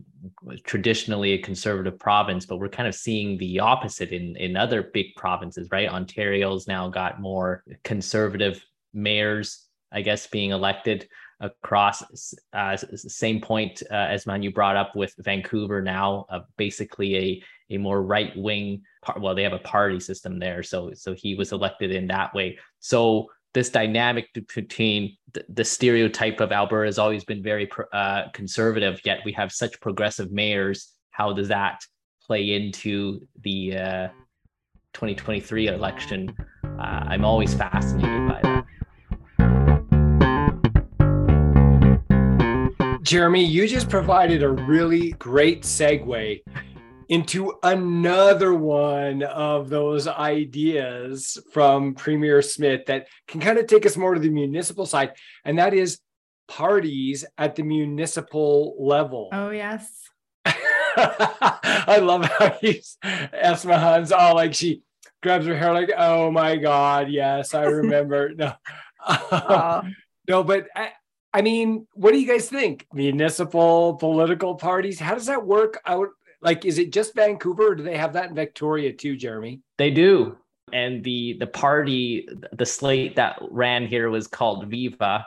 traditionally 0.65 1.33
a 1.33 1.39
conservative 1.39 1.99
province, 1.99 2.47
but 2.47 2.59
we're 2.59 2.69
kind 2.69 2.89
of 2.89 2.95
seeing 2.95 3.39
the 3.39 3.61
opposite 3.61 4.11
in, 4.11 4.37
in 4.37 4.57
other 4.57 4.83
big 4.83 5.15
provinces, 5.17 5.69
right? 5.71 5.89
Ontario's 5.89 6.67
now 6.67 6.89
got 6.89 7.21
more 7.21 7.63
conservative 7.85 8.65
mayors, 8.93 9.67
I 9.93 10.03
guess, 10.03 10.27
being 10.27 10.51
elected 10.51 11.09
across 11.41 12.35
uh, 12.53 12.77
same 12.77 13.41
point 13.41 13.83
uh, 13.91 14.09
Esmahan 14.09 14.43
you 14.43 14.53
brought 14.53 14.77
up 14.77 14.95
with 14.95 15.15
Vancouver 15.19 15.81
now 15.81 16.27
uh, 16.29 16.41
basically 16.57 17.17
a 17.17 17.43
a 17.71 17.79
more 17.79 18.03
right 18.03 18.37
wing 18.37 18.83
well 19.19 19.35
they 19.35 19.43
have 19.43 19.53
a 19.53 19.59
party 19.61 19.99
system 20.01 20.39
there 20.39 20.63
so 20.63 20.93
so 20.95 21.15
he 21.15 21.35
was 21.35 21.53
elected 21.53 21.91
in 21.91 22.07
that 22.09 22.35
way. 22.35 22.59
So 22.81 23.31
this 23.55 23.71
dynamic 23.71 24.29
between 24.55 25.17
the, 25.33 25.45
the 25.49 25.65
stereotype 25.65 26.41
of 26.41 26.53
Alberta 26.53 26.87
has 26.87 26.99
always 26.99 27.25
been 27.25 27.43
very 27.43 27.69
uh, 27.93 28.25
conservative 28.33 29.01
yet 29.05 29.21
we 29.25 29.33
have 29.33 29.51
such 29.53 29.81
progressive 29.81 30.31
mayors. 30.31 30.93
How 31.11 31.33
does 31.33 31.49
that 31.49 31.81
play 32.23 32.55
into 32.55 33.27
the 33.43 33.77
uh, 33.77 34.09
2023 34.93 35.69
election? 35.69 36.37
Uh, 36.65 37.05
I'm 37.09 37.25
always 37.25 37.55
fascinated 37.55 38.29
by 38.29 38.41
that 38.43 38.60
Jeremy, 43.11 43.45
you 43.45 43.67
just 43.67 43.89
provided 43.89 44.45
a 44.45 44.49
really 44.49 45.11
great 45.19 45.65
segue 45.65 46.43
into 47.09 47.53
another 47.65 48.55
one 48.55 49.25
of 49.25 49.69
those 49.69 50.07
ideas 50.07 51.37
from 51.53 51.97
Premier 51.97 52.41
Smith 52.41 52.87
that 52.87 53.09
can 53.27 53.41
kind 53.41 53.59
of 53.59 53.67
take 53.67 53.85
us 53.85 53.97
more 53.97 54.15
to 54.15 54.21
the 54.21 54.31
municipal 54.31 54.87
side, 54.87 55.15
and 55.45 55.59
that 55.59 55.75
is 55.75 55.99
parties 56.47 57.25
at 57.37 57.57
the 57.57 57.65
municipal 57.65 58.77
level. 58.79 59.29
Oh, 59.33 59.51
yes. 59.51 59.91
I 60.45 61.99
love 62.01 62.27
how 62.27 62.59
he's 62.61 62.97
Esmahan's 63.03 64.13
all 64.13 64.37
like 64.37 64.55
she 64.55 64.83
grabs 65.21 65.47
her 65.47 65.57
hair 65.57 65.73
like, 65.73 65.91
oh 65.99 66.31
my 66.31 66.55
God, 66.55 67.11
yes, 67.11 67.55
I 67.55 67.65
remember. 67.65 68.33
no. 68.37 68.53
no, 70.29 70.45
but 70.45 70.69
I, 70.77 70.93
I 71.33 71.43
mean, 71.43 71.87
what 71.95 72.13
do 72.13 72.19
you 72.19 72.27
guys 72.27 72.49
think? 72.49 72.87
Municipal 72.93 73.95
political 73.95 74.55
parties, 74.55 74.99
how 74.99 75.15
does 75.15 75.27
that 75.27 75.47
work 75.47 75.81
out? 75.87 76.09
Like, 76.43 76.65
is 76.65 76.79
it 76.79 76.93
just 76.93 77.15
Vancouver 77.15 77.69
or 77.69 77.75
do 77.75 77.83
they 77.83 77.97
have 77.97 78.15
that 78.15 78.31
in 78.31 78.35
Victoria 78.35 78.93
too, 78.93 79.17
Jeremy? 79.17 79.61
They 79.79 79.91
do. 79.91 80.37
And 80.73 81.03
the 81.03 81.37
the 81.39 81.47
party, 81.47 82.29
the 82.53 82.67
slate 82.67 83.17
that 83.17 83.39
ran 83.51 83.87
here 83.87 84.09
was 84.09 84.27
called 84.27 84.69
Viva 84.69 85.27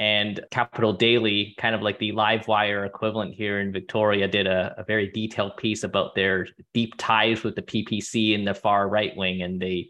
and 0.00 0.40
Capital 0.50 0.92
Daily, 0.92 1.56
kind 1.58 1.74
of 1.74 1.82
like 1.82 1.98
the 1.98 2.12
live 2.12 2.46
wire 2.46 2.84
equivalent 2.84 3.34
here 3.34 3.60
in 3.60 3.72
Victoria, 3.72 4.28
did 4.28 4.46
a, 4.46 4.74
a 4.78 4.84
very 4.84 5.08
detailed 5.10 5.56
piece 5.56 5.82
about 5.82 6.14
their 6.14 6.46
deep 6.72 6.94
ties 6.98 7.42
with 7.42 7.56
the 7.56 7.62
PPC 7.62 8.34
and 8.34 8.46
the 8.46 8.54
far 8.54 8.88
right 8.88 9.16
wing. 9.16 9.42
And 9.42 9.60
they 9.60 9.88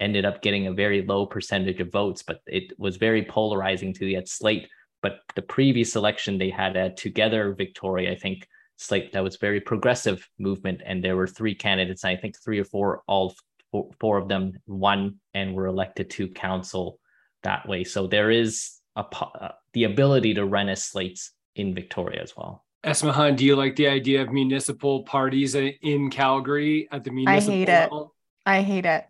ended 0.00 0.24
up 0.24 0.42
getting 0.42 0.66
a 0.66 0.72
very 0.72 1.02
low 1.02 1.26
percentage 1.26 1.80
of 1.80 1.90
votes, 1.90 2.22
but 2.22 2.40
it 2.46 2.72
was 2.78 2.96
very 2.96 3.24
polarizing 3.24 3.92
to 3.94 4.04
the 4.04 4.18
slate. 4.26 4.68
But 5.02 5.20
the 5.34 5.42
previous 5.42 5.96
election, 5.96 6.38
they 6.38 6.50
had 6.50 6.76
a 6.76 6.94
Together 6.94 7.54
Victoria, 7.54 8.12
I 8.12 8.16
think, 8.16 8.46
slate 8.76 9.12
that 9.12 9.24
was 9.24 9.36
very 9.36 9.60
progressive 9.60 10.28
movement, 10.38 10.82
and 10.84 11.02
there 11.02 11.16
were 11.16 11.26
three 11.26 11.54
candidates. 11.54 12.04
I 12.04 12.16
think 12.16 12.36
three 12.42 12.58
or 12.58 12.64
four, 12.64 13.02
all 13.06 13.34
four, 13.70 13.90
four 14.00 14.18
of 14.18 14.28
them 14.28 14.52
won 14.66 15.16
and 15.34 15.54
were 15.54 15.66
elected 15.66 16.10
to 16.10 16.28
council 16.28 16.98
that 17.42 17.68
way. 17.68 17.84
So 17.84 18.06
there 18.06 18.30
is 18.30 18.74
a 18.96 19.00
uh, 19.00 19.52
the 19.72 19.84
ability 19.84 20.34
to 20.34 20.44
run 20.44 20.68
as 20.68 20.84
slates 20.84 21.32
in 21.54 21.74
Victoria 21.74 22.20
as 22.22 22.36
well. 22.36 22.64
Esmahan, 22.84 23.36
do 23.36 23.44
you 23.44 23.56
like 23.56 23.76
the 23.76 23.88
idea 23.88 24.22
of 24.22 24.32
municipal 24.32 25.02
parties 25.02 25.54
in 25.54 26.10
Calgary 26.10 26.88
at 26.92 27.04
the 27.04 27.10
municipal 27.10 27.54
I 27.54 27.56
hate 27.56 27.68
level? 27.68 28.14
it. 28.46 28.50
I 28.50 28.62
hate 28.62 28.86
it 28.86 29.04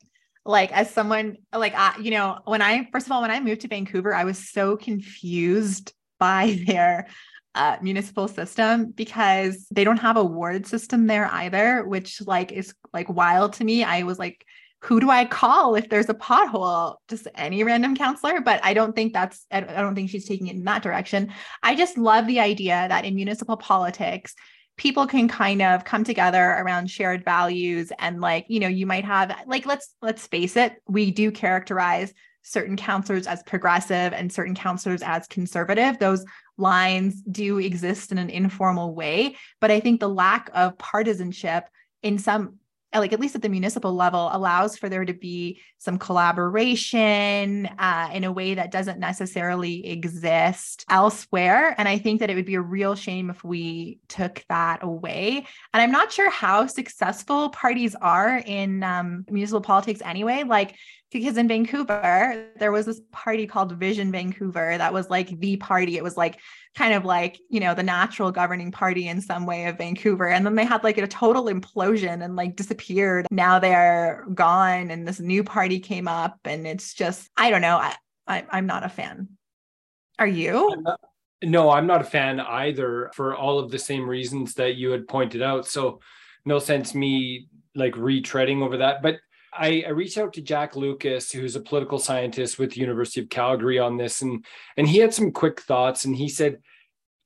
like 0.49 0.73
as 0.73 0.91
someone 0.91 1.37
like 1.53 1.75
I, 1.77 1.97
you 2.01 2.11
know 2.11 2.39
when 2.47 2.63
i 2.63 2.89
first 2.91 3.07
of 3.07 3.13
all 3.13 3.21
when 3.21 3.31
i 3.31 3.39
moved 3.39 3.61
to 3.61 3.69
vancouver 3.69 4.15
i 4.15 4.25
was 4.25 4.49
so 4.51 4.77
confused 4.77 5.93
by 6.19 6.59
their 6.67 7.07
uh, 7.55 7.77
municipal 7.83 8.29
system 8.29 8.93
because 8.93 9.67
they 9.73 9.83
don't 9.83 9.99
have 9.99 10.17
a 10.17 10.25
ward 10.25 10.67
system 10.67 11.07
there 11.07 11.27
either 11.27 11.85
which 11.85 12.21
like 12.25 12.53
is 12.53 12.73
like 12.93 13.09
wild 13.09 13.55
to 13.55 13.65
me. 13.65 13.83
I 13.83 14.05
was 14.05 14.19
like 14.19 14.45
who 14.83 15.01
do 15.01 15.11
i 15.11 15.25
call 15.25 15.75
if 15.75 15.89
there's 15.89 16.09
a 16.09 16.15
pothole? 16.15 16.97
Just 17.09 17.27
any 17.35 17.65
random 17.65 17.97
counselor? 17.97 18.41
But 18.41 18.65
i 18.65 18.75
don't 18.75 18.95
think 18.95 19.13
that's 19.13 19.45
i 19.51 19.61
don't 19.61 19.97
think 19.97 20.09
she's 20.09 20.29
taking 20.29 20.47
it 20.47 20.55
in 20.55 20.65
that 20.65 20.85
direction. 20.85 21.33
I 21.63 21.75
just 21.75 21.99
love 21.99 22.29
the 22.29 22.39
idea 22.39 22.87
that 22.89 23.05
in 23.05 23.17
municipal 23.17 23.57
politics 23.57 24.35
people 24.79 25.07
can 25.07 25.29
kind 25.29 25.61
of 25.61 25.85
come 25.85 26.05
together 26.05 26.57
around 26.59 26.91
shared 26.91 27.25
values 27.25 27.93
and 27.99 28.21
like 28.21 28.47
you 28.49 28.61
know 28.61 28.69
you 28.69 28.87
might 28.87 29.05
have 29.05 29.37
like 29.47 29.67
let's 29.67 29.95
let's 30.01 30.27
face 30.27 30.57
it 30.57 30.81
we 30.89 31.11
do 31.11 31.31
characterize 31.31 32.15
certain 32.43 32.77
counselors 32.77 33.27
as 33.27 33.43
progressive 33.43 34.13
and 34.15 34.33
certain 34.33 34.55
counselors 34.55 35.03
as 35.03 35.27
conservative. 35.27 35.99
Those 35.99 36.25
lines 36.57 37.21
do 37.23 37.59
exist 37.59 38.11
in 38.11 38.19
an 38.19 38.31
informal 38.31 38.93
way 38.95 39.37
but 39.61 39.71
i 39.71 39.79
think 39.79 40.01
the 40.01 40.09
lack 40.09 40.51
of 40.55 40.77
partisanship 40.77 41.69
in 42.03 42.19
some 42.19 42.59
like 42.95 43.13
at 43.13 43.21
least 43.21 43.35
at 43.35 43.43
the 43.43 43.49
municipal 43.49 43.95
level 43.95 44.31
allows 44.33 44.77
for 44.77 44.89
there 44.89 45.05
to 45.05 45.13
be 45.13 45.61
some 45.79 45.99
collaboration 45.99 47.67
uh, 47.79 48.11
in 48.13 48.25
a 48.25 48.33
way 48.33 48.55
that 48.55 48.71
doesn't 48.71 48.99
necessarily 48.99 49.87
exist 49.87 50.85
elsewhere. 50.89 51.75
And 51.79 51.89
i 51.89 51.99
think 51.99 52.21
that 52.21 52.31
it 52.31 52.35
would 52.35 52.47
be 52.47 52.55
a 52.55 52.61
real 52.61 52.95
shame 52.95 53.31
if 53.31 53.45
we 53.45 54.01
took 54.09 54.43
that 54.49 54.83
away. 54.83 55.47
And 55.75 55.83
i'm 55.83 55.93
not 55.93 56.13
sure 56.13 56.31
how 56.31 56.67
successful 56.67 57.51
parties 57.51 57.95
are 58.01 58.39
in 58.39 58.83
um, 58.83 59.25
municipal 59.31 59.61
politics 59.61 60.01
anyway. 60.05 60.45
Like 60.45 60.77
because 61.11 61.37
in 61.37 61.49
Vancouver, 61.49 62.47
there 62.59 62.73
was 62.73 62.87
this 62.87 63.01
party 63.13 63.47
called 63.47 63.73
Vision 63.73 64.13
Vancouver 64.13 64.77
that 64.77 64.93
was 64.93 65.09
like 65.09 65.39
the 65.41 65.57
party. 65.57 65.97
It 65.97 66.05
was 66.05 66.17
like 66.17 66.39
kind 66.77 66.95
of 66.95 67.05
like, 67.05 67.39
you 67.49 67.61
know, 67.61 67.75
the 67.75 67.83
natural 67.83 68.31
governing 68.31 68.71
party 68.71 69.09
in 69.09 69.21
some 69.21 69.47
way 69.47 69.67
of 69.67 69.79
Vancouver. 69.79 70.29
And 70.29 70.45
then 70.45 70.55
they 70.55 70.65
had 70.65 70.85
like 70.85 70.99
a 70.99 71.07
total 71.07 71.47
implosion 71.47 72.23
and 72.23 72.37
like 72.37 72.57
disappeared. 72.57 73.27
Now 73.31 73.59
they're 73.59 74.27
gone 74.35 74.91
and 74.91 75.09
this 75.09 75.21
new 75.21 75.43
party 75.43 75.81
came 75.81 76.09
up. 76.09 76.39
And 76.45 76.67
it's 76.67 76.93
just, 76.95 77.31
I 77.37 77.51
don't 77.51 77.63
know. 77.63 77.79
I, 77.79 77.95
I, 78.27 78.47
I'm 78.51 78.67
not 78.67 78.85
a 78.85 78.89
fan. 78.89 79.29
Are 80.19 80.27
you? 80.27 80.85
No, 81.43 81.71
I'm 81.71 81.87
not 81.87 82.01
a 82.03 82.05
fan 82.05 82.41
either 82.41 83.11
for 83.15 83.35
all 83.35 83.59
of 83.59 83.71
the 83.71 83.79
same 83.79 84.09
reasons 84.09 84.55
that 84.55 84.75
you 84.75 84.91
had 84.91 85.09
pointed 85.09 85.41
out. 85.41 85.67
So, 85.67 86.01
no 86.45 86.59
sense 86.59 86.95
me 86.95 87.49
like 87.75 87.95
retreading 87.95 88.63
over 88.63 88.79
that. 88.79 89.03
But 89.03 89.17
I, 89.53 89.85
I, 89.87 89.91
reached 89.91 90.19
out 90.19 90.33
to 90.35 90.43
Jack 90.43 90.77
Lucas, 90.77 91.33
who's 91.33 91.57
a 91.57 91.61
political 91.61 91.99
scientist 91.99 92.59
with 92.59 92.73
the 92.73 92.81
University 92.81 93.21
of 93.21 93.29
Calgary 93.29 93.79
on 93.79 93.97
this, 93.97 94.23
and 94.23 94.45
and 94.77 94.89
he 94.89 94.99
had 94.99 95.15
some 95.15 95.33
quick 95.33 95.61
thoughts. 95.61 96.05
And 96.05 96.15
he 96.15 96.29
said, 96.29 96.61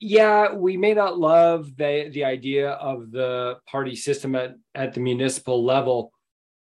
"Yeah, 0.00 0.52
we 0.54 0.76
may 0.76 0.94
not 0.94 1.18
love 1.18 1.76
the 1.76 2.10
the 2.12 2.24
idea 2.24 2.70
of 2.70 3.10
the 3.10 3.58
party 3.66 3.96
system 3.96 4.34
at 4.34 4.54
at 4.74 4.94
the 4.94 5.00
municipal 5.00 5.64
level, 5.64 6.12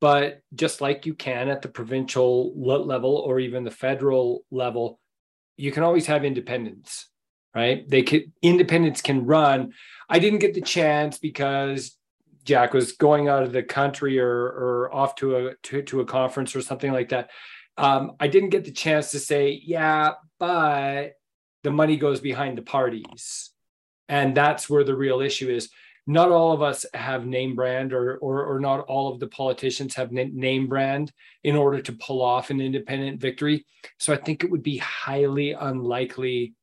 But 0.00 0.40
just 0.54 0.80
like 0.80 1.07
you 1.07 1.14
can 1.14 1.48
at 1.48 1.62
the 1.62 1.68
provincial 1.68 2.52
level 2.57 3.16
or 3.16 3.40
even 3.40 3.64
the 3.64 3.70
federal 3.70 4.44
level, 4.50 5.00
you 5.57 5.72
can 5.72 5.83
always 5.83 6.07
have 6.07 6.24
independence, 6.24 7.09
right? 7.54 7.88
They 7.88 8.02
can 8.02 8.33
independence 8.42 9.00
can 9.00 9.24
run. 9.24 9.72
I 10.09 10.18
didn't 10.18 10.40
get 10.40 10.54
the 10.54 10.61
chance 10.61 11.18
because 11.18 11.96
Jack 12.44 12.74
was 12.74 12.92
going 12.92 13.28
out 13.28 13.42
of 13.42 13.52
the 13.52 13.62
country 13.62 14.18
or 14.18 14.28
or 14.28 14.94
off 14.94 15.14
to 15.16 15.37
a 15.37 15.54
to, 15.64 15.83
to 15.83 16.00
a 16.00 16.04
conference 16.04 16.54
or 16.54 16.61
something 16.61 16.92
like 16.92 17.09
that. 17.09 17.30
Um, 17.76 18.12
I 18.20 18.28
didn't 18.28 18.50
get 18.50 18.64
the 18.64 18.70
chance 18.70 19.11
to 19.11 19.18
say, 19.18 19.61
yeah, 19.64 20.12
but 20.38 21.14
the 21.64 21.70
money 21.70 21.96
goes 21.96 22.20
behind 22.20 22.59
the 22.59 22.62
parties. 22.62 23.50
And 24.09 24.37
that's 24.37 24.68
where 24.68 24.85
the 24.85 24.94
real 24.94 25.20
issue 25.20 25.48
is. 25.48 25.70
Not 26.07 26.30
all 26.30 26.52
of 26.52 26.61
us 26.61 26.85
have 26.92 27.26
name 27.26 27.54
brand, 27.54 27.94
or 27.94 28.18
or, 28.18 28.44
or 28.44 28.61
not 28.61 28.80
all 28.80 29.11
of 29.11 29.20
the 29.20 29.26
politicians 29.26 29.94
have 29.94 30.12
name 30.12 30.68
brand 30.68 31.12
in 31.42 31.57
order 31.57 31.80
to 31.80 31.92
pull 31.92 32.20
off 32.20 32.50
an 32.50 32.61
independent 32.61 33.20
victory. 33.20 33.64
So 33.98 34.12
I 34.12 34.16
think 34.18 34.44
it 34.44 34.50
would 34.50 34.62
be 34.62 34.76
highly 34.76 35.52
unlikely 35.52 36.54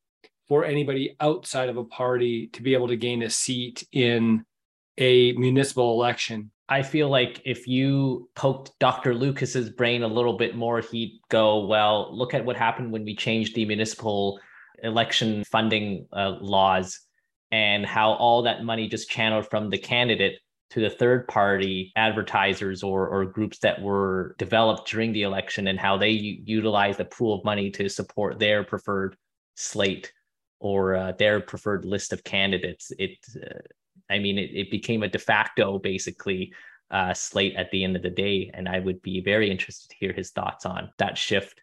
for 0.48 0.64
anybody 0.64 1.16
outside 1.18 1.68
of 1.68 1.76
a 1.76 1.84
party 1.84 2.48
to 2.48 2.62
be 2.62 2.74
able 2.74 2.88
to 2.88 2.96
gain 2.96 3.22
a 3.22 3.30
seat 3.30 3.84
in 3.90 4.44
a 4.98 5.32
municipal 5.32 5.92
election. 5.92 6.50
I 6.68 6.82
feel 6.82 7.08
like 7.08 7.42
if 7.44 7.66
you 7.66 8.30
poked 8.34 8.78
Dr. 8.78 9.14
Lucas's 9.14 9.70
brain 9.70 10.02
a 10.02 10.08
little 10.08 10.36
bit 10.36 10.56
more, 10.56 10.80
he'd 10.80 11.20
go, 11.28 11.66
well, 11.66 12.16
look 12.16 12.34
at 12.34 12.44
what 12.44 12.56
happened 12.56 12.92
when 12.92 13.04
we 13.04 13.14
changed 13.14 13.54
the 13.54 13.64
municipal 13.64 14.40
election 14.82 15.44
funding 15.44 16.06
uh, 16.12 16.36
laws 16.40 17.00
and 17.50 17.84
how 17.84 18.12
all 18.12 18.42
that 18.42 18.64
money 18.64 18.88
just 18.88 19.10
channeled 19.10 19.48
from 19.48 19.70
the 19.70 19.78
candidate 19.78 20.38
to 20.70 20.80
the 20.80 20.88
third 20.88 21.28
party 21.28 21.92
advertisers 21.96 22.82
or, 22.82 23.06
or 23.06 23.26
groups 23.26 23.58
that 23.58 23.82
were 23.82 24.34
developed 24.38 24.90
during 24.90 25.12
the 25.12 25.22
election 25.22 25.68
and 25.68 25.78
how 25.78 25.98
they 25.98 26.08
u- 26.08 26.42
utilize 26.46 26.96
the 26.96 27.04
pool 27.04 27.38
of 27.38 27.44
money 27.44 27.70
to 27.70 27.90
support 27.90 28.38
their 28.38 28.64
preferred 28.64 29.14
slate 29.54 30.10
or 30.60 30.96
uh, 30.96 31.12
their 31.18 31.40
preferred 31.40 31.84
list 31.84 32.14
of 32.14 32.24
candidates. 32.24 32.90
It 32.98 33.18
uh, 33.36 33.58
I 34.12 34.18
mean, 34.18 34.38
it, 34.38 34.50
it 34.52 34.70
became 34.70 35.02
a 35.02 35.08
de 35.08 35.18
facto 35.18 35.78
basically 35.78 36.52
uh, 36.90 37.14
slate 37.14 37.56
at 37.56 37.70
the 37.70 37.84
end 37.84 37.96
of 37.96 38.02
the 38.02 38.10
day. 38.10 38.50
And 38.52 38.68
I 38.68 38.78
would 38.78 39.02
be 39.02 39.20
very 39.20 39.50
interested 39.50 39.88
to 39.90 39.96
hear 39.98 40.12
his 40.12 40.30
thoughts 40.30 40.66
on 40.66 40.90
that 40.98 41.16
shift. 41.16 41.62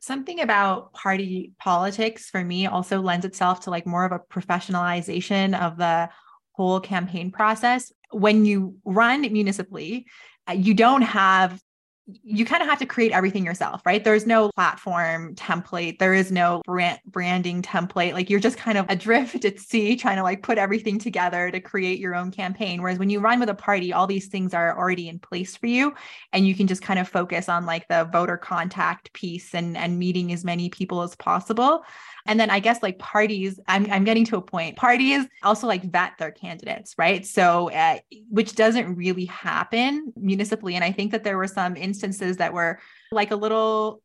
Something 0.00 0.40
about 0.40 0.92
party 0.92 1.52
politics 1.60 2.30
for 2.30 2.42
me 2.42 2.66
also 2.66 3.00
lends 3.00 3.26
itself 3.26 3.60
to 3.60 3.70
like 3.70 3.86
more 3.86 4.04
of 4.04 4.12
a 4.12 4.18
professionalization 4.18 5.58
of 5.58 5.76
the 5.76 6.08
whole 6.52 6.80
campaign 6.80 7.30
process. 7.30 7.92
When 8.10 8.44
you 8.44 8.76
run 8.84 9.20
municipally, 9.20 10.06
uh, 10.48 10.52
you 10.52 10.74
don't 10.74 11.02
have 11.02 11.60
you 12.22 12.44
kind 12.44 12.62
of 12.62 12.68
have 12.68 12.78
to 12.78 12.86
create 12.86 13.10
everything 13.10 13.44
yourself, 13.44 13.84
right? 13.84 14.04
There's 14.04 14.26
no 14.26 14.50
platform 14.52 15.34
template. 15.34 15.98
There 15.98 16.14
is 16.14 16.30
no 16.30 16.62
brand 16.64 17.00
branding 17.06 17.62
template. 17.62 18.12
Like 18.12 18.30
you're 18.30 18.38
just 18.38 18.56
kind 18.56 18.78
of 18.78 18.86
adrift 18.88 19.44
at 19.44 19.58
sea 19.58 19.96
trying 19.96 20.16
to 20.16 20.22
like 20.22 20.42
put 20.42 20.56
everything 20.56 20.98
together 20.98 21.50
to 21.50 21.58
create 21.58 21.98
your 21.98 22.14
own 22.14 22.30
campaign. 22.30 22.80
Whereas 22.80 22.98
when 23.00 23.10
you 23.10 23.18
run 23.18 23.40
with 23.40 23.48
a 23.48 23.54
party, 23.54 23.92
all 23.92 24.06
these 24.06 24.28
things 24.28 24.54
are 24.54 24.78
already 24.78 25.08
in 25.08 25.18
place 25.18 25.56
for 25.56 25.66
you 25.66 25.94
and 26.32 26.46
you 26.46 26.54
can 26.54 26.68
just 26.68 26.82
kind 26.82 27.00
of 27.00 27.08
focus 27.08 27.48
on 27.48 27.66
like 27.66 27.88
the 27.88 28.04
voter 28.12 28.36
contact 28.36 29.12
piece 29.12 29.52
and 29.54 29.76
and 29.76 29.98
meeting 29.98 30.32
as 30.32 30.44
many 30.44 30.68
people 30.68 31.02
as 31.02 31.16
possible. 31.16 31.84
And 32.26 32.38
then 32.38 32.50
I 32.50 32.60
guess 32.60 32.82
like 32.82 32.98
parties, 32.98 33.58
I'm, 33.66 33.90
I'm 33.90 34.04
getting 34.04 34.24
to 34.26 34.36
a 34.36 34.42
point. 34.42 34.76
Parties 34.76 35.26
also 35.42 35.66
like 35.66 35.82
vet 35.84 36.12
their 36.18 36.30
candidates, 36.30 36.94
right? 36.98 37.24
So, 37.26 37.70
uh, 37.70 37.98
which 38.30 38.54
doesn't 38.54 38.94
really 38.96 39.26
happen 39.26 40.12
municipally. 40.16 40.74
And 40.74 40.84
I 40.84 40.92
think 40.92 41.12
that 41.12 41.24
there 41.24 41.36
were 41.36 41.46
some 41.46 41.76
instances 41.76 42.38
that 42.38 42.52
were 42.52 42.80
like 43.12 43.30
a 43.30 43.36
little 43.36 44.02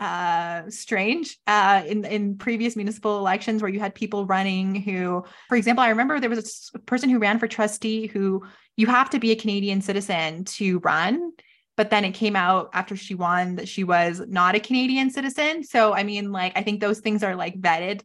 uh, 0.00 0.68
strange 0.68 1.38
uh, 1.46 1.84
in 1.86 2.04
in 2.04 2.36
previous 2.36 2.74
municipal 2.74 3.18
elections 3.18 3.62
where 3.62 3.70
you 3.70 3.78
had 3.78 3.94
people 3.94 4.26
running 4.26 4.74
who, 4.74 5.24
for 5.48 5.56
example, 5.56 5.84
I 5.84 5.90
remember 5.90 6.18
there 6.18 6.28
was 6.28 6.70
a 6.74 6.78
person 6.80 7.08
who 7.08 7.20
ran 7.20 7.38
for 7.38 7.46
trustee 7.46 8.08
who 8.08 8.42
you 8.76 8.88
have 8.88 9.10
to 9.10 9.20
be 9.20 9.30
a 9.30 9.36
Canadian 9.36 9.80
citizen 9.80 10.44
to 10.44 10.80
run 10.80 11.32
but 11.76 11.90
then 11.90 12.04
it 12.04 12.12
came 12.12 12.36
out 12.36 12.70
after 12.72 12.96
she 12.96 13.14
won 13.14 13.56
that 13.56 13.68
she 13.68 13.84
was 13.84 14.22
not 14.28 14.54
a 14.54 14.60
Canadian 14.60 15.10
citizen. 15.10 15.64
So 15.64 15.94
I 15.94 16.02
mean, 16.02 16.32
like 16.32 16.52
I 16.56 16.62
think 16.62 16.80
those 16.80 17.00
things 17.00 17.22
are 17.22 17.34
like 17.34 17.60
vetted 17.60 18.02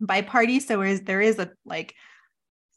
by 0.00 0.22
parties. 0.22 0.66
So 0.66 0.82
is 0.82 1.02
there 1.02 1.20
is 1.20 1.38
a 1.38 1.50
like 1.64 1.94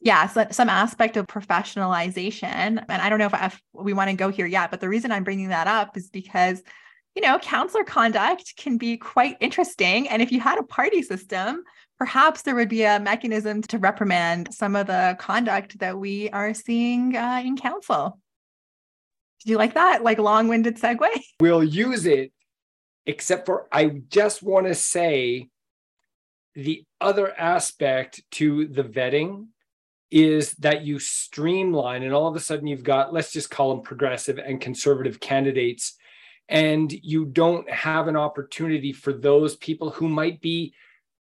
yeah, 0.00 0.26
so 0.26 0.46
some 0.50 0.68
aspect 0.68 1.16
of 1.16 1.26
professionalization. 1.26 2.84
And 2.88 3.02
I 3.02 3.08
don't 3.08 3.18
know 3.18 3.30
if, 3.32 3.60
we 3.72 3.92
want 3.92 4.10
to 4.10 4.16
go 4.16 4.28
here 4.30 4.46
yet, 4.46 4.70
but 4.70 4.80
the 4.80 4.88
reason 4.88 5.10
I'm 5.10 5.24
bringing 5.24 5.48
that 5.48 5.66
up 5.66 5.96
is 5.96 6.10
because, 6.10 6.62
you 7.14 7.22
know, 7.22 7.38
counselor 7.38 7.84
conduct 7.84 8.56
can 8.56 8.76
be 8.78 8.98
quite 8.98 9.36
interesting. 9.40 10.08
And 10.08 10.20
if 10.20 10.32
you 10.32 10.40
had 10.40 10.58
a 10.58 10.62
party 10.62 11.02
system, 11.02 11.62
perhaps 11.98 12.42
there 12.42 12.54
would 12.54 12.68
be 12.68 12.84
a 12.84 13.00
mechanism 13.00 13.62
to 13.62 13.78
reprimand 13.78 14.52
some 14.54 14.76
of 14.76 14.86
the 14.86 15.16
conduct 15.18 15.78
that 15.78 15.98
we 15.98 16.28
are 16.30 16.52
seeing 16.52 17.16
uh, 17.16 17.42
in 17.44 17.56
council. 17.56 18.20
Did 19.40 19.50
you 19.50 19.58
like 19.58 19.74
that? 19.74 20.02
Like 20.02 20.18
long 20.18 20.48
winded 20.48 20.76
segue? 20.78 21.08
We'll 21.40 21.64
use 21.64 22.06
it, 22.06 22.32
except 23.04 23.46
for 23.46 23.68
I 23.70 24.02
just 24.08 24.42
want 24.42 24.66
to 24.66 24.74
say 24.74 25.48
the 26.54 26.84
other 27.00 27.38
aspect 27.38 28.22
to 28.32 28.66
the 28.66 28.82
vetting 28.82 29.48
is 30.10 30.52
that 30.54 30.82
you 30.82 30.98
streamline 30.98 32.02
and 32.02 32.14
all 32.14 32.28
of 32.28 32.36
a 32.36 32.40
sudden 32.40 32.66
you've 32.66 32.84
got, 32.84 33.12
let's 33.12 33.32
just 33.32 33.50
call 33.50 33.74
them 33.74 33.82
progressive 33.82 34.38
and 34.38 34.60
conservative 34.60 35.20
candidates. 35.20 35.94
And 36.48 36.90
you 36.90 37.26
don't 37.26 37.68
have 37.68 38.08
an 38.08 38.16
opportunity 38.16 38.92
for 38.92 39.12
those 39.12 39.56
people 39.56 39.90
who 39.90 40.08
might 40.08 40.40
be 40.40 40.72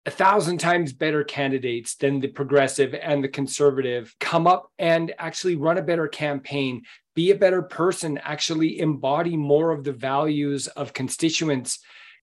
a 0.06 0.10
thousand 0.10 0.58
times 0.58 0.92
better 0.92 1.22
candidates 1.22 1.94
than 1.94 2.18
the 2.18 2.28
progressive 2.28 2.94
and 2.94 3.22
the 3.22 3.28
conservative 3.28 4.16
come 4.18 4.46
up 4.46 4.72
and 4.78 5.14
actually 5.18 5.54
run 5.54 5.78
a 5.78 5.82
better 5.82 6.08
campaign 6.08 6.82
be 7.14 7.30
a 7.30 7.36
better 7.36 7.62
person, 7.62 8.18
actually 8.18 8.80
embody 8.80 9.36
more 9.36 9.70
of 9.70 9.84
the 9.84 9.92
values 9.92 10.66
of 10.68 10.92
constituents. 10.92 11.78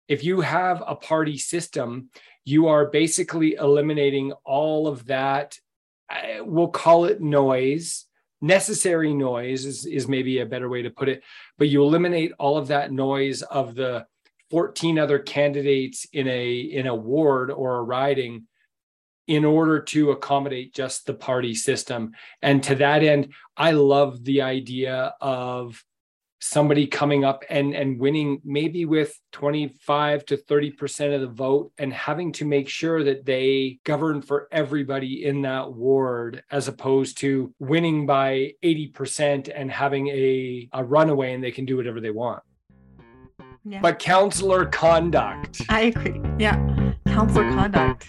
If 0.08 0.24
you 0.24 0.42
have 0.42 0.84
a 0.86 0.96
party 0.96 1.38
system, 1.38 2.10
you 2.46 2.68
are 2.68 2.90
basically 2.90 3.54
eliminating 3.54 4.34
all 4.44 4.88
of 4.88 5.06
that. 5.06 5.58
Eh, 6.12 6.40
we'll 6.42 6.70
call 6.70 7.06
it 7.06 7.22
noise. 7.22 8.06
Necessary 8.42 9.14
noise 9.14 9.66
is, 9.66 9.86
is 9.86 10.08
maybe 10.08 10.40
a 10.40 10.46
better 10.46 10.70
way 10.70 10.82
to 10.82 10.90
put 10.90 11.10
it, 11.10 11.24
but 11.58 11.68
you 11.68 11.84
eliminate 11.84 12.32
all 12.40 12.58
of 12.58 12.70
that 12.70 12.92
noise 12.92 13.42
of 13.42 13.76
the 13.76 14.06
14 14.50 14.98
other 14.98 15.20
candidates 15.20 16.08
in 16.12 16.28
a 16.28 16.58
in 16.58 16.88
a 16.88 16.96
ward 16.96 17.52
or 17.52 17.76
a 17.76 17.84
riding 17.84 18.48
in 19.30 19.46
order 19.46 19.80
to 19.80 20.10
accommodate 20.10 20.74
just 20.74 21.06
the 21.06 21.14
party 21.14 21.54
system. 21.54 22.12
And 22.42 22.64
to 22.64 22.74
that 22.76 23.04
end, 23.04 23.32
I 23.56 23.72
love 23.72 24.24
the 24.26 24.42
idea 24.42 25.14
of 25.22 25.82
somebody 26.42 26.88
coming 26.88 27.24
up 27.24 27.44
and 27.50 27.76
and 27.76 28.00
winning 28.00 28.42
maybe 28.44 28.86
with 28.86 29.14
25 29.34 30.26
to 30.26 30.38
30% 30.38 31.14
of 31.14 31.22
the 31.22 31.28
vote 31.28 31.72
and 31.78 31.94
having 31.94 32.32
to 32.32 32.46
make 32.46 32.68
sure 32.70 33.04
that 33.04 33.26
they 33.26 33.78
govern 33.84 34.22
for 34.22 34.48
everybody 34.52 35.26
in 35.26 35.44
that 35.44 35.72
ward 35.72 36.42
as 36.50 36.68
opposed 36.68 37.18
to 37.18 37.54
winning 37.60 38.08
by 38.08 38.54
80% 38.64 39.52
and 39.54 39.70
having 39.70 40.08
a, 40.08 40.70
a 40.74 40.84
runaway 40.84 41.34
and 41.34 41.44
they 41.44 41.52
can 41.52 41.66
do 41.66 41.78
whatever 41.78 42.00
they 42.00 42.10
want. 42.10 42.42
Yeah. 43.66 43.82
but 43.82 44.00
counselor 44.00 44.66
conduct. 44.66 45.62
I 45.70 45.82
agree. 45.82 46.20
Yeah. 46.40 46.56
Counselor 47.06 47.52
conduct 47.52 48.08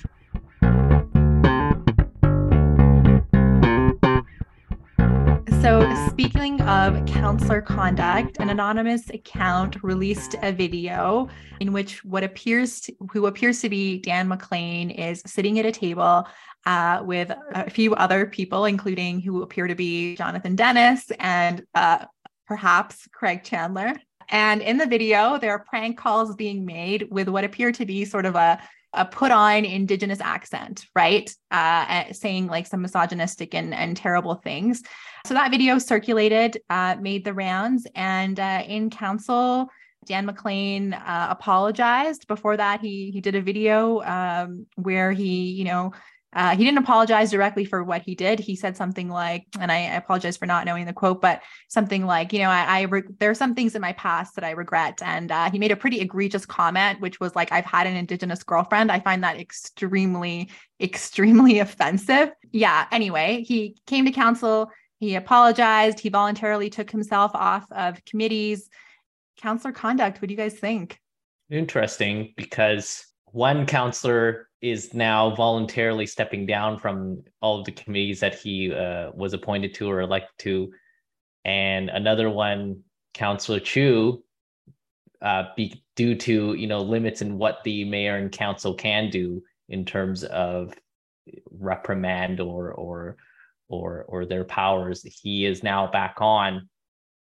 So, 5.61 5.95
speaking 6.09 6.59
of 6.63 7.05
counselor 7.05 7.61
conduct, 7.61 8.39
an 8.41 8.49
anonymous 8.49 9.11
account 9.11 9.83
released 9.83 10.35
a 10.41 10.53
video 10.53 11.29
in 11.61 11.75
which 11.75 12.03
what 12.03 12.25
appears 12.25 12.81
to, 12.83 12.95
who 13.13 13.27
appears 13.27 13.61
to 13.61 13.69
be 13.69 13.99
Dan 13.99 14.27
McLean 14.27 14.89
is 14.89 15.23
sitting 15.27 15.59
at 15.59 15.67
a 15.67 15.71
table 15.71 16.27
uh, 16.65 17.03
with 17.05 17.31
a 17.55 17.69
few 17.69 17.95
other 17.97 18.25
people, 18.25 18.65
including 18.65 19.21
who 19.21 19.43
appear 19.43 19.67
to 19.67 19.75
be 19.75 20.17
Jonathan 20.17 20.57
Denis 20.57 21.13
and 21.19 21.63
uh, 21.75 22.07
perhaps 22.47 23.07
Craig 23.13 23.45
Chandler. 23.45 23.93
And 24.31 24.63
in 24.63 24.79
the 24.79 24.87
video, 24.87 25.37
there 25.37 25.51
are 25.53 25.65
prank 25.69 25.99
calls 25.99 26.35
being 26.37 26.65
made 26.65 27.09
with 27.11 27.29
what 27.29 27.45
appear 27.45 27.71
to 27.73 27.85
be 27.85 28.07
sort 28.07 28.25
of 28.25 28.35
a 28.35 28.63
a 28.93 29.05
put 29.05 29.31
on 29.31 29.65
indigenous 29.65 30.21
accent, 30.21 30.87
right? 30.95 31.35
Uh, 31.51 32.13
saying 32.13 32.49
like 32.49 32.67
some 32.67 32.83
misogynistic 32.83 33.55
and, 33.55 33.73
and 33.73 33.97
terrible 33.97 34.35
things. 34.35 34.83
So 35.27 35.35
that 35.35 35.51
video 35.51 35.79
circulated, 35.79 36.61
uh, 36.71 36.97
made 37.01 37.25
the 37.25 37.35
rounds, 37.35 37.87
and 37.95 38.39
uh, 38.41 38.63
in 38.67 38.91
council, 38.91 39.69
Dan 40.07 40.27
McLean 40.27 40.95
uh, 40.95 41.27
apologized. 41.31 42.27
Before 42.27 42.57
that, 42.57 42.81
he 42.81 43.11
he 43.11 43.21
did 43.21 43.35
a 43.35 43.43
video 43.43 44.01
um, 44.03 44.67
where 44.77 45.13
he, 45.13 45.51
you 45.51 45.65
know, 45.65 45.93
Uh, 46.33 46.57
he 46.57 46.65
didn't 46.65 46.79
apologize 46.79 47.31
directly 47.31 47.65
for 47.65 47.83
what 47.83 48.03
he 48.03 48.15
did. 48.15 48.39
He 48.39 48.55
said 48.55 48.77
something 48.77 49.09
like, 49.09 49.47
and 49.59 49.73
I 49.73 49.79
apologize 49.79 50.37
for 50.37 50.47
not 50.47 50.65
knowing 50.65 50.87
the 50.87 50.93
quote, 50.93 51.21
but 51.21 51.43
something 51.69 52.07
like, 52.07 52.33
you 52.33 52.39
know, 52.39 52.51
I, 52.51 52.63
I 52.63 52.81
re- 52.83 53.03
there 53.19 53.31
are 53.31 53.35
some 53.35 53.55
things 53.55 53.75
in 53.75 53.83
my 53.83 53.93
past 53.95 54.37
that 54.37 54.45
I 54.45 54.51
regret. 54.51 55.03
And 55.05 55.33
uh, 55.33 55.51
he 55.51 55.59
made 55.59 55.73
a 55.73 55.77
pretty 55.77 56.01
egregious 56.01 56.47
comment, 56.47 57.01
which 57.01 57.19
was 57.19 57.35
like, 57.35 57.51
I've 57.51 57.65
had 57.65 57.89
an 57.89 57.97
Indigenous 57.97 58.45
girlfriend. 58.45 58.93
I 58.93 59.01
find 59.01 59.25
that 59.25 59.41
extremely, 59.41 60.51
extremely 60.81 61.59
offensive. 61.61 62.31
Yeah. 62.53 62.87
Anyway, 62.93 63.45
he 63.47 63.77
came 63.87 64.05
to 64.05 64.13
council. 64.13 64.71
He 65.01 65.17
apologized. 65.17 65.99
He 65.99 66.11
voluntarily 66.11 66.71
took 66.71 66.91
himself 66.91 67.33
off 67.35 67.65
of 67.73 68.05
committees. 68.05 68.69
Counselor 69.39 69.73
conduct, 69.73 70.21
what 70.21 70.29
do 70.29 70.35
you 70.35 70.39
guys 70.39 70.55
think? 70.55 70.99
Interesting 71.51 72.35
because 72.37 73.07
one 73.33 73.67
counselor 73.67 74.50
is 74.63 74.93
now 74.93 75.35
voluntarily 75.35 76.07
stepping 76.07 76.47
down 76.47 76.79
from 76.79 77.23
all 77.41 77.59
of 77.59 77.65
the 77.65 77.73
committees 77.73 78.21
that 78.21 78.35
he 78.35 78.73
uh, 78.73 79.11
was 79.15 79.33
appointed 79.33 79.75
to 79.75 79.91
or 79.91 80.01
elected 80.01 80.39
to, 80.39 80.73
and 81.45 81.89
another 81.89 82.29
one, 82.29 82.83
Councillor 83.15 83.61
Chu, 83.61 84.23
uh, 85.23 85.45
be, 85.57 85.83
due 85.97 86.15
to 86.15 86.55
you 86.55 86.67
know 86.67 86.81
limits 86.81 87.23
in 87.23 87.39
what 87.39 87.63
the 87.65 87.85
mayor 87.85 88.17
and 88.17 88.33
council 88.33 88.75
can 88.75 89.11
do 89.11 89.43
in 89.69 89.85
terms 89.85 90.25
of 90.25 90.75
reprimand 91.51 92.41
or 92.41 92.73
or 92.73 93.17
or 93.69 94.05
or 94.09 94.27
their 94.27 94.45
powers, 94.45 95.03
he 95.03 95.47
is 95.47 95.63
now 95.63 95.91
back 95.91 96.17
on 96.21 96.69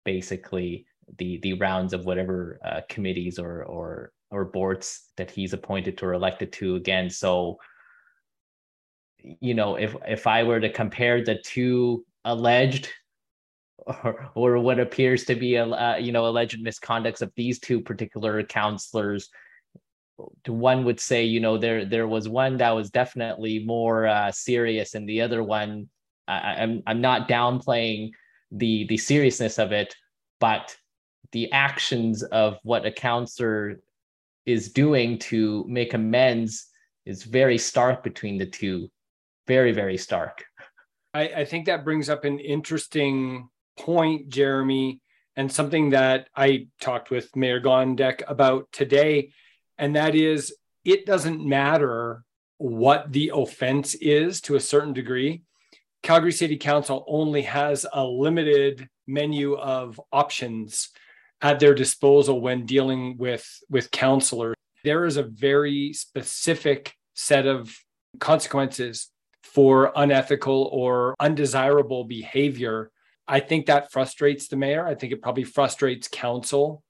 basically 0.04 0.86
the 1.18 1.38
the 1.38 1.54
rounds 1.54 1.92
of 1.92 2.04
whatever 2.04 2.58
uh, 2.64 2.80
committees 2.88 3.38
or 3.38 3.64
or 3.64 4.12
or 4.30 4.44
boards 4.44 5.04
that 5.16 5.30
he's 5.30 5.52
appointed 5.52 5.98
to 5.98 6.06
or 6.06 6.12
elected 6.12 6.52
to 6.52 6.76
again. 6.76 7.10
So, 7.10 7.58
you 9.18 9.54
know, 9.54 9.76
if 9.76 9.94
if 10.06 10.26
I 10.26 10.42
were 10.44 10.60
to 10.60 10.70
compare 10.70 11.24
the 11.24 11.36
two 11.36 12.04
alleged 12.24 12.88
or, 13.86 14.30
or 14.34 14.58
what 14.58 14.78
appears 14.78 15.24
to 15.24 15.34
be 15.34 15.56
a 15.56 15.66
uh, 15.66 15.96
you 15.96 16.12
know 16.12 16.26
alleged 16.26 16.64
misconducts 16.64 17.22
of 17.22 17.32
these 17.36 17.58
two 17.58 17.80
particular 17.80 18.42
counselors, 18.42 19.28
one 20.46 20.84
would 20.84 21.00
say 21.00 21.24
you 21.24 21.40
know 21.40 21.58
there 21.58 21.84
there 21.84 22.08
was 22.08 22.28
one 22.28 22.58
that 22.58 22.70
was 22.70 22.90
definitely 22.90 23.64
more 23.64 24.06
uh, 24.06 24.30
serious, 24.30 24.94
and 24.94 25.08
the 25.08 25.22
other 25.22 25.42
one 25.42 25.88
I, 26.26 26.56
I'm 26.58 26.82
I'm 26.86 27.00
not 27.00 27.28
downplaying 27.28 28.10
the 28.52 28.86
the 28.86 28.96
seriousness 28.98 29.58
of 29.58 29.72
it, 29.72 29.94
but 30.40 30.76
the 31.32 31.52
actions 31.52 32.22
of 32.22 32.58
what 32.62 32.86
a 32.86 32.92
counselor 32.92 33.80
is 34.48 34.72
doing 34.72 35.18
to 35.18 35.64
make 35.68 35.94
amends 35.94 36.68
is 37.04 37.22
very 37.22 37.58
stark 37.58 38.02
between 38.02 38.38
the 38.38 38.46
two. 38.46 38.88
Very, 39.46 39.72
very 39.72 39.96
stark. 39.96 40.44
I, 41.14 41.28
I 41.28 41.44
think 41.44 41.66
that 41.66 41.84
brings 41.84 42.08
up 42.08 42.24
an 42.24 42.38
interesting 42.38 43.48
point, 43.78 44.28
Jeremy, 44.28 45.00
and 45.36 45.50
something 45.50 45.90
that 45.90 46.28
I 46.34 46.68
talked 46.80 47.10
with 47.10 47.34
Mayor 47.36 47.60
Gondek 47.60 48.22
about 48.26 48.68
today. 48.72 49.32
And 49.78 49.96
that 49.96 50.14
is 50.14 50.54
it 50.84 51.06
doesn't 51.06 51.46
matter 51.46 52.24
what 52.56 53.12
the 53.12 53.32
offense 53.34 53.94
is 53.94 54.40
to 54.42 54.56
a 54.56 54.60
certain 54.60 54.92
degree. 54.92 55.42
Calgary 56.02 56.32
City 56.32 56.56
Council 56.56 57.04
only 57.06 57.42
has 57.42 57.84
a 57.92 58.04
limited 58.04 58.88
menu 59.06 59.56
of 59.56 60.00
options 60.12 60.88
at 61.40 61.60
their 61.60 61.74
disposal 61.74 62.40
when 62.40 62.66
dealing 62.66 63.16
with 63.16 63.46
with 63.68 63.90
counselors 63.90 64.56
there 64.84 65.04
is 65.04 65.16
a 65.16 65.22
very 65.22 65.92
specific 65.92 66.94
set 67.14 67.46
of 67.46 67.76
consequences 68.20 69.10
for 69.42 69.92
unethical 69.96 70.68
or 70.72 71.14
undesirable 71.20 72.04
behavior. 72.04 72.90
I 73.26 73.40
think 73.40 73.66
that 73.66 73.90
frustrates 73.92 74.48
the 74.48 74.56
mayor. 74.56 74.86
I 74.86 74.94
think 74.94 75.12
it 75.12 75.22
probably 75.22 75.44
frustrates 75.44 76.08
council. 76.08 76.82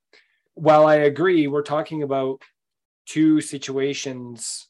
While 0.55 0.87
i 0.87 0.97
agree 0.97 1.47
we're 1.47 1.63
talking 1.63 2.03
about 2.03 2.43
two 3.07 3.41
situations 3.41 4.69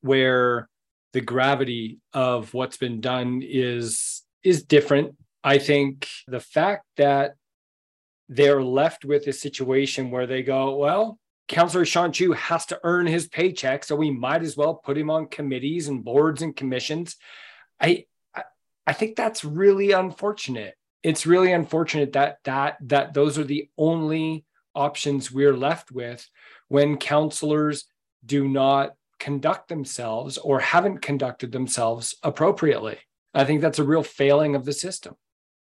where 0.00 0.68
the 1.12 1.20
gravity 1.20 1.98
of 2.12 2.52
what's 2.54 2.76
been 2.76 3.00
done 3.00 3.42
is 3.44 4.22
is 4.42 4.62
different. 4.64 5.14
I 5.44 5.58
think 5.58 6.08
the 6.26 6.40
fact 6.40 6.84
that 6.96 7.34
they're 8.28 8.62
left 8.62 9.04
with 9.04 9.26
a 9.26 9.32
situation 9.32 10.10
where 10.10 10.26
they 10.26 10.42
go, 10.42 10.76
well, 10.76 11.18
Councillor 11.48 11.86
Sean 11.86 12.12
Chu 12.12 12.32
has 12.32 12.66
to 12.66 12.80
earn 12.84 13.06
his 13.06 13.26
paycheck, 13.26 13.82
so 13.82 13.96
we 13.96 14.10
might 14.10 14.42
as 14.42 14.56
well 14.56 14.74
put 14.74 14.98
him 14.98 15.10
on 15.10 15.28
committees 15.28 15.88
and 15.88 16.04
boards 16.04 16.42
and 16.42 16.54
commissions. 16.54 17.16
I, 17.80 18.04
I 18.86 18.92
think 18.92 19.16
that's 19.16 19.44
really 19.44 19.92
unfortunate. 19.92 20.74
It's 21.02 21.26
really 21.26 21.52
unfortunate 21.52 22.12
that 22.14 22.38
that 22.44 22.76
that 22.82 23.14
those 23.14 23.38
are 23.38 23.44
the 23.44 23.70
only 23.78 24.44
options 24.74 25.32
we're 25.32 25.56
left 25.56 25.90
with 25.90 26.28
when 26.68 26.96
councillors 26.96 27.84
do 28.24 28.48
not 28.48 28.94
conduct 29.18 29.68
themselves 29.68 30.38
or 30.38 30.60
haven't 30.60 30.98
conducted 30.98 31.52
themselves 31.52 32.16
appropriately. 32.22 32.98
I 33.34 33.44
think 33.44 33.60
that's 33.60 33.78
a 33.78 33.84
real 33.84 34.02
failing 34.02 34.54
of 34.54 34.64
the 34.64 34.72
system. 34.72 35.16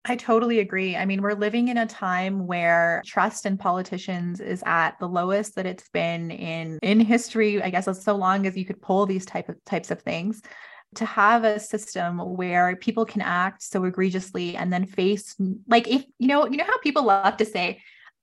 I 0.05 0.17
totally 0.17 0.59
agree. 0.59 0.97
I 0.97 1.05
mean, 1.05 1.21
we're 1.21 1.33
living 1.33 1.69
in 1.69 1.77
a 1.77 1.85
time 1.85 2.45
where 2.45 3.01
trust 3.05 3.45
in 3.45 3.57
politicians 3.57 4.41
is 4.41 4.61
at 4.65 4.99
the 4.99 5.07
lowest 5.07 5.55
that 5.55 5.65
it's 5.65 5.87
been 5.89 6.29
in 6.29 6.77
in 6.81 6.99
history. 6.99 7.63
I 7.63 7.69
guess 7.69 7.87
as 7.87 8.03
so 8.03 8.15
long 8.15 8.45
as 8.45 8.57
you 8.57 8.65
could 8.65 8.81
pull 8.81 9.05
these 9.05 9.25
type 9.25 9.47
of 9.47 9.63
types 9.65 9.91
of 9.91 10.01
things. 10.01 10.41
To 10.95 11.05
have 11.05 11.43
a 11.43 11.59
system 11.59 12.19
where 12.19 12.75
people 12.75 13.03
can 13.03 13.21
act 13.21 13.63
so 13.63 13.83
egregiously 13.85 14.55
and 14.55 14.71
then 14.71 14.85
face 14.85 15.35
like 15.67 15.87
if 15.87 16.05
you 16.19 16.27
know, 16.27 16.45
you 16.45 16.57
know 16.57 16.65
how 16.65 16.77
people 16.79 17.05
love 17.05 17.37
to 17.37 17.45
say, 17.45 17.81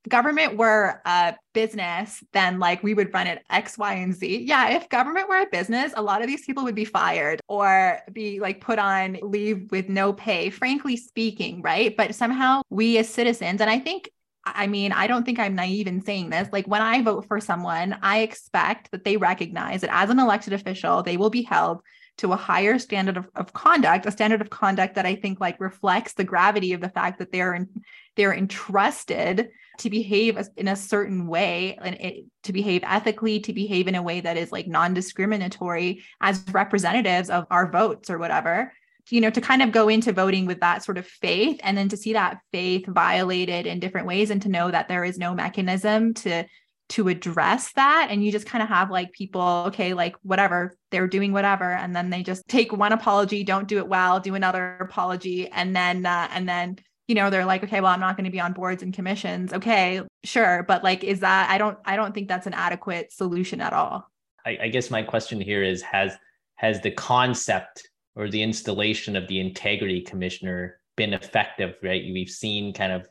government 0.09 0.57
were 0.57 1.01
a 1.05 1.35
business, 1.53 2.23
then 2.33 2.59
like 2.59 2.83
we 2.83 2.95
would 2.95 3.13
run 3.13 3.27
it 3.27 3.43
X, 3.51 3.77
Y, 3.77 3.95
and 3.95 4.15
Z. 4.15 4.45
Yeah, 4.47 4.71
if 4.71 4.89
government 4.89 5.29
were 5.29 5.41
a 5.41 5.47
business, 5.51 5.93
a 5.97 6.03
lot 6.03 6.23
of 6.23 6.27
these 6.27 6.45
people 6.45 6.65
would 6.65 6.75
be 6.75 6.85
fired 6.85 7.41
or 7.49 8.01
be 8.13 8.41
like 8.41 8.61
put 8.61 8.79
on 8.79 9.19
leave 9.23 9.71
with 9.71 9.89
no 9.89 10.13
pay, 10.13 10.51
frankly 10.51 10.97
speaking, 10.97 11.63
right? 11.63 11.97
But 11.97 12.15
somehow 12.15 12.63
we 12.71 12.99
as 12.99 13.09
citizens, 13.09 13.61
and 13.61 13.71
I 13.71 13.79
think 13.79 14.11
I 14.47 14.67
mean, 14.67 14.93
I 14.93 15.07
don't 15.07 15.25
think 15.25 15.39
I'm 15.39 15.55
naive 15.55 15.87
in 15.87 16.03
saying 16.03 16.31
this. 16.31 16.49
Like 16.51 16.67
when 16.67 16.81
I 16.81 17.03
vote 17.03 17.27
for 17.27 17.41
someone, 17.41 17.99
I 18.01 18.21
expect 18.21 18.91
that 18.91 19.05
they 19.05 19.19
recognize 19.19 19.83
that 19.83 19.93
as 19.93 20.09
an 20.09 20.19
elected 20.19 20.55
official, 20.55 21.03
they 21.03 21.19
will 21.19 21.31
be 21.31 21.43
held 21.43 21.83
to 22.19 22.33
a 22.33 22.37
higher 22.37 22.79
standard 22.79 23.17
of, 23.17 23.29
of 23.35 23.53
conduct, 23.53 24.07
a 24.07 24.11
standard 24.11 24.41
of 24.41 24.51
conduct 24.51 24.95
that 24.95 25.07
I 25.07 25.15
think 25.15 25.41
like 25.41 25.61
reflects 25.61 26.15
the 26.15 26.25
gravity 26.25 26.73
of 26.73 26.81
the 26.81 26.89
fact 26.89 27.19
that 27.19 27.33
they're 27.33 27.55
in, 27.55 27.69
they're 28.17 28.35
entrusted 28.35 29.51
to 29.81 29.91
behave 29.91 30.39
in 30.57 30.69
a 30.69 30.77
certain 30.77 31.27
way 31.27 31.77
and 31.83 31.97
it, 31.97 32.25
to 32.43 32.53
behave 32.53 32.83
ethically 32.85 33.41
to 33.41 33.53
behave 33.53 33.89
in 33.89 33.95
a 33.95 34.03
way 34.03 34.21
that 34.21 34.37
is 34.37 34.53
like 34.53 34.67
non-discriminatory 34.67 36.03
as 36.21 36.45
representatives 36.53 37.31
of 37.31 37.47
our 37.51 37.71
votes 37.71 38.11
or 38.11 38.19
whatever 38.19 38.73
you 39.11 39.21
know 39.21 39.31
to 39.31 39.41
kind 39.41 39.63
of 39.63 39.73
go 39.73 39.89
into 39.89 40.13
voting 40.13 40.47
with 40.47 40.61
that 40.61 40.85
sort 40.85 40.99
of 40.99 41.07
faith 41.07 41.59
and 41.63 41.77
then 41.77 41.89
to 41.89 41.97
see 41.97 42.13
that 42.13 42.39
faith 42.53 42.87
violated 42.87 43.67
in 43.67 43.81
different 43.81 44.07
ways 44.07 44.31
and 44.31 44.43
to 44.43 44.49
know 44.49 44.71
that 44.71 44.89
there 44.89 45.05
is 45.05 45.19
no 45.19 45.35
mechanism 45.35 46.15
to 46.15 46.45
to 46.91 47.09
address 47.09 47.73
that. 47.75 48.09
And 48.11 48.25
you 48.25 48.33
just 48.33 48.47
kind 48.47 48.63
of 48.63 48.69
have 48.69 48.91
like 48.91 49.13
people 49.13 49.65
okay 49.69 49.95
like 49.95 50.17
whatever 50.23 50.77
they're 50.91 51.07
doing 51.07 51.33
whatever 51.33 51.73
and 51.73 51.95
then 51.95 52.11
they 52.11 52.23
just 52.23 52.47
take 52.49 52.73
one 52.73 52.93
apology 52.93 53.45
don't 53.45 53.69
do 53.69 53.79
it 53.79 53.89
well 53.89 54.21
do 54.21 54.35
another 54.35 54.77
apology 54.81 55.49
and 55.49 55.75
then 55.75 56.05
uh, 56.05 56.29
and 56.33 56.49
then 56.49 56.77
you 57.11 57.17
know 57.17 57.29
they're 57.29 57.45
like 57.45 57.65
okay 57.65 57.81
well 57.81 57.91
i'm 57.91 57.99
not 57.99 58.17
going 58.17 58.25
to 58.25 58.31
be 58.31 58.41
on 58.41 58.53
boards 58.53 58.85
and 58.85 58.95
commissions. 58.95 59.53
Okay 59.53 60.01
sure 60.23 60.65
but 60.69 60.85
like 60.85 61.03
is 61.03 61.21
that 61.21 61.51
i 61.51 61.59
don't 61.59 61.77
i 61.85 61.97
don't 61.97 62.15
think 62.15 62.29
that's 62.29 62.47
an 62.47 62.55
adequate 62.55 63.13
solution 63.13 63.61
at 63.61 63.73
all. 63.73 64.09
I, 64.47 64.59
I 64.63 64.69
guess 64.69 64.91
my 64.91 65.03
question 65.03 65.41
here 65.41 65.65
is 65.65 65.83
has 65.83 66.17
has 66.55 66.81
the 66.81 66.93
concept 66.93 67.89
or 68.15 68.29
the 68.29 68.43
installation 68.43 69.17
of 69.17 69.27
the 69.27 69.41
integrity 69.41 70.01
commissioner 70.01 70.81
been 70.97 71.13
effective 71.13 71.75
right? 71.83 72.05
We've 72.13 72.31
seen 72.31 72.73
kind 72.73 72.93
of 72.93 73.09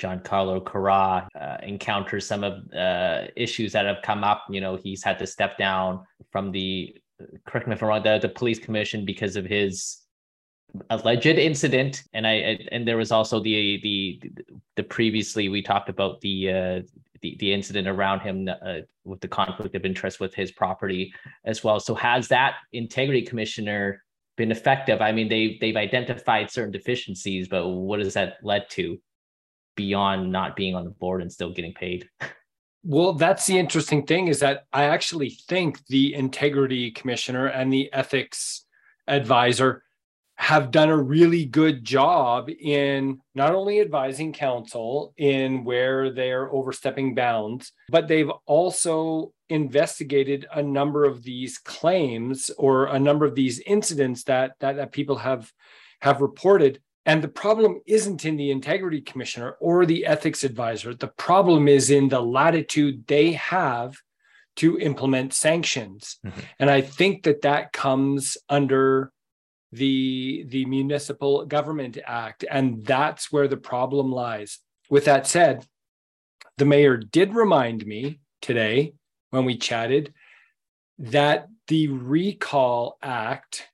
Giancarlo 0.00 0.64
Carra 0.64 1.28
uh, 1.38 1.56
encounter 1.62 2.20
some 2.20 2.42
of 2.42 2.72
uh, 2.72 3.26
issues 3.36 3.72
that 3.72 3.84
have 3.84 3.98
come 4.02 4.22
up. 4.22 4.44
You 4.48 4.60
know, 4.60 4.76
he's 4.76 5.02
had 5.02 5.18
to 5.18 5.26
step 5.26 5.58
down 5.58 6.04
from 6.30 6.52
the 6.52 6.96
correct 7.46 7.66
me 7.66 7.74
if 7.74 7.82
I'm 7.82 7.88
wrong, 7.88 8.02
the, 8.02 8.18
the 8.18 8.28
police 8.28 8.60
commission 8.60 9.04
because 9.04 9.34
of 9.36 9.44
his 9.44 9.98
alleged 10.90 11.26
incident 11.26 12.04
and 12.12 12.26
i 12.26 12.58
and 12.70 12.86
there 12.86 12.98
was 12.98 13.10
also 13.10 13.40
the 13.40 13.80
the 13.82 14.30
the 14.76 14.82
previously 14.82 15.48
we 15.48 15.62
talked 15.62 15.88
about 15.88 16.20
the 16.20 16.52
uh 16.52 16.80
the, 17.20 17.36
the 17.40 17.52
incident 17.52 17.88
around 17.88 18.20
him 18.20 18.48
uh, 18.48 18.78
with 19.04 19.20
the 19.20 19.28
conflict 19.28 19.74
of 19.74 19.84
interest 19.84 20.20
with 20.20 20.34
his 20.34 20.52
property 20.52 21.12
as 21.44 21.64
well. 21.64 21.80
So 21.80 21.94
has 21.94 22.28
that 22.28 22.56
integrity 22.72 23.22
commissioner 23.22 24.04
been 24.36 24.50
effective? 24.50 25.00
I 25.00 25.12
mean 25.12 25.28
they 25.28 25.58
they've 25.60 25.76
identified 25.76 26.50
certain 26.50 26.72
deficiencies 26.72 27.48
but 27.48 27.68
what 27.68 28.00
has 28.00 28.14
that 28.14 28.36
led 28.42 28.68
to 28.70 28.98
beyond 29.76 30.30
not 30.30 30.56
being 30.56 30.74
on 30.74 30.84
the 30.84 30.90
board 30.90 31.22
and 31.22 31.32
still 31.32 31.52
getting 31.52 31.74
paid? 31.74 32.08
Well, 32.84 33.12
that's 33.12 33.44
the 33.44 33.58
interesting 33.58 34.06
thing 34.06 34.28
is 34.28 34.38
that 34.38 34.64
I 34.72 34.84
actually 34.84 35.30
think 35.30 35.84
the 35.88 36.14
integrity 36.14 36.92
commissioner 36.92 37.46
and 37.46 37.72
the 37.72 37.92
ethics 37.92 38.64
advisor 39.08 39.82
have 40.38 40.70
done 40.70 40.88
a 40.88 40.96
really 40.96 41.44
good 41.44 41.84
job 41.84 42.48
in 42.48 43.20
not 43.34 43.56
only 43.56 43.80
advising 43.80 44.32
council 44.32 45.12
in 45.16 45.64
where 45.64 46.10
they're 46.12 46.50
overstepping 46.52 47.12
bounds, 47.12 47.72
but 47.88 48.06
they've 48.06 48.30
also 48.46 49.32
investigated 49.48 50.46
a 50.54 50.62
number 50.62 51.04
of 51.04 51.24
these 51.24 51.58
claims 51.58 52.52
or 52.56 52.86
a 52.86 53.00
number 53.00 53.24
of 53.24 53.34
these 53.34 53.58
incidents 53.66 54.22
that 54.24 54.52
that, 54.60 54.76
that 54.76 54.92
people 54.92 55.16
have 55.16 55.52
have 56.02 56.20
reported. 56.20 56.80
And 57.04 57.20
the 57.20 57.28
problem 57.28 57.80
isn't 57.84 58.24
in 58.24 58.36
the 58.36 58.52
integrity 58.52 59.00
commissioner 59.00 59.56
or 59.60 59.86
the 59.86 60.06
ethics 60.06 60.44
advisor. 60.44 60.94
The 60.94 61.08
problem 61.08 61.66
is 61.66 61.90
in 61.90 62.10
the 62.10 62.22
latitude 62.22 63.08
they 63.08 63.32
have 63.32 63.96
to 64.56 64.78
implement 64.78 65.34
sanctions. 65.34 66.18
Mm-hmm. 66.24 66.40
And 66.60 66.70
I 66.70 66.80
think 66.80 67.24
that 67.24 67.42
that 67.42 67.72
comes 67.72 68.36
under 68.48 69.12
the 69.72 70.44
the 70.48 70.64
municipal 70.64 71.44
government 71.44 71.98
act 72.06 72.44
and 72.50 72.84
that's 72.84 73.30
where 73.30 73.48
the 73.48 73.56
problem 73.56 74.10
lies. 74.10 74.58
With 74.88 75.04
that 75.04 75.26
said 75.26 75.66
the 76.56 76.64
mayor 76.64 76.96
did 76.96 77.34
remind 77.34 77.86
me 77.86 78.20
today 78.40 78.94
when 79.30 79.44
we 79.44 79.56
chatted 79.56 80.12
that 80.98 81.48
the 81.68 81.88
recall 81.88 82.98
act 83.02 83.68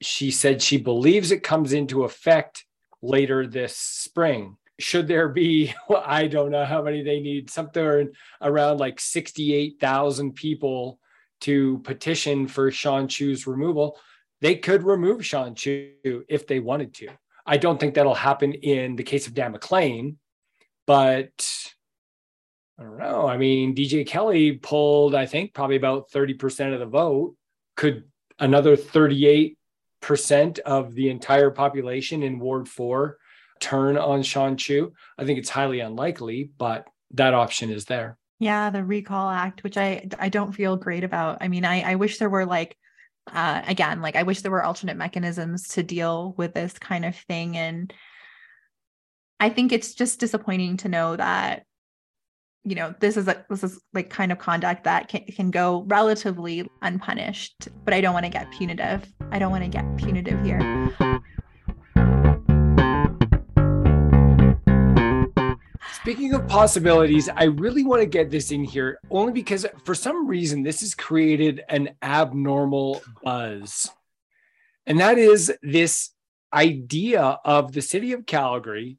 she 0.00 0.30
said 0.30 0.60
she 0.60 0.76
believes 0.76 1.30
it 1.30 1.42
comes 1.42 1.72
into 1.72 2.04
effect 2.04 2.64
later 3.02 3.46
this 3.46 3.76
spring. 3.76 4.56
Should 4.80 5.06
there 5.06 5.28
be 5.28 5.74
well, 5.88 6.02
i 6.06 6.26
don't 6.26 6.50
know 6.50 6.64
how 6.64 6.82
many 6.82 7.02
they 7.02 7.20
need 7.20 7.50
something 7.50 8.10
around 8.40 8.78
like 8.78 8.98
68,000 9.00 10.34
people 10.34 10.98
to 11.42 11.78
petition 11.80 12.48
for 12.48 12.70
Sean 12.70 13.06
Chu's 13.06 13.46
removal 13.46 13.98
they 14.44 14.56
could 14.56 14.82
remove 14.82 15.24
Sean 15.24 15.54
Chu 15.54 15.94
if 16.28 16.46
they 16.46 16.60
wanted 16.60 16.92
to. 16.96 17.08
I 17.46 17.56
don't 17.56 17.80
think 17.80 17.94
that'll 17.94 18.14
happen 18.14 18.52
in 18.52 18.94
the 18.94 19.02
case 19.02 19.26
of 19.26 19.32
Dan 19.32 19.52
McLean, 19.52 20.18
but 20.86 21.48
I 22.78 22.82
don't 22.82 22.98
know. 22.98 23.26
I 23.26 23.38
mean, 23.38 23.74
DJ 23.74 24.06
Kelly 24.06 24.52
pulled, 24.52 25.14
I 25.14 25.24
think, 25.24 25.54
probably 25.54 25.76
about 25.76 26.10
30% 26.10 26.74
of 26.74 26.80
the 26.80 26.84
vote. 26.84 27.36
Could 27.74 28.04
another 28.38 28.76
38% 28.76 29.56
of 30.66 30.94
the 30.94 31.08
entire 31.08 31.50
population 31.50 32.22
in 32.22 32.38
Ward 32.38 32.68
4 32.68 33.16
turn 33.60 33.96
on 33.96 34.22
Sean 34.22 34.58
Chu? 34.58 34.92
I 35.16 35.24
think 35.24 35.38
it's 35.38 35.48
highly 35.48 35.80
unlikely, 35.80 36.50
but 36.58 36.86
that 37.12 37.32
option 37.32 37.70
is 37.70 37.86
there. 37.86 38.18
Yeah, 38.40 38.68
the 38.68 38.84
Recall 38.84 39.30
Act, 39.30 39.64
which 39.64 39.78
I 39.78 40.06
I 40.18 40.28
don't 40.28 40.52
feel 40.52 40.76
great 40.76 41.02
about. 41.02 41.38
I 41.40 41.48
mean, 41.48 41.64
I 41.64 41.92
I 41.92 41.94
wish 41.94 42.18
there 42.18 42.28
were 42.28 42.44
like 42.44 42.76
uh, 43.32 43.62
again, 43.66 44.02
like 44.02 44.16
I 44.16 44.22
wish 44.22 44.42
there 44.42 44.50
were 44.50 44.64
alternate 44.64 44.96
mechanisms 44.96 45.68
to 45.68 45.82
deal 45.82 46.34
with 46.36 46.54
this 46.54 46.78
kind 46.78 47.04
of 47.04 47.16
thing. 47.16 47.56
And 47.56 47.92
I 49.40 49.48
think 49.48 49.72
it's 49.72 49.94
just 49.94 50.20
disappointing 50.20 50.76
to 50.78 50.88
know 50.88 51.16
that, 51.16 51.64
you 52.64 52.74
know, 52.74 52.94
this 53.00 53.16
is 53.16 53.28
a 53.28 53.44
this 53.50 53.62
is 53.62 53.80
like 53.92 54.08
kind 54.08 54.32
of 54.32 54.38
conduct 54.38 54.84
that 54.84 55.08
can, 55.08 55.24
can 55.24 55.50
go 55.50 55.84
relatively 55.86 56.68
unpunished, 56.82 57.68
but 57.84 57.92
I 57.92 58.00
don't 58.00 58.14
want 58.14 58.24
to 58.24 58.30
get 58.30 58.50
punitive. 58.52 59.06
I 59.30 59.38
don't 59.38 59.50
want 59.50 59.64
to 59.64 59.70
get 59.70 59.96
punitive 59.96 60.42
here. 60.42 60.90
Speaking 66.04 66.34
of 66.34 66.46
possibilities, 66.46 67.30
I 67.30 67.44
really 67.44 67.82
want 67.82 68.02
to 68.02 68.06
get 68.06 68.30
this 68.30 68.50
in 68.50 68.62
here 68.62 69.00
only 69.10 69.32
because 69.32 69.64
for 69.86 69.94
some 69.94 70.26
reason 70.26 70.62
this 70.62 70.80
has 70.80 70.94
created 70.94 71.62
an 71.70 71.94
abnormal 72.02 73.00
buzz. 73.22 73.90
And 74.84 75.00
that 75.00 75.16
is 75.16 75.50
this 75.62 76.10
idea 76.52 77.38
of 77.42 77.72
the 77.72 77.80
city 77.80 78.12
of 78.12 78.26
Calgary 78.26 78.98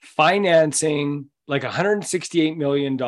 financing 0.00 1.26
like 1.46 1.60
$168 1.60 2.56
million 2.56 2.98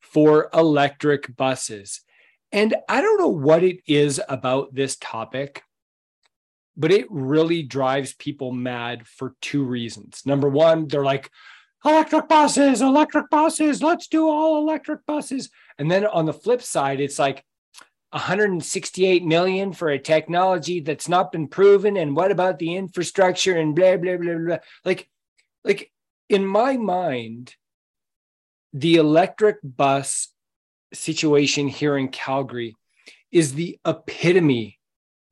for 0.00 0.48
electric 0.54 1.36
buses. 1.36 2.00
And 2.50 2.76
I 2.88 3.02
don't 3.02 3.20
know 3.20 3.28
what 3.28 3.62
it 3.62 3.80
is 3.86 4.22
about 4.26 4.74
this 4.74 4.96
topic, 4.96 5.64
but 6.78 6.92
it 6.92 7.04
really 7.10 7.62
drives 7.62 8.14
people 8.14 8.52
mad 8.52 9.06
for 9.06 9.34
two 9.42 9.64
reasons. 9.64 10.22
Number 10.24 10.48
one, 10.48 10.88
they're 10.88 11.04
like, 11.04 11.30
electric 11.84 12.28
buses, 12.28 12.82
electric 12.82 13.30
buses, 13.30 13.82
let's 13.82 14.06
do 14.06 14.28
all 14.28 14.58
electric 14.58 15.06
buses. 15.06 15.50
And 15.78 15.90
then 15.90 16.06
on 16.06 16.26
the 16.26 16.32
flip 16.32 16.62
side, 16.62 17.00
it's 17.00 17.18
like 17.18 17.44
168 18.10 19.24
million 19.24 19.72
for 19.72 19.88
a 19.88 19.98
technology 19.98 20.80
that's 20.80 21.08
not 21.08 21.32
been 21.32 21.48
proven. 21.48 21.96
And 21.96 22.16
what 22.16 22.30
about 22.30 22.58
the 22.58 22.74
infrastructure 22.74 23.56
and 23.56 23.74
blah, 23.74 23.96
blah, 23.96 24.16
blah, 24.16 24.34
blah. 24.36 24.58
Like, 24.84 25.08
like 25.64 25.92
in 26.28 26.44
my 26.44 26.76
mind, 26.76 27.54
the 28.72 28.96
electric 28.96 29.56
bus 29.62 30.28
situation 30.92 31.68
here 31.68 31.96
in 31.96 32.08
Calgary 32.08 32.74
is 33.30 33.54
the 33.54 33.78
epitome 33.86 34.78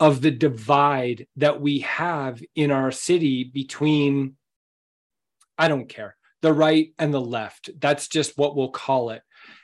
of 0.01 0.21
the 0.21 0.31
divide 0.31 1.27
that 1.37 1.61
we 1.61 1.81
have 1.81 2.41
in 2.55 2.71
our 2.71 2.93
city 2.93 3.45
between, 3.45 4.37
I 5.57 5.67
don't 5.67 5.89
care, 5.89 6.17
the 6.43 6.53
right 6.53 6.93
and 6.99 7.13
the 7.13 7.21
left. 7.21 7.71
That's 7.79 8.09
just 8.09 8.37
what 8.37 8.57
we'll 8.57 8.71
call 8.71 9.11
it. 9.11 9.23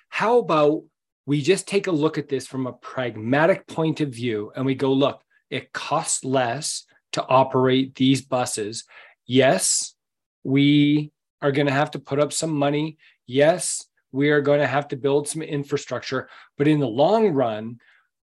How 0.08 0.38
about 0.38 0.84
we 1.26 1.40
just 1.40 1.66
take 1.66 1.86
a 1.86 1.92
look 1.92 2.18
at 2.18 2.28
this 2.28 2.46
from 2.46 2.66
a 2.66 2.72
pragmatic 2.72 3.66
point 3.66 4.00
of 4.00 4.10
view 4.10 4.52
and 4.54 4.66
we 4.66 4.74
go, 4.74 4.92
look, 4.92 5.22
it 5.50 5.72
costs 5.72 6.24
less 6.24 6.84
to 7.12 7.24
operate 7.26 7.94
these 7.94 8.22
buses. 8.22 8.84
Yes, 9.26 9.94
we 10.42 11.12
are 11.40 11.52
going 11.52 11.66
to 11.66 11.72
have 11.72 11.92
to 11.92 11.98
put 11.98 12.18
up 12.18 12.32
some 12.32 12.52
money. 12.52 12.98
Yes, 13.26 13.86
we 14.10 14.30
are 14.30 14.40
going 14.40 14.60
to 14.60 14.66
have 14.66 14.88
to 14.88 14.96
build 14.96 15.28
some 15.28 15.42
infrastructure. 15.42 16.28
But 16.58 16.68
in 16.68 16.80
the 16.80 16.88
long 16.88 17.28
run, 17.28 17.78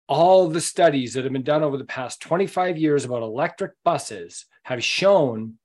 all 0.08 0.50
the 0.50 0.60
studies 0.60 1.14
that 1.14 1.24
have 1.24 1.34
been 1.34 1.44
done 1.44 1.64
over 1.64 1.78
the 1.78 1.86
past 1.86 2.20
25 2.22 2.78
years 2.80 3.06
about 3.06 3.22
electric 3.22 3.74
buses 3.86 4.46
have 4.64 4.84
shown 4.84 5.59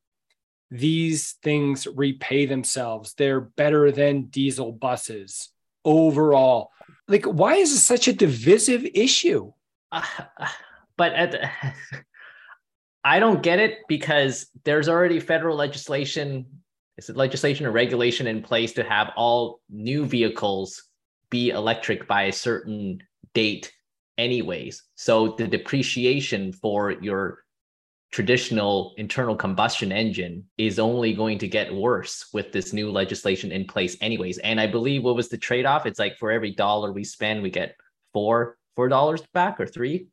these 0.74 1.34
things 1.40 1.86
repay 1.86 2.46
themselves. 2.46 3.14
They're 3.14 3.40
better 3.40 3.92
than 3.92 4.24
diesel 4.24 4.72
buses 4.72 5.50
overall. 5.84 6.70
Like, 7.06 7.26
why 7.26 7.54
is 7.54 7.72
this 7.72 7.84
such 7.84 8.08
a 8.08 8.12
divisive 8.12 8.84
issue? 8.92 9.52
Uh, 9.92 10.02
but 10.96 11.30
the, 11.30 11.48
I 13.04 13.20
don't 13.20 13.40
get 13.40 13.60
it 13.60 13.78
because 13.86 14.46
there's 14.64 14.88
already 14.88 15.20
federal 15.20 15.56
legislation, 15.56 16.44
is 16.96 17.08
it 17.08 17.16
legislation 17.16 17.66
or 17.66 17.70
regulation 17.70 18.26
in 18.26 18.42
place 18.42 18.72
to 18.72 18.82
have 18.82 19.12
all 19.14 19.60
new 19.70 20.04
vehicles 20.04 20.82
be 21.30 21.50
electric 21.50 22.08
by 22.08 22.24
a 22.24 22.32
certain 22.32 23.00
date, 23.32 23.72
anyways. 24.18 24.82
So 24.96 25.36
the 25.38 25.46
depreciation 25.46 26.52
for 26.52 26.90
your 26.90 27.43
traditional 28.14 28.94
internal 28.96 29.34
combustion 29.34 29.90
engine 29.90 30.44
is 30.56 30.78
only 30.78 31.12
going 31.12 31.36
to 31.36 31.48
get 31.48 31.74
worse 31.74 32.26
with 32.32 32.52
this 32.52 32.72
new 32.72 32.88
legislation 32.92 33.50
in 33.50 33.64
place 33.64 33.96
anyways. 34.00 34.38
And 34.38 34.60
i 34.60 34.68
believe 34.68 35.02
what 35.02 35.16
was 35.16 35.28
the 35.28 35.36
trade-off? 35.36 35.84
It's 35.84 35.98
like 35.98 36.16
for 36.16 36.30
every 36.30 36.52
dollar 36.52 36.92
we 36.92 37.02
spend 37.02 37.42
we 37.42 37.50
get 37.50 37.74
four 38.12 38.56
four 38.76 38.88
dollars 38.88 39.20
back 39.34 39.58
or 39.58 39.66
three 39.66 40.06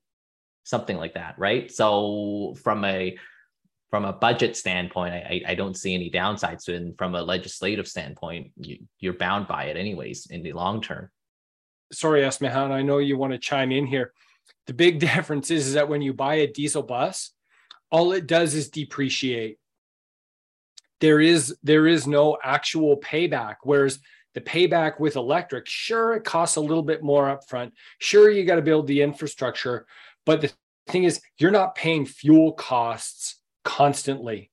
something 0.63 0.97
like 0.97 1.13
that 1.13 1.35
right? 1.37 1.71
So 1.71 2.55
from 2.63 2.83
a 2.85 3.15
from 3.91 4.05
a 4.05 4.13
budget 4.13 4.57
standpoint 4.57 5.13
i 5.13 5.41
i 5.51 5.53
don't 5.53 5.77
see 5.77 5.93
any 5.93 6.09
downsides 6.09 6.69
and 6.75 6.97
from 6.97 7.13
a 7.13 7.21
legislative 7.21 7.87
standpoint 7.87 8.51
you, 8.55 8.77
you're 8.99 9.21
bound 9.25 9.47
by 9.47 9.65
it 9.65 9.77
anyways 9.77 10.25
in 10.31 10.41
the 10.41 10.53
long 10.53 10.81
term. 10.81 11.11
Sorry 11.93 12.21
Esmahan, 12.23 12.71
i 12.71 12.81
know 12.81 12.97
you 12.97 13.15
want 13.15 13.33
to 13.33 13.37
chime 13.37 13.71
in 13.71 13.85
here. 13.85 14.11
The 14.65 14.73
big 14.73 14.99
difference 15.11 15.51
is, 15.51 15.67
is 15.67 15.73
that 15.75 15.87
when 15.87 16.01
you 16.01 16.13
buy 16.13 16.35
a 16.35 16.47
diesel 16.47 16.81
bus 16.81 17.31
all 17.91 18.13
it 18.13 18.27
does 18.27 18.53
is 18.55 18.69
depreciate. 18.69 19.57
There 20.99 21.19
is 21.19 21.55
there 21.63 21.87
is 21.87 22.07
no 22.07 22.37
actual 22.43 22.97
payback 22.97 23.57
whereas 23.63 23.99
the 24.33 24.41
payback 24.41 24.99
with 24.99 25.17
electric 25.17 25.67
sure 25.67 26.13
it 26.13 26.23
costs 26.23 26.55
a 26.55 26.61
little 26.61 26.83
bit 26.83 27.03
more 27.03 27.25
upfront. 27.25 27.71
Sure 27.99 28.29
you 28.29 28.45
got 28.45 28.55
to 28.55 28.61
build 28.61 28.87
the 28.87 29.01
infrastructure 29.01 29.85
but 30.25 30.41
the 30.41 30.51
thing 30.87 31.03
is 31.03 31.21
you're 31.37 31.51
not 31.51 31.75
paying 31.75 32.05
fuel 32.05 32.53
costs 32.53 33.41
constantly. 33.63 34.51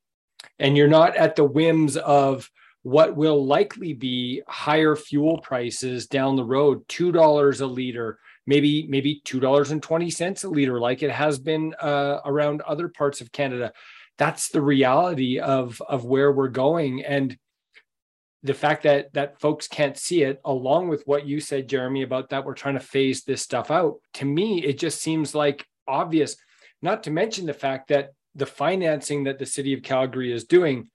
And 0.58 0.76
you're 0.76 0.88
not 0.88 1.16
at 1.16 1.36
the 1.36 1.44
whims 1.44 1.96
of 1.96 2.50
what 2.82 3.16
will 3.16 3.44
likely 3.44 3.92
be 3.92 4.42
higher 4.48 4.96
fuel 4.96 5.38
prices 5.38 6.06
down 6.06 6.36
the 6.36 6.44
road 6.44 6.86
$2 6.88 7.60
a 7.60 7.66
liter 7.66 8.18
maybe 8.48 8.86
maybe 8.88 9.20
two 9.24 9.38
dollars 9.38 9.70
and 9.70 9.82
twenty 9.82 10.10
cents 10.10 10.42
a 10.42 10.48
liter, 10.48 10.80
like 10.80 11.02
it 11.02 11.10
has 11.10 11.38
been 11.38 11.74
uh, 11.80 12.20
around 12.24 12.62
other 12.62 12.88
parts 12.88 13.20
of 13.20 13.30
Canada. 13.30 13.72
That's 14.16 14.48
the 14.48 14.62
reality 14.62 15.38
of 15.38 15.80
of 15.86 16.04
where 16.06 16.32
we're 16.32 16.48
going, 16.48 17.04
and 17.04 17.36
the 18.42 18.54
fact 18.54 18.84
that 18.84 19.12
that 19.12 19.38
folks 19.38 19.68
can't 19.68 19.98
see 19.98 20.22
it 20.22 20.40
along 20.44 20.88
with 20.88 21.02
what 21.06 21.26
you 21.26 21.40
said 21.40 21.68
jeremy 21.68 22.02
about 22.02 22.30
that 22.30 22.44
we're 22.44 22.54
trying 22.54 22.74
to 22.74 22.80
phase 22.80 23.24
this 23.24 23.42
stuff 23.42 23.68
out 23.68 23.96
to 24.14 24.24
me 24.24 24.62
it 24.64 24.78
just 24.78 25.00
seems 25.00 25.34
like 25.34 25.66
obvious 25.88 26.36
not 26.80 27.02
to 27.02 27.10
mention 27.10 27.46
the 27.46 27.52
fact 27.52 27.88
that 27.88 28.10
the 28.36 28.46
financing 28.46 29.24
that 29.24 29.40
the 29.40 29.44
city 29.44 29.74
of 29.74 29.82
calgary 29.82 30.32
is 30.32 30.44
doing 30.44 30.88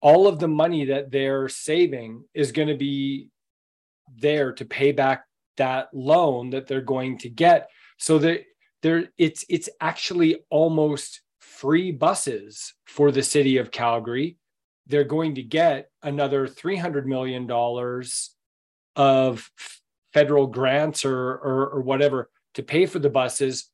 all 0.00 0.26
of 0.26 0.38
the 0.38 0.48
money 0.48 0.86
that 0.86 1.10
they're 1.10 1.50
saving 1.50 2.24
is 2.32 2.50
going 2.50 2.68
to 2.68 2.78
be 2.78 3.28
there 4.16 4.52
to 4.52 4.64
pay 4.64 4.90
back 4.90 5.24
that 5.56 5.88
loan 5.92 6.50
that 6.50 6.66
they're 6.66 6.80
going 6.80 7.18
to 7.18 7.28
get 7.28 7.70
so 7.98 8.18
that 8.18 8.42
there 8.82 9.08
it's 9.18 9.44
it's 9.48 9.68
actually 9.80 10.40
almost 10.50 11.22
free 11.40 11.92
buses 11.92 12.74
for 12.86 13.10
the 13.10 13.22
city 13.22 13.56
of 13.56 13.70
calgary 13.70 14.36
they're 14.86 15.04
going 15.04 15.34
to 15.36 15.42
get 15.42 15.90
another 16.02 16.46
$300 16.46 17.06
million 17.06 17.50
of 18.96 19.50
federal 20.12 20.46
grants 20.46 21.04
or, 21.04 21.16
or, 21.16 21.68
or 21.70 21.80
whatever 21.80 22.30
to 22.54 22.62
pay 22.62 22.86
for 22.86 22.98
the 22.98 23.10
buses. 23.10 23.70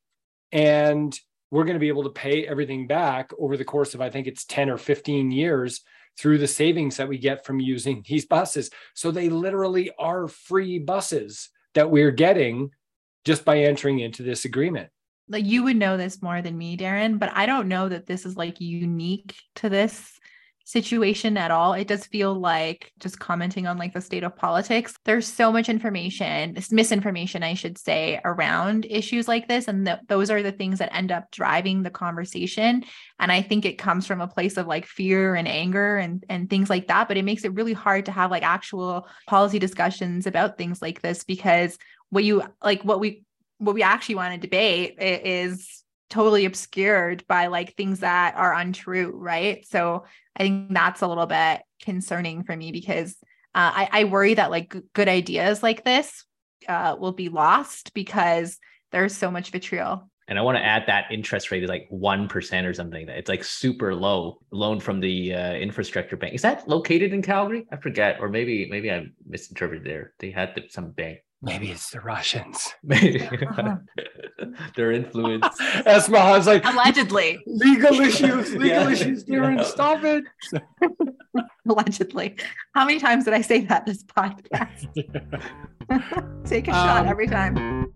And 0.53 1.19
we're 1.51 1.65
going 1.65 1.75
to 1.75 1.81
be 1.81 1.89
able 1.89 2.05
to 2.05 2.11
pay 2.11 2.47
everything 2.47 2.87
back 2.87 3.33
over 3.39 3.57
the 3.57 3.65
course 3.65 3.95
of, 3.95 4.01
I 4.01 4.11
think 4.11 4.27
it's 4.27 4.45
10 4.45 4.71
or 4.71 4.79
15 4.79 5.31
years 5.31 5.81
through 6.17 6.39
the 6.39 6.47
savings 6.47 6.97
that 6.97 7.09
we 7.09 7.19
get 7.19 7.45
from 7.45 7.61
using 7.61 8.05
these 8.09 8.27
buses. 8.27 8.71
So 8.95 9.11
they 9.11 9.29
literally 9.29 9.91
are 9.99 10.29
free 10.29 10.79
buses 10.79 11.51
that 11.75 11.91
we're 11.91 12.11
getting 12.11 12.71
just 13.25 13.45
by 13.45 13.59
entering 13.59 14.01
into 14.01 14.23
this 14.23 14.45
agreement. 14.45 14.89
Like 15.29 15.45
you 15.45 15.63
would 15.65 15.77
know 15.77 15.97
this 15.97 16.23
more 16.23 16.43
than 16.43 16.59
me, 16.59 16.77
Darren, 16.77 17.19
but 17.19 17.31
I 17.35 17.47
don't 17.47 17.69
know 17.69 17.89
that 17.89 18.07
this 18.07 18.27
is 18.27 18.37
like 18.37 18.61
unique 18.61 19.35
to 19.57 19.69
this 19.69 20.19
situation 20.71 21.37
at 21.37 21.51
all. 21.51 21.73
It 21.73 21.89
does 21.89 22.07
feel 22.07 22.35
like 22.35 22.93
just 22.99 23.19
commenting 23.19 23.67
on 23.67 23.77
like 23.77 23.93
the 23.93 24.01
state 24.01 24.23
of 24.23 24.37
politics. 24.37 24.95
There's 25.05 25.27
so 25.27 25.51
much 25.51 25.69
information, 25.69 26.57
misinformation, 26.71 27.43
I 27.43 27.55
should 27.55 27.77
say, 27.77 28.21
around 28.25 28.87
issues 28.89 29.27
like 29.27 29.49
this. 29.49 29.69
And 29.69 29.87
th- 29.87 29.99
those 30.07 30.31
are 30.31 30.43
the 30.43 30.53
things 30.53 30.79
that 30.79 30.95
end 30.95 31.11
up 31.11 31.31
driving 31.31 31.83
the 31.83 31.91
conversation. 31.91 32.85
And 33.19 33.33
I 33.33 33.43
think 33.43 33.65
it 33.65 33.79
comes 33.79 34.07
from 34.07 34.21
a 34.21 34.29
place 34.29 34.57
of 34.57 34.67
like 34.67 34.87
fear 34.87 35.35
and 35.35 35.49
anger 35.49 35.97
and, 35.97 36.25
and 36.29 36.49
things 36.49 36.71
like 36.71 36.87
that. 36.89 37.09
But 37.09 37.17
it 37.17 37.25
makes 37.25 37.45
it 37.45 37.55
really 37.55 37.73
hard 37.73 38.07
to 38.07 38.13
have 38.13 38.31
like 38.31 38.43
actual 38.45 39.09
policy 39.27 39.59
discussions 39.59 40.27
about 40.27 40.57
things 40.57 40.81
like 40.81 41.03
this 41.03 41.25
because 41.25 41.79
what 42.11 42.25
you 42.25 42.43
like, 42.63 42.83
what 42.83 43.01
we, 43.01 43.25
what 43.59 43.75
we 43.75 43.83
actually 43.83 44.15
want 44.15 44.35
to 44.35 44.41
debate 44.41 44.97
is 45.01 45.80
totally 46.11 46.45
obscured 46.45 47.25
by 47.27 47.47
like 47.47 47.77
things 47.77 48.01
that 48.01 48.35
are 48.37 48.53
untrue, 48.53 49.13
right? 49.15 49.65
So 49.67 50.05
I 50.37 50.43
think 50.43 50.75
that's 50.75 51.01
a 51.01 51.09
little 51.09 51.27
bit 51.27 51.63
concerning 51.83 52.43
for 52.45 52.55
me 52.55 52.73
because 52.73 53.17
uh, 53.55 53.73
I, 53.75 53.89
I, 53.91 54.05
worry 54.05 54.35
that 54.35 54.51
like 54.51 54.73
g- 54.73 54.83
good 54.93 55.09
ideas 55.09 55.63
like 55.63 55.85
this 55.85 56.25
uh, 56.69 56.97
will 56.99 57.13
be 57.13 57.29
lost 57.29 57.95
because 57.95 58.59
there's 58.93 59.17
so 59.17 59.31
much 59.31 59.51
vitriol. 59.51 60.09
And 60.29 60.39
I 60.39 60.43
want 60.43 60.59
to 60.59 60.65
add 60.65 60.85
that 60.87 61.07
interest 61.11 61.51
rate 61.51 61.65
is 61.65 61.69
like 61.69 61.89
one 61.91 62.29
percent 62.29 62.65
or 62.65 62.73
something. 62.73 63.07
That 63.07 63.19
it's 63.19 63.29
like 63.29 63.43
super 63.43 63.93
low 63.93 64.39
loan 64.53 64.79
from 64.79 65.01
the 65.01 65.35
uh, 65.35 65.55
infrastructure 65.55 66.17
bank. 66.17 66.35
Is 66.35 66.43
that 66.43 66.69
located 66.69 67.13
in 67.13 67.21
Calgary? 67.21 67.67
I 67.73 67.77
forget, 67.77 68.19
or 68.21 68.29
maybe 68.29 68.69
maybe 68.71 68.93
I 68.93 69.07
misinterpreted 69.27 69.85
there. 69.85 70.13
They 70.21 70.31
had 70.31 70.55
the, 70.55 70.63
some 70.69 70.93
bank. 70.93 71.19
Maybe 71.43 71.71
it's 71.71 71.89
the 71.89 72.01
Russians. 72.01 72.75
uh-huh. 72.91 73.77
Their 74.77 74.93
influence. 74.93 75.47
Esmahan's 75.87 76.47
like 76.47 76.67
allegedly 76.67 77.43
legal 77.47 77.99
issues, 77.99 78.53
legal 78.53 78.67
yeah. 78.67 78.91
issues, 78.91 79.25
Darren. 79.25 79.57
Yeah. 79.57 79.65
Stop 79.65 80.05
it. 80.05 80.25
allegedly. 81.67 82.37
How 82.75 82.85
many 82.85 83.01
times 83.01 83.25
did 83.25 83.33
I 83.33 83.41
say 83.41 83.65
that 83.65 83.87
this 83.87 84.05
podcast? 84.05 84.87
Take 86.45 86.69
a 86.69 86.73
um, 86.73 86.87
shot 86.87 87.07
every 87.07 87.27
time. 87.27 87.87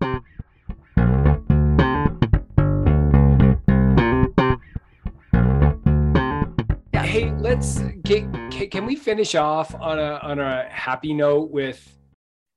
Hey, 6.93 7.31
let's 7.33 7.79
can, 8.03 8.49
can 8.49 8.85
we 8.85 8.95
finish 8.95 9.35
off 9.35 9.73
on 9.75 9.99
a 9.99 10.19
on 10.23 10.39
a 10.39 10.67
happy 10.69 11.13
note 11.13 11.51
with 11.51 11.95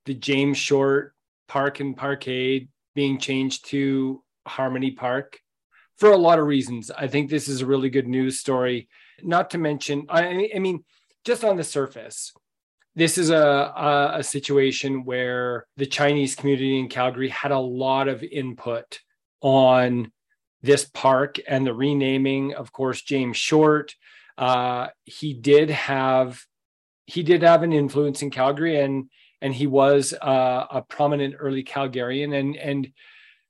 the 0.08 0.14
James 0.14 0.56
Short 0.56 1.14
Park 1.48 1.80
and 1.80 1.94
Parkade 1.94 2.68
being 2.94 3.18
changed 3.18 3.68
to 3.68 4.24
Harmony 4.46 4.90
Park 4.90 5.38
for 5.98 6.10
a 6.10 6.16
lot 6.16 6.38
of 6.38 6.46
reasons. 6.46 6.90
I 6.90 7.08
think 7.08 7.28
this 7.28 7.46
is 7.46 7.60
a 7.60 7.66
really 7.66 7.90
good 7.90 8.08
news 8.08 8.40
story. 8.40 8.88
Not 9.22 9.50
to 9.50 9.58
mention, 9.58 10.06
I, 10.08 10.50
I 10.56 10.58
mean, 10.60 10.82
just 11.26 11.44
on 11.44 11.58
the 11.58 11.62
surface, 11.62 12.32
this 12.94 13.18
is 13.18 13.28
a, 13.28 13.36
a, 13.36 14.12
a 14.20 14.22
situation 14.22 15.04
where 15.04 15.66
the 15.76 15.84
Chinese 15.84 16.34
community 16.34 16.78
in 16.78 16.88
Calgary 16.88 17.28
had 17.28 17.52
a 17.52 17.58
lot 17.58 18.08
of 18.08 18.22
input 18.22 19.00
on 19.42 20.10
this 20.62 20.86
park 20.86 21.36
and 21.46 21.66
the 21.66 21.74
renaming. 21.74 22.54
Of 22.54 22.72
course, 22.72 23.02
James 23.02 23.36
Short, 23.36 23.94
uh, 24.38 24.88
he 25.04 25.34
did 25.34 25.68
have 25.68 26.42
he 27.04 27.22
did 27.22 27.42
have 27.42 27.62
an 27.62 27.72
influence 27.72 28.22
in 28.22 28.30
Calgary, 28.30 28.80
and 28.80 29.10
and 29.40 29.54
he 29.54 29.66
was 29.66 30.12
uh, 30.20 30.66
a 30.70 30.82
prominent 30.82 31.34
early 31.38 31.64
Calgarian, 31.64 32.38
and 32.38 32.56
and 32.56 32.92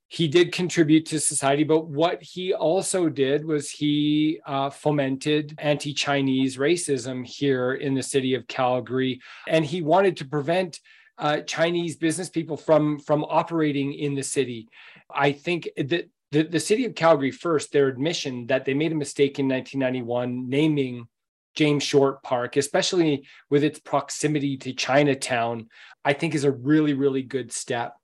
he 0.09 0.27
did 0.27 0.53
contribute 0.53 1.07
to 1.07 1.21
society. 1.21 1.65
But 1.65 1.87
what 1.87 2.23
he 2.23 2.55
also 2.55 3.09
did 3.09 3.45
was 3.45 3.71
he 3.71 4.41
uh, 4.47 4.71
fomented 4.71 5.55
anti-Chinese 5.59 6.57
racism 6.57 7.27
here 7.27 7.75
in 7.75 7.95
the 7.95 8.03
city 8.03 8.35
of 8.35 8.47
Calgary, 8.47 9.21
and 9.47 9.65
he 9.65 9.83
wanted 9.83 10.17
to 10.19 10.25
prevent 10.25 10.81
uh, 11.19 11.41
Chinese 11.41 11.97
business 11.97 12.31
people 12.31 12.57
from 12.57 12.99
from 12.99 13.25
operating 13.25 13.93
in 13.93 14.15
the 14.15 14.23
city. 14.23 14.69
I 15.15 15.33
think 15.33 15.69
that 15.77 16.09
the, 16.31 16.43
the 16.43 16.61
city 16.61 16.85
of 16.85 16.95
Calgary 16.95 17.31
first, 17.31 17.73
their 17.73 17.89
admission 17.89 18.47
that 18.49 18.65
they 18.65 18.75
made 18.75 18.93
a 18.93 18.97
mistake 18.97 19.39
in 19.39 19.49
1991 19.49 20.49
naming 20.49 21.09
James 21.55 21.83
Short 21.83 22.23
Park, 22.23 22.57
especially 22.57 23.27
with 23.51 23.65
its 23.65 23.79
proximity 23.79 24.57
to 24.59 24.73
Chinatown, 24.73 25.69
I 26.05 26.13
think 26.13 26.35
is 26.35 26.45
a 26.45 26.53
really, 26.53 26.95
really 26.95 27.23
good 27.23 27.53
step. 27.53 27.95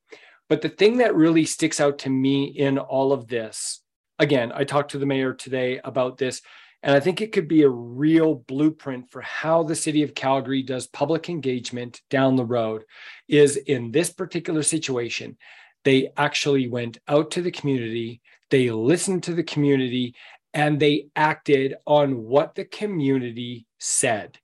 But 0.48 0.60
the 0.60 0.68
thing 0.68 0.98
that 0.98 1.14
really 1.14 1.44
sticks 1.46 1.80
out 1.80 1.98
to 2.00 2.10
me 2.10 2.44
in 2.44 2.78
all 2.78 3.12
of 3.12 3.28
this, 3.28 3.82
again, 4.18 4.52
I 4.54 4.64
talked 4.64 4.90
to 4.92 4.98
the 4.98 5.06
mayor 5.06 5.32
today 5.32 5.80
about 5.84 6.18
this, 6.18 6.42
and 6.82 6.94
I 6.94 7.00
think 7.00 7.20
it 7.20 7.32
could 7.32 7.48
be 7.48 7.62
a 7.62 7.68
real 7.68 8.34
blueprint 8.34 9.10
for 9.10 9.22
how 9.22 9.62
the 9.62 9.74
city 9.74 10.02
of 10.02 10.14
Calgary 10.14 10.62
does 10.62 10.86
public 10.86 11.30
engagement 11.30 12.02
down 12.10 12.36
the 12.36 12.44
road. 12.44 12.84
Is 13.26 13.56
in 13.56 13.90
this 13.90 14.10
particular 14.10 14.62
situation, 14.62 15.38
they 15.84 16.10
actually 16.16 16.68
went 16.68 16.98
out 17.08 17.30
to 17.32 17.42
the 17.42 17.50
community, 17.50 18.20
they 18.50 18.70
listened 18.70 19.22
to 19.24 19.34
the 19.34 19.42
community, 19.42 20.14
and 20.54 20.78
they 20.78 21.08
acted 21.16 21.74
on 21.84 22.22
what 22.22 22.54
the 22.54 22.64
community 22.64 23.66
said. 23.78 24.38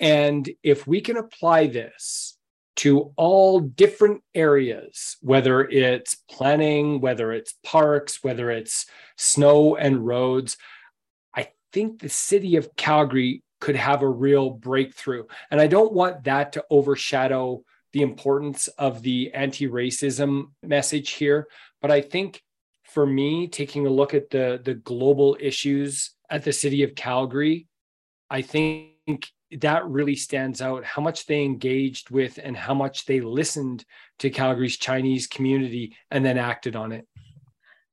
And 0.00 0.50
if 0.62 0.86
we 0.86 1.02
can 1.02 1.18
apply 1.18 1.66
this 1.66 2.36
to 2.76 3.12
all 3.16 3.60
different 3.60 4.22
areas, 4.34 5.18
whether 5.20 5.60
it's 5.68 6.16
planning, 6.30 7.00
whether 7.00 7.30
it's 7.30 7.54
parks, 7.62 8.24
whether 8.24 8.50
it's 8.50 8.86
snow 9.18 9.76
and 9.76 10.04
roads, 10.04 10.56
I 11.36 11.50
think 11.72 12.00
the 12.00 12.08
city 12.08 12.56
of 12.56 12.74
Calgary 12.74 13.42
could 13.60 13.76
have 13.76 14.02
a 14.02 14.08
real 14.08 14.50
breakthrough. 14.50 15.24
And 15.50 15.60
I 15.60 15.66
don't 15.66 15.92
want 15.92 16.24
that 16.24 16.52
to 16.54 16.64
overshadow 16.70 17.62
the 17.92 18.02
importance 18.02 18.68
of 18.68 19.02
the 19.02 19.32
anti 19.34 19.68
racism 19.68 20.46
message 20.62 21.10
here, 21.10 21.46
but 21.82 21.90
I 21.90 22.00
think 22.00 22.42
for 22.92 23.06
me, 23.06 23.48
taking 23.48 23.86
a 23.86 23.90
look 23.90 24.14
at 24.14 24.30
the 24.30 24.60
the 24.62 24.74
global 24.74 25.36
issues 25.40 26.14
at 26.30 26.44
the 26.44 26.52
city 26.52 26.82
of 26.82 26.94
Calgary, 26.94 27.66
I 28.30 28.42
think 28.42 29.26
that 29.60 29.86
really 29.86 30.16
stands 30.16 30.62
out 30.62 30.84
how 30.84 31.02
much 31.02 31.26
they 31.26 31.42
engaged 31.42 32.10
with 32.10 32.38
and 32.42 32.56
how 32.56 32.74
much 32.74 33.04
they 33.04 33.20
listened 33.20 33.84
to 34.18 34.30
Calgary's 34.30 34.78
Chinese 34.78 35.26
community 35.26 35.94
and 36.10 36.24
then 36.24 36.38
acted 36.38 36.74
on 36.76 36.92
it. 36.92 37.06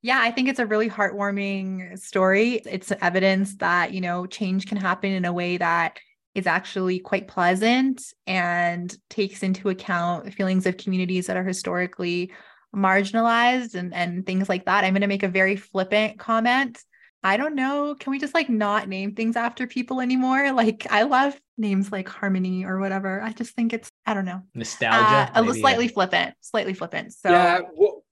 Yeah, 0.02 0.20
I 0.22 0.32
think 0.32 0.48
it's 0.48 0.60
a 0.60 0.66
really 0.66 0.90
heartwarming 0.90 2.00
story. 2.00 2.62
It's 2.66 2.94
evidence 3.02 3.58
that, 3.58 3.92
you 3.92 4.00
know, 4.00 4.26
change 4.26 4.68
can 4.68 4.78
happen 4.78 5.12
in 5.12 5.26
a 5.26 5.34
way 5.34 5.58
that 5.58 6.00
is 6.36 6.48
actually 6.48 7.00
quite 7.00 7.28
pleasant 7.28 8.02
and 8.26 8.96
takes 9.10 9.44
into 9.44 9.68
account 9.68 10.34
feelings 10.34 10.66
of 10.66 10.78
communities 10.78 11.28
that 11.28 11.36
are 11.36 11.44
historically 11.44 12.32
marginalized 12.76 13.76
and 13.76 13.94
and 13.94 14.26
things 14.26 14.50
like 14.50 14.66
that. 14.66 14.84
I'm 14.84 14.94
going 14.94 15.02
to 15.02 15.08
make 15.08 15.24
a 15.24 15.28
very 15.28 15.56
flippant 15.56 16.20
comment. 16.20 16.84
I 17.22 17.36
don't 17.36 17.56
know. 17.56 17.96
Can 18.00 18.12
we 18.12 18.20
just 18.20 18.34
like 18.34 18.50
not 18.50 18.88
name 18.88 19.14
things 19.14 19.36
after 19.36 19.68
people 19.68 20.00
anymore? 20.02 20.54
Like 20.60 20.88
I 20.90 21.04
love 21.04 21.40
names 21.58 21.92
like 21.92 22.08
Harmony 22.08 22.66
or 22.66 22.80
whatever. 22.80 23.22
I 23.22 23.32
just 23.32 23.56
think 23.56 23.74
it's 23.74 23.90
I 24.06 24.14
don't 24.14 24.26
know 24.26 24.42
nostalgia. 24.54 25.32
Uh, 25.36 25.46
a 25.50 25.54
slightly 25.54 25.86
yeah. 25.86 25.92
flippant, 25.92 26.36
slightly 26.42 26.74
flippant. 26.74 27.14
So 27.14 27.30
yeah. 27.30 27.62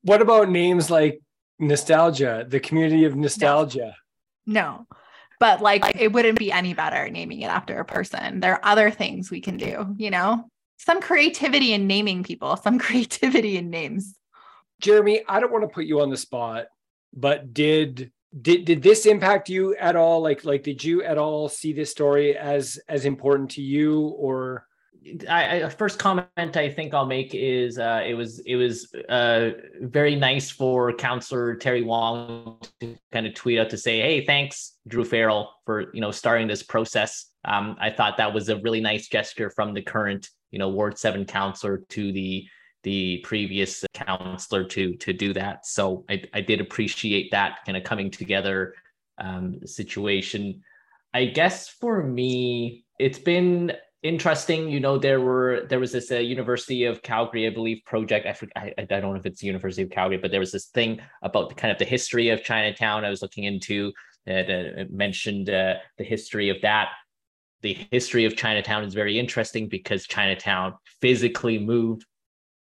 what 0.04 0.22
about 0.22 0.50
names 0.50 0.90
like 0.90 1.22
nostalgia? 1.60 2.46
The 2.48 2.60
community 2.60 3.06
of 3.06 3.16
nostalgia. 3.16 3.96
No. 4.46 4.62
no. 4.62 4.88
but 5.40 5.62
like 5.62 6.00
it 6.00 6.12
wouldn't 6.14 6.40
be 6.40 6.52
any 6.52 6.74
better 6.74 7.10
naming 7.10 7.42
it 7.42 7.48
after 7.48 7.80
a 7.80 7.86
person. 7.86 8.40
There 8.40 8.54
are 8.54 8.66
other 8.66 8.92
things 8.92 9.30
we 9.30 9.42
can 9.42 9.58
do, 9.58 9.94
you 9.98 10.10
know? 10.10 10.50
Some 10.80 11.02
creativity 11.02 11.74
in 11.74 11.88
naming 11.88 12.24
people, 12.24 12.56
some 12.58 12.80
creativity 12.86 13.58
in 13.58 13.70
names. 13.70 14.16
Jeremy, 14.82 15.24
I 15.28 15.40
don't 15.40 15.52
want 15.52 15.64
to 15.64 15.74
put 15.74 15.86
you 15.86 16.02
on 16.02 16.10
the 16.10 16.18
spot, 16.18 16.66
but 17.14 17.54
did 17.54 18.12
did 18.42 18.66
did 18.66 18.84
this 18.84 19.06
impact 19.06 19.50
you 19.50 19.76
at 19.76 19.96
all? 19.96 20.22
Like 20.22 20.46
like 20.46 20.64
did 20.64 20.84
you 20.84 21.04
at 21.04 21.18
all 21.18 21.50
see 21.50 21.74
this 21.74 21.92
story 21.92 22.38
as 22.38 22.80
as 22.88 23.06
important 23.06 23.52
to 23.52 23.62
you 23.62 24.08
or 24.20 24.68
I, 25.30 25.64
I, 25.64 25.70
first 25.70 26.00
comment 26.00 26.28
I 26.38 26.70
think 26.70 26.94
I'll 26.94 27.06
make 27.06 27.34
is 27.34 27.80
uh, 27.80 28.04
it 28.06 28.14
was 28.14 28.40
it 28.40 28.56
was 28.56 28.94
uh, 29.10 29.52
very 29.82 30.16
nice 30.16 30.50
for 30.50 30.94
Counselor 30.94 31.56
Terry 31.56 31.84
Wong 31.84 32.60
to 32.82 32.98
kind 33.12 33.26
of 33.26 33.34
tweet 33.34 33.60
out 33.60 33.70
to 33.70 33.78
say, 33.78 34.02
"Hey, 34.02 34.26
thanks, 34.26 34.74
Druh 34.88 35.06
Farrell, 35.06 35.54
for 35.66 35.94
you 35.94 36.02
know 36.02 36.12
starting 36.12 36.48
this 36.48 36.64
process." 36.64 37.28
Um, 37.46 37.78
I 37.80 37.90
thought 37.90 38.18
that 38.18 38.34
was 38.34 38.50
a 38.50 38.58
really 38.58 38.82
nice 38.82 39.08
gesture 39.08 39.50
from 39.50 39.74
the 39.74 39.82
current 39.82 40.30
you 40.52 40.60
know 40.60 40.70
Ward 40.70 40.98
Seven 40.98 41.26
counselor 41.26 41.84
to 41.90 42.12
the 42.12 42.46
the 42.84 43.20
previous 43.24 43.84
counselor 43.94 44.64
to 44.64 44.96
to 44.96 45.14
do 45.14 45.34
that. 45.34 45.66
So 45.66 46.06
I, 46.10 46.24
I 46.34 46.42
did 46.42 46.62
appreciate 46.62 47.32
that 47.32 47.60
kind 47.66 47.78
of 47.78 47.84
coming 47.84 48.12
together 48.12 48.74
um, 49.18 49.60
situation. 49.66 50.62
I 51.14 51.26
guess 51.26 51.70
for 51.70 52.04
me, 52.04 52.86
it's 53.00 53.20
been 53.20 53.74
interesting. 54.04 54.70
You 54.70 54.80
know, 54.80 54.98
there 54.98 55.22
were 55.22 55.66
there 55.70 55.80
was 55.80 55.92
this 55.92 56.12
uh, 56.12 56.18
University 56.18 56.86
of 56.86 57.02
Calgary, 57.02 57.48
I 57.48 57.50
believe, 57.50 57.82
project. 57.86 58.26
I, 58.26 58.34
forget, 58.34 58.54
I 58.56 58.74
I 58.78 58.84
don't 58.86 59.02
know 59.02 59.16
if 59.16 59.26
it's 59.26 59.44
University 59.44 59.84
of 59.84 59.90
Calgary, 59.90 60.18
but 60.18 60.32
there 60.32 60.40
was 60.40 60.52
this 60.52 60.68
thing 60.68 61.00
about 61.24 61.50
the 61.50 61.56
kind 61.56 61.72
of 61.72 61.80
the 61.80 61.86
history 61.86 62.30
of 62.30 62.44
Chinatown. 62.44 63.06
I 63.06 63.10
was 63.10 63.22
looking 63.22 63.46
into 63.46 63.92
that 64.26 64.50
uh, 64.50 64.84
mentioned 64.90 65.50
uh, 65.50 65.76
the 65.98 66.04
history 66.04 66.50
of 66.50 66.58
that. 66.62 66.90
The 67.64 67.88
history 67.92 68.26
of 68.26 68.36
Chinatown 68.36 68.84
is 68.84 68.94
very 68.94 69.18
interesting 69.18 69.68
because 69.68 70.06
Chinatown 70.06 70.74
physically 71.02 71.58
moved 71.58 72.06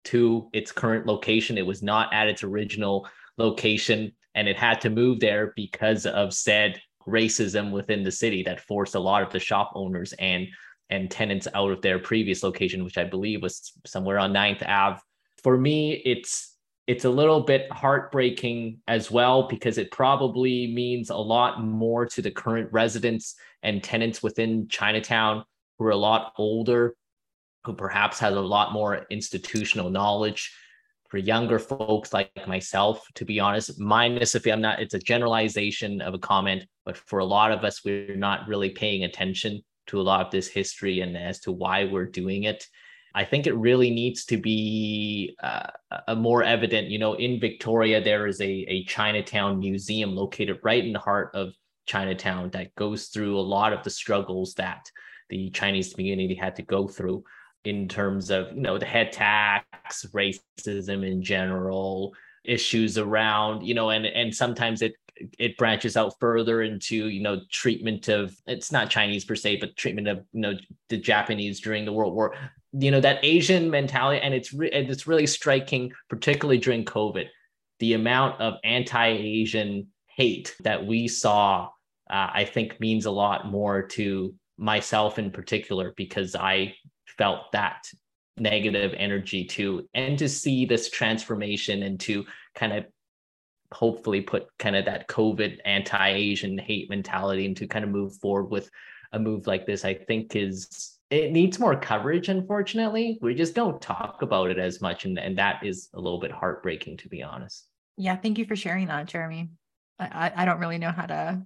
to 0.09 0.49
its 0.53 0.73
current 0.73 1.07
location. 1.07 1.59
It 1.59 1.67
was 1.67 1.83
not 1.83 2.13
at 2.13 2.29
its 2.29 2.43
original 2.43 3.09
location, 3.37 4.13
and 4.35 4.49
it 4.49 4.57
had 4.57 4.81
to 4.83 4.91
move 4.91 5.21
there 5.21 5.53
because 5.57 6.07
of 6.07 6.33
said 6.33 6.81
racism 7.07 7.71
within 7.71 8.03
the 8.03 8.13
city 8.13 8.43
that 8.43 8.61
forced 8.61 8.95
a 8.95 9.01
lot 9.01 9.23
of 9.23 9.33
the 9.33 9.41
shop 9.41 9.73
owners 9.75 10.13
and 10.19 10.47
and 10.91 11.11
tenants 11.11 11.47
out 11.55 11.71
of 11.71 11.83
their 11.83 11.99
previous 11.99 12.43
location, 12.43 12.83
which 12.83 12.97
I 12.97 13.05
believe 13.05 13.43
was 13.43 13.73
somewhere 13.87 14.19
on 14.19 14.33
9th 14.33 14.67
Ave. 14.67 15.01
For 15.43 15.59
me, 15.59 16.03
it's 16.05 16.57
it's 16.87 17.05
a 17.05 17.11
little 17.11 17.41
bit 17.41 17.71
heartbreaking 17.71 18.79
as 18.89 19.11
well 19.11 19.47
because 19.47 19.77
it 19.77 19.91
probably 19.91 20.73
means 20.73 21.11
a 21.11 21.17
lot 21.17 21.63
more 21.63 22.07
to 22.07 22.23
the 22.23 22.31
current 22.31 22.73
residents 22.73 23.35
and 23.63 23.85
tenants 23.85 24.23
within 24.23 24.69
Chinatown 24.69 25.45
who 25.79 25.85
are 25.85 25.91
a 25.91 25.97
lot 25.97 26.33
older, 26.39 26.97
who 27.65 27.75
perhaps 27.75 28.19
has 28.19 28.35
a 28.35 28.41
lot 28.41 28.73
more 28.73 29.07
institutional 29.11 29.91
knowledge. 29.91 30.55
For 31.09 31.19
younger 31.19 31.59
folks 31.59 32.13
like 32.13 32.31
myself, 32.47 33.07
to 33.15 33.25
be 33.25 33.41
honest, 33.41 33.81
minus 33.81 34.35
if 34.35 34.47
I'm 34.47 34.61
not, 34.61 34.81
it's 34.81 34.93
a 34.93 34.99
generalization 34.99 36.03
of 36.03 36.13
a 36.13 36.19
comment, 36.19 36.67
but 36.85 36.99
for 36.99 37.21
a 37.21 37.25
lot 37.25 37.51
of 37.51 37.65
us, 37.65 37.83
we're 37.83 38.15
not 38.15 38.47
really 38.47 38.71
paying 38.71 39.05
attention 39.05 39.63
to 39.87 40.01
a 40.01 40.03
lot 40.03 40.25
of 40.25 40.31
this 40.31 40.49
history 40.49 41.01
and 41.01 41.17
as 41.17 41.41
to 41.41 41.53
why 41.53 41.85
we're 41.85 42.05
doing 42.05 42.45
it. 42.45 42.67
I 43.15 43.25
think 43.25 43.47
it 43.47 43.57
really 43.57 43.91
needs 43.91 44.27
to 44.27 44.37
be 44.37 45.35
uh, 45.43 45.71
a 46.09 46.15
more 46.15 46.43
evident. 46.43 46.89
You 46.89 46.99
know, 46.99 47.15
in 47.15 47.41
Victoria, 47.41 48.03
there 48.03 48.27
is 48.27 48.41
a, 48.41 48.67
a 48.69 48.85
Chinatown 48.85 49.59
museum 49.59 50.15
located 50.15 50.61
right 50.63 50.85
in 50.85 50.93
the 50.93 50.99
heart 50.99 51.31
of 51.35 51.55
Chinatown 51.87 52.51
that 52.51 52.75
goes 52.75 53.07
through 53.07 53.39
a 53.39 53.41
lot 53.41 53.73
of 53.73 53.83
the 53.83 53.91
struggles 53.91 54.55
that 54.55 54.91
the 55.31 55.51
Chinese 55.51 55.95
community 55.95 56.35
had 56.35 56.55
to 56.57 56.63
go 56.63 56.87
through 56.87 57.25
in 57.65 57.89
terms 57.89 58.31
of, 58.31 58.53
you 58.55 58.63
know, 58.63 58.79
the 58.79 58.87
head 58.87 59.13
tax, 59.13 60.07
racism 60.13 61.07
in 61.07 61.23
general, 61.23 62.15
issues 62.45 62.99
around, 62.99 63.67
you 63.67 63.75
know, 63.75 63.91
and 63.91 64.07
and 64.07 64.35
sometimes 64.35 64.83
it 64.83 64.95
it 65.39 65.57
branches 65.57 65.97
out 65.97 66.15
further 66.21 66.63
into 66.63 67.09
you 67.09 67.21
know 67.21 67.41
treatment 67.51 68.09
of 68.09 68.37
it's 68.47 68.73
not 68.73 68.91
Chinese 68.91 69.25
per 69.25 69.35
se, 69.35 69.57
but 69.57 69.77
treatment 69.77 70.09
of 70.09 70.19
you 70.33 70.41
know 70.41 70.55
the 70.89 70.97
Japanese 70.97 71.61
during 71.61 71.85
the 71.85 71.93
World 71.93 72.15
War. 72.15 72.35
You 72.73 72.91
know 72.91 73.01
that 73.01 73.21
Asian 73.23 73.71
mentality, 73.71 74.21
and 74.23 74.35
it's 74.35 74.53
re- 74.53 74.71
and 74.71 74.91
it's 74.91 75.07
really 75.07 75.27
striking, 75.27 75.93
particularly 76.09 76.59
during 76.59 76.85
COVID, 76.85 77.27
the 77.81 77.95
amount 77.95 78.41
of 78.41 78.55
anti-Asian 78.65 79.89
hate 80.07 80.55
that 80.61 80.87
we 80.87 81.09
saw. 81.09 81.69
Uh, 82.11 82.31
I 82.33 82.45
think 82.47 82.81
means 82.81 83.05
a 83.05 83.11
lot 83.11 83.47
more 83.47 83.83
to 83.89 84.35
myself 84.57 85.19
in 85.19 85.31
particular 85.31 85.93
because 85.97 86.35
I 86.35 86.75
felt 87.19 87.53
that 87.53 87.91
negative 88.39 88.95
energy 88.97 89.45
too, 89.45 89.89
and 89.95 90.19
to 90.19 90.29
see 90.29 90.65
this 90.65 90.89
transformation 90.89 91.83
and 91.83 92.01
to 92.01 92.25
kind 92.55 92.73
of 92.73 92.87
hopefully 93.73 94.23
put 94.23 94.47
kind 94.59 94.77
of 94.77 94.87
that 94.87 95.09
COVID 95.09 95.59
anti-Asian 95.65 96.57
hate 96.57 96.89
mentality 96.89 97.45
and 97.45 97.57
to 97.57 97.67
kind 97.67 97.85
of 97.85 97.91
move 97.91 98.15
forward 98.17 98.47
with 98.51 98.71
a 99.13 99.19
move 99.19 99.47
like 99.47 99.67
this, 99.67 99.85
I 99.85 99.95
think 99.95 100.37
is 100.37 100.99
it 101.11 101.33
needs 101.33 101.59
more 101.59 101.79
coverage, 101.79 102.29
unfortunately. 102.29 103.19
We 103.23 103.35
just 103.35 103.55
don't 103.55 103.81
talk 103.81 104.21
about 104.21 104.51
it 104.51 104.59
as 104.59 104.83
much. 104.83 105.07
And, 105.07 105.19
and 105.19 105.39
that 105.39 105.65
is 105.65 105.89
a 105.95 106.01
little 106.01 106.21
bit 106.21 106.31
heartbreaking, 106.31 106.99
to 106.99 107.09
be 107.09 107.23
honest. 107.23 107.67
Yeah, 107.97 108.15
thank 108.17 108.39
you 108.39 108.45
for 108.45 108.57
sharing 108.57 108.89
that, 108.89 109.07
Jeremy. 109.07 109.49
I, 109.99 110.05
I, 110.05 110.43
I 110.43 110.45
don't 110.45 110.61
really 110.61 110.77
know 110.79 110.93
how 110.93 111.07
to 111.07 111.43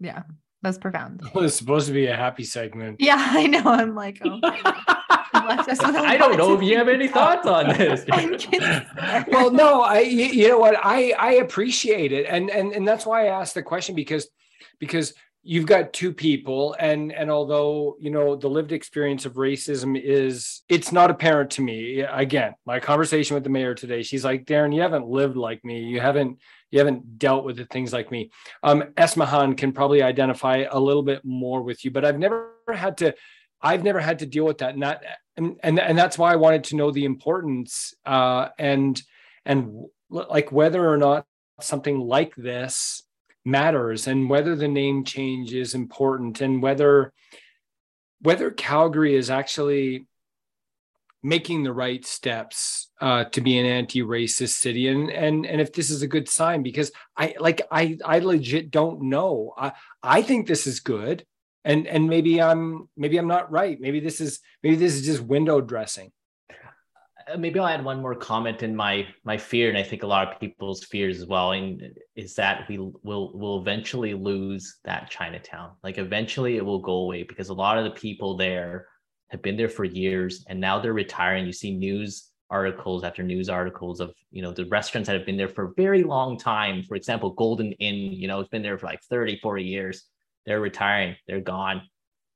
yeah, 0.00 0.22
that's 0.64 0.78
profound. 0.78 1.22
Well, 1.34 1.44
it's 1.44 1.56
supposed 1.56 1.86
to 1.86 1.92
be 1.92 2.06
a 2.06 2.16
happy 2.16 2.42
segment. 2.42 3.00
Yeah, 3.00 3.16
I 3.30 3.46
know. 3.46 3.62
I'm 3.64 3.94
like, 3.94 4.20
oh 4.24 4.40
I 5.36 6.16
don't 6.18 6.36
know 6.36 6.54
if 6.54 6.62
you 6.62 6.76
have 6.76 6.88
any 6.88 7.06
thoughts 7.06 7.46
on 7.46 7.68
this. 7.76 8.04
well, 9.28 9.50
no, 9.50 9.82
I 9.82 10.00
you 10.00 10.48
know 10.48 10.58
what 10.58 10.76
I 10.82 11.12
I 11.12 11.32
appreciate 11.34 12.12
it, 12.12 12.26
and 12.26 12.50
and 12.50 12.72
and 12.72 12.88
that's 12.88 13.06
why 13.06 13.26
I 13.26 13.40
asked 13.40 13.54
the 13.54 13.62
question 13.62 13.94
because 13.94 14.28
because 14.80 15.14
you've 15.46 15.66
got 15.66 15.92
two 15.92 16.12
people 16.12 16.74
and 16.80 17.12
and 17.12 17.30
although 17.30 17.96
you 18.00 18.10
know 18.10 18.34
the 18.34 18.48
lived 18.48 18.72
experience 18.72 19.26
of 19.26 19.34
racism 19.34 20.00
is 20.02 20.62
it's 20.70 20.90
not 20.90 21.10
apparent 21.10 21.50
to 21.50 21.62
me. 21.62 22.00
Again 22.00 22.54
my 22.64 22.80
conversation 22.80 23.34
with 23.34 23.44
the 23.44 23.50
mayor 23.50 23.74
today 23.74 24.02
she's 24.02 24.24
like 24.24 24.46
darren 24.46 24.74
you 24.74 24.80
haven't 24.80 25.06
lived 25.06 25.36
like 25.36 25.62
me. 25.64 25.80
You 25.80 26.00
haven't 26.00 26.38
you 26.70 26.78
haven't 26.78 27.18
dealt 27.18 27.44
with 27.44 27.56
the 27.56 27.66
things 27.66 27.92
like 27.92 28.10
me. 28.10 28.30
Um 28.62 28.84
esmahan 28.96 29.56
can 29.56 29.72
probably 29.72 30.02
identify 30.02 30.64
a 30.70 30.80
little 30.80 31.02
bit 31.02 31.22
more 31.24 31.62
with 31.62 31.84
you 31.84 31.90
but 31.90 32.04
i've 32.04 32.18
never 32.18 32.54
had 32.72 32.96
to 32.98 33.14
i've 33.60 33.84
never 33.84 34.00
had 34.00 34.20
to 34.20 34.26
deal 34.26 34.46
with 34.46 34.58
that 34.58 34.72
and 34.74 34.82
that 34.82 35.02
and 35.36 35.56
and, 35.62 35.78
and 35.78 35.98
that's 35.98 36.16
why 36.16 36.32
i 36.32 36.36
wanted 36.36 36.64
to 36.64 36.76
know 36.76 36.90
the 36.90 37.04
importance 37.04 37.92
uh 38.06 38.48
and 38.58 39.02
and 39.44 39.84
like 40.10 40.50
whether 40.50 40.88
or 40.88 40.96
not 40.96 41.26
something 41.60 41.98
like 41.98 42.34
this 42.34 43.02
matters 43.44 44.06
and 44.06 44.30
whether 44.30 44.56
the 44.56 44.68
name 44.68 45.04
change 45.04 45.52
is 45.52 45.74
important 45.74 46.40
and 46.40 46.62
whether 46.62 47.12
whether 48.20 48.50
Calgary 48.50 49.14
is 49.14 49.28
actually 49.28 50.06
making 51.22 51.62
the 51.62 51.72
right 51.72 52.04
steps 52.04 52.90
uh, 53.00 53.24
to 53.24 53.40
be 53.40 53.58
an 53.58 53.66
anti-racist 53.66 54.60
city. 54.60 54.88
And 54.88 55.10
and 55.10 55.46
and 55.46 55.60
if 55.60 55.72
this 55.72 55.90
is 55.90 56.02
a 56.02 56.06
good 56.06 56.28
sign 56.28 56.62
because 56.62 56.92
I 57.16 57.34
like 57.38 57.62
I 57.70 57.98
I 58.04 58.18
legit 58.18 58.70
don't 58.70 59.02
know. 59.02 59.54
I 59.56 59.72
I 60.02 60.22
think 60.22 60.46
this 60.46 60.66
is 60.66 60.80
good. 60.80 61.24
And 61.64 61.86
and 61.86 62.08
maybe 62.08 62.42
I'm 62.42 62.88
maybe 62.96 63.16
I'm 63.16 63.26
not 63.26 63.50
right. 63.50 63.80
Maybe 63.80 64.00
this 64.00 64.20
is 64.20 64.40
maybe 64.62 64.76
this 64.76 64.94
is 64.94 65.06
just 65.06 65.22
window 65.22 65.60
dressing 65.60 66.12
Uh, 67.32 67.36
maybe 67.36 67.58
I'll 67.58 67.66
add 67.66 67.84
one 67.84 68.02
more 68.02 68.14
comment 68.14 68.62
in 68.62 68.74
my 68.74 69.06
my 69.24 69.36
fear, 69.36 69.68
and 69.68 69.78
I 69.78 69.82
think 69.82 70.02
a 70.02 70.06
lot 70.06 70.32
of 70.32 70.40
people's 70.40 70.84
fears 70.84 71.20
as 71.20 71.26
well, 71.26 71.52
and 71.52 71.82
is 72.16 72.34
that 72.34 72.68
we 72.68 72.78
will 72.78 73.32
will 73.34 73.60
eventually 73.60 74.14
lose 74.14 74.78
that 74.84 75.10
Chinatown. 75.10 75.72
Like 75.82 75.98
eventually 75.98 76.56
it 76.56 76.64
will 76.64 76.80
go 76.80 76.96
away 76.96 77.22
because 77.22 77.48
a 77.48 77.54
lot 77.54 77.78
of 77.78 77.84
the 77.84 77.90
people 77.90 78.36
there 78.36 78.88
have 79.28 79.42
been 79.42 79.56
there 79.56 79.68
for 79.68 79.84
years, 79.84 80.44
and 80.48 80.60
now 80.60 80.78
they're 80.78 80.92
retiring. 80.92 81.46
You 81.46 81.52
see 81.52 81.74
news 81.76 82.30
articles 82.50 83.04
after 83.04 83.22
news 83.22 83.48
articles 83.48 84.00
of 84.00 84.12
you 84.30 84.42
know 84.42 84.52
the 84.52 84.66
restaurants 84.66 85.06
that 85.06 85.16
have 85.16 85.26
been 85.26 85.36
there 85.36 85.48
for 85.48 85.64
a 85.66 85.74
very 85.76 86.02
long 86.02 86.38
time. 86.38 86.82
For 86.82 86.94
example, 86.94 87.30
Golden 87.30 87.72
Inn, 87.72 88.12
you 88.12 88.28
know, 88.28 88.40
it's 88.40 88.50
been 88.50 88.62
there 88.62 88.78
for 88.78 88.86
like 88.86 89.02
30, 89.10 89.38
40 89.42 89.64
years. 89.64 90.04
They're 90.46 90.60
retiring, 90.60 91.16
they're 91.26 91.40
gone. 91.40 91.82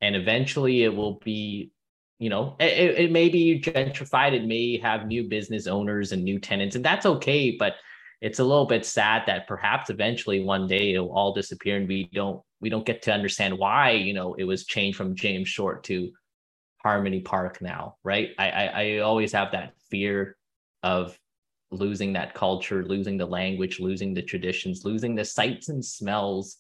And 0.00 0.14
eventually 0.14 0.84
it 0.84 0.94
will 0.94 1.18
be 1.24 1.72
you 2.18 2.28
know 2.28 2.56
it, 2.58 2.98
it 2.98 3.12
may 3.12 3.28
be 3.28 3.60
gentrified 3.60 4.32
it 4.32 4.44
may 4.44 4.78
have 4.78 5.06
new 5.06 5.24
business 5.24 5.66
owners 5.66 6.12
and 6.12 6.22
new 6.22 6.38
tenants 6.38 6.76
and 6.76 6.84
that's 6.84 7.06
okay 7.06 7.56
but 7.58 7.74
it's 8.20 8.40
a 8.40 8.44
little 8.44 8.66
bit 8.66 8.84
sad 8.84 9.22
that 9.26 9.46
perhaps 9.46 9.90
eventually 9.90 10.42
one 10.42 10.66
day 10.66 10.92
it'll 10.92 11.12
all 11.12 11.32
disappear 11.32 11.76
and 11.76 11.88
we 11.88 12.08
don't 12.12 12.40
we 12.60 12.68
don't 12.68 12.86
get 12.86 13.02
to 13.02 13.12
understand 13.12 13.56
why 13.56 13.90
you 13.90 14.12
know 14.12 14.34
it 14.34 14.44
was 14.44 14.66
changed 14.66 14.96
from 14.96 15.14
james 15.14 15.48
short 15.48 15.84
to 15.84 16.10
harmony 16.82 17.20
park 17.20 17.60
now 17.60 17.96
right 18.04 18.30
i 18.38 18.50
i, 18.50 18.64
I 18.66 18.98
always 18.98 19.32
have 19.32 19.52
that 19.52 19.74
fear 19.90 20.36
of 20.82 21.18
losing 21.70 22.14
that 22.14 22.34
culture 22.34 22.84
losing 22.84 23.16
the 23.16 23.26
language 23.26 23.78
losing 23.78 24.14
the 24.14 24.22
traditions 24.22 24.84
losing 24.84 25.14
the 25.14 25.24
sights 25.24 25.68
and 25.68 25.84
smells 25.84 26.56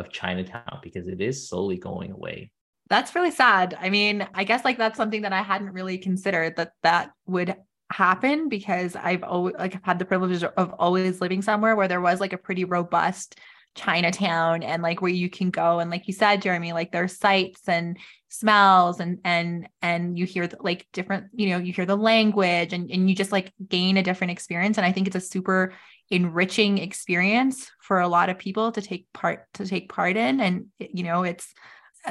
of 0.00 0.10
Chinatown 0.10 0.80
because 0.82 1.06
it 1.06 1.20
is 1.20 1.48
slowly 1.48 1.76
going 1.76 2.10
away. 2.10 2.50
That's 2.90 3.14
really 3.14 3.30
sad. 3.30 3.78
I 3.80 3.88
mean, 3.88 4.28
I 4.34 4.42
guess 4.42 4.64
like 4.64 4.76
that's 4.76 4.96
something 4.96 5.22
that 5.22 5.32
I 5.32 5.42
hadn't 5.42 5.72
really 5.72 5.96
considered 5.96 6.56
that 6.56 6.72
that 6.82 7.12
would 7.26 7.54
happen 7.92 8.48
because 8.48 8.96
I've 8.96 9.22
always 9.22 9.54
like 9.58 9.76
I've 9.76 9.84
had 9.84 9.98
the 10.00 10.04
privilege 10.04 10.42
of 10.42 10.74
always 10.78 11.20
living 11.20 11.40
somewhere 11.40 11.76
where 11.76 11.88
there 11.88 12.00
was 12.00 12.20
like 12.20 12.32
a 12.32 12.38
pretty 12.38 12.64
robust 12.64 13.38
Chinatown 13.76 14.64
and 14.64 14.82
like 14.82 15.00
where 15.00 15.10
you 15.12 15.30
can 15.30 15.50
go. 15.50 15.78
And 15.78 15.88
like 15.88 16.08
you 16.08 16.12
said 16.12 16.42
Jeremy 16.42 16.72
like 16.72 16.90
there's 16.90 17.16
sights 17.16 17.68
and 17.68 17.96
smells 18.28 18.98
and 18.98 19.18
and 19.24 19.68
and 19.80 20.18
you 20.18 20.26
hear 20.26 20.48
the, 20.48 20.56
like 20.60 20.88
different 20.92 21.26
you 21.32 21.50
know 21.50 21.58
you 21.58 21.72
hear 21.72 21.86
the 21.86 21.96
language 21.96 22.72
and 22.72 22.90
and 22.90 23.08
you 23.08 23.14
just 23.14 23.32
like 23.32 23.52
gain 23.68 23.96
a 23.96 24.02
different 24.02 24.32
experience. 24.32 24.78
And 24.78 24.84
I 24.84 24.90
think 24.90 25.06
it's 25.06 25.16
a 25.16 25.20
super 25.20 25.74
enriching 26.10 26.78
experience 26.78 27.70
for 27.80 28.00
a 28.00 28.08
lot 28.08 28.30
of 28.30 28.38
people 28.38 28.72
to 28.72 28.82
take 28.82 29.06
part 29.12 29.46
to 29.54 29.64
take 29.64 29.88
part 29.88 30.16
in. 30.16 30.40
And 30.40 30.66
you 30.80 31.04
know 31.04 31.22
it's 31.22 31.54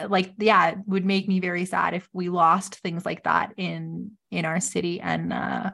like 0.08 0.34
yeah 0.38 0.70
it 0.70 0.78
would 0.86 1.06
make 1.06 1.28
me 1.28 1.40
very 1.40 1.66
sad 1.66 1.94
if 1.94 2.08
we 2.14 2.30
lost 2.30 2.76
things 2.76 3.06
like 3.06 3.24
that 3.24 3.54
in 3.58 4.12
in 4.32 4.46
our 4.46 4.60
city. 4.60 5.00
And 5.02 5.34
uh 5.34 5.72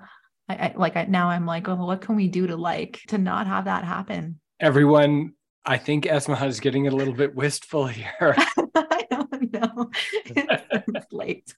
I, 0.48 0.54
I 0.54 0.74
like 0.76 0.96
I, 0.96 1.06
now 1.06 1.30
I'm 1.30 1.46
like 1.46 1.68
oh 1.68 1.76
what 1.76 2.02
can 2.02 2.16
we 2.16 2.28
do 2.28 2.48
to 2.48 2.56
like 2.56 3.02
to 3.08 3.18
not 3.18 3.48
have 3.48 3.66
that 3.66 3.84
happen? 3.84 4.40
Everyone, 4.60 5.34
I 5.66 5.78
think 5.78 6.06
Esma 6.06 6.42
is 6.48 6.62
getting 6.62 6.88
a 6.88 6.92
little 6.92 7.14
bit 7.14 7.36
wistful 7.36 7.88
here. 8.00 8.10
I 8.76 9.06
don't 9.10 9.54
know. 9.54 9.92
It's 10.14 11.12
late. 11.12 11.54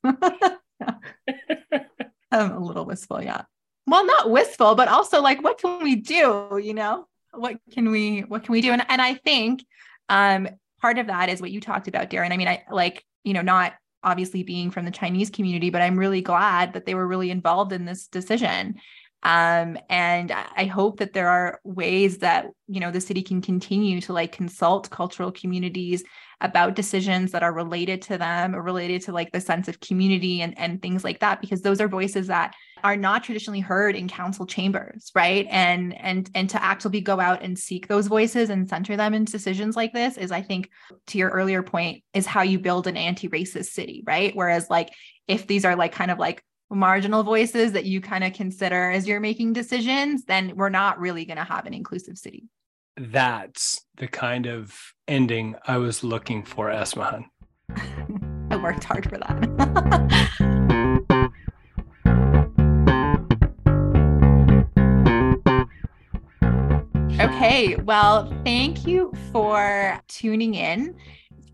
I'm 2.32 2.52
a 2.52 2.60
little 2.60 2.86
wistful 2.86 3.22
yeah. 3.24 3.44
Well 3.86 4.06
not 4.06 4.32
wistful 4.32 4.76
but 4.76 4.88
also 4.88 5.22
like 5.22 5.44
what 5.44 5.60
can 5.60 5.84
we 5.84 5.96
do 5.96 6.60
you 6.62 6.74
know? 6.74 7.08
What 7.34 7.58
can 7.72 7.92
we 7.92 8.22
what 8.22 8.44
can 8.44 8.52
we 8.52 8.62
do? 8.62 8.72
And 8.72 8.84
and 8.90 9.02
I 9.02 9.14
think 9.14 9.64
um 10.10 10.48
part 10.82 10.98
of 10.98 11.08
that 11.08 11.30
is 11.30 11.42
what 11.42 11.52
you 11.52 11.62
talked 11.62 11.88
about 11.88 12.10
Darren. 12.10 12.32
I 12.32 12.38
mean 12.38 12.48
I 12.48 12.64
like 12.72 13.04
you 13.24 13.34
know 13.34 13.42
not 13.42 13.74
obviously 14.04 14.44
being 14.44 14.72
from 14.72 14.86
the 14.86 14.92
Chinese 14.92 15.30
community 15.30 15.70
but 15.70 15.82
I'm 15.82 15.98
really 15.98 16.22
glad 16.22 16.74
that 16.74 16.86
they 16.86 16.96
were 16.96 17.08
really 17.08 17.32
involved 17.32 17.74
in 17.74 17.86
this 17.86 18.08
decision. 18.08 18.76
Um 19.24 19.80
and 19.90 20.32
i 20.32 20.66
hope 20.66 21.00
that 21.00 21.14
there 21.14 21.28
are 21.28 21.60
ways 21.64 22.20
that 22.20 22.46
you 22.68 22.80
know 22.80 22.92
the 22.92 23.02
city 23.02 23.24
can 23.24 23.42
continue 23.42 24.00
to 24.02 24.14
like 24.14 24.32
consult 24.32 24.92
cultural 24.92 25.32
communities 25.32 26.04
about 26.40 26.76
decisions 26.76 27.32
that 27.32 27.42
are 27.42 27.54
related 27.54 28.02
to 28.04 28.18
them 28.18 28.56
or 28.56 28.62
related 28.62 29.02
to 29.02 29.12
like 29.12 29.32
the 29.32 29.42
sense 29.42 29.68
of 29.68 29.80
community 29.80 30.42
and 30.42 30.58
and 30.58 30.82
things 30.82 31.04
like 31.04 31.20
that 31.20 31.42
because 31.42 31.62
those 31.62 31.82
are 31.82 31.88
voices 31.88 32.28
that 32.28 32.54
are 32.84 32.96
not 32.96 33.24
traditionally 33.24 33.60
heard 33.60 33.96
in 33.96 34.08
council 34.08 34.46
chambers 34.46 35.12
right 35.16 35.48
and 35.50 36.00
and 36.00 36.30
and 36.36 36.50
to 36.50 36.64
actually 36.64 37.02
go 37.02 37.20
out 37.20 37.42
and 37.42 37.58
seek 37.58 37.88
those 37.88 38.06
voices 38.06 38.52
and 38.52 38.70
center 38.70 38.96
them 38.96 39.16
in 39.16 39.26
decisions 39.26 39.76
like 39.76 39.94
this 39.94 40.16
is 40.16 40.32
i 40.32 40.42
think 40.42 40.70
to 41.08 41.18
your 41.18 41.30
earlier 41.30 41.64
point 41.64 42.04
is 42.14 42.28
how 42.28 42.44
you 42.44 42.60
build 42.60 42.86
an 42.86 42.98
anti-racist 42.98 43.68
city 43.68 44.04
right 44.06 44.36
whereas 44.36 44.70
like 44.70 44.90
if 45.28 45.48
these 45.48 45.66
are 45.66 45.76
like 45.76 45.92
kind 45.92 46.12
of 46.12 46.20
like 46.20 46.44
marginal 46.70 47.24
voices 47.24 47.72
that 47.74 47.86
you 47.86 48.02
kind 48.02 48.24
of 48.24 48.34
consider 48.34 48.92
as 48.92 49.08
you're 49.08 49.20
making 49.20 49.54
decisions, 49.54 50.26
then 50.26 50.54
we're 50.56 50.70
not 50.70 51.00
really 51.00 51.26
going 51.26 51.38
to 51.38 51.44
have 51.44 51.66
an 51.66 51.74
inclusive 51.74 52.18
city. 52.18 52.44
That's 52.98 53.86
the 53.98 54.08
kind 54.08 54.48
of 54.48 54.76
ending 55.08 55.56
I 55.68 55.78
was 55.78 56.04
looking 56.04 56.44
for, 56.44 56.70
Esmahan. 56.70 57.26
I 58.50 58.56
worked 58.56 58.84
hard 58.84 59.08
for 59.08 59.20
that. 59.20 59.38
okay, 67.22 67.76
well, 67.76 68.34
thank 68.44 68.88
you 68.88 69.14
for 69.32 70.02
tuning 70.08 70.56
in. 70.56 70.96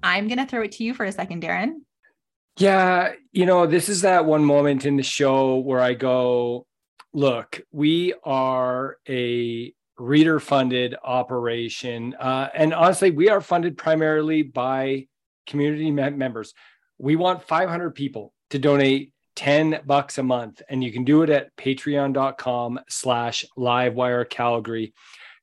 I'm 0.02 0.30
going 0.30 0.38
to 0.38 0.46
throw 0.46 0.62
it 0.62 0.72
to 0.74 0.86
you 0.86 0.94
for 0.94 1.04
a 1.04 1.12
second, 1.12 1.44
Darren. 1.44 1.82
Yeah, 2.58 3.14
you 3.34 3.46
know, 3.46 3.68
this 3.68 3.90
is 3.90 4.04
that 4.04 4.24
one 4.24 4.46
moment 4.46 4.86
in 4.86 4.96
the 4.96 5.04
show 5.04 5.58
where 5.58 5.82
I 5.82 5.94
go, 5.94 6.68
look, 7.14 7.62
we 7.74 8.14
are 8.24 8.96
a 9.10 9.74
reader 9.98 10.40
funded 10.40 10.96
operation. 11.04 12.14
Uh, 12.16 12.50
and 12.54 12.74
honestly, 12.74 13.12
we 13.12 13.30
are 13.30 13.42
funded 13.42 13.78
primarily 13.78 14.44
by 14.44 15.08
community 15.48 15.92
members. 15.92 16.54
We 16.98 17.16
want 17.16 17.44
500 17.44 17.92
people 17.96 18.34
to 18.52 18.60
donate 18.60 19.12
10 19.36 19.82
bucks 19.86 20.18
a 20.18 20.24
month, 20.24 20.62
and 20.70 20.84
you 20.84 20.92
can 20.92 21.04
do 21.04 21.24
it 21.24 21.30
at 21.30 21.56
patreon.com 21.58 22.80
slash 22.88 23.46
livewire 23.58 24.30
Calgary. 24.30 24.94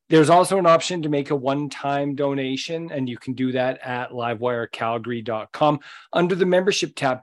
There's 0.09 0.30
also 0.30 0.59
an 0.59 0.66
option 0.66 1.03
to 1.03 1.09
make 1.09 1.30
a 1.30 1.36
one-time 1.36 2.14
donation, 2.16 2.90
and 2.90 3.09
you 3.09 3.16
can 3.16 3.34
do 3.34 3.53
that 3.53 3.78
at 3.84 4.11
livewirecalgary.com 4.11 5.80
under 6.12 6.34
the 6.34 6.46
membership 6.46 6.94
tab. 6.96 7.20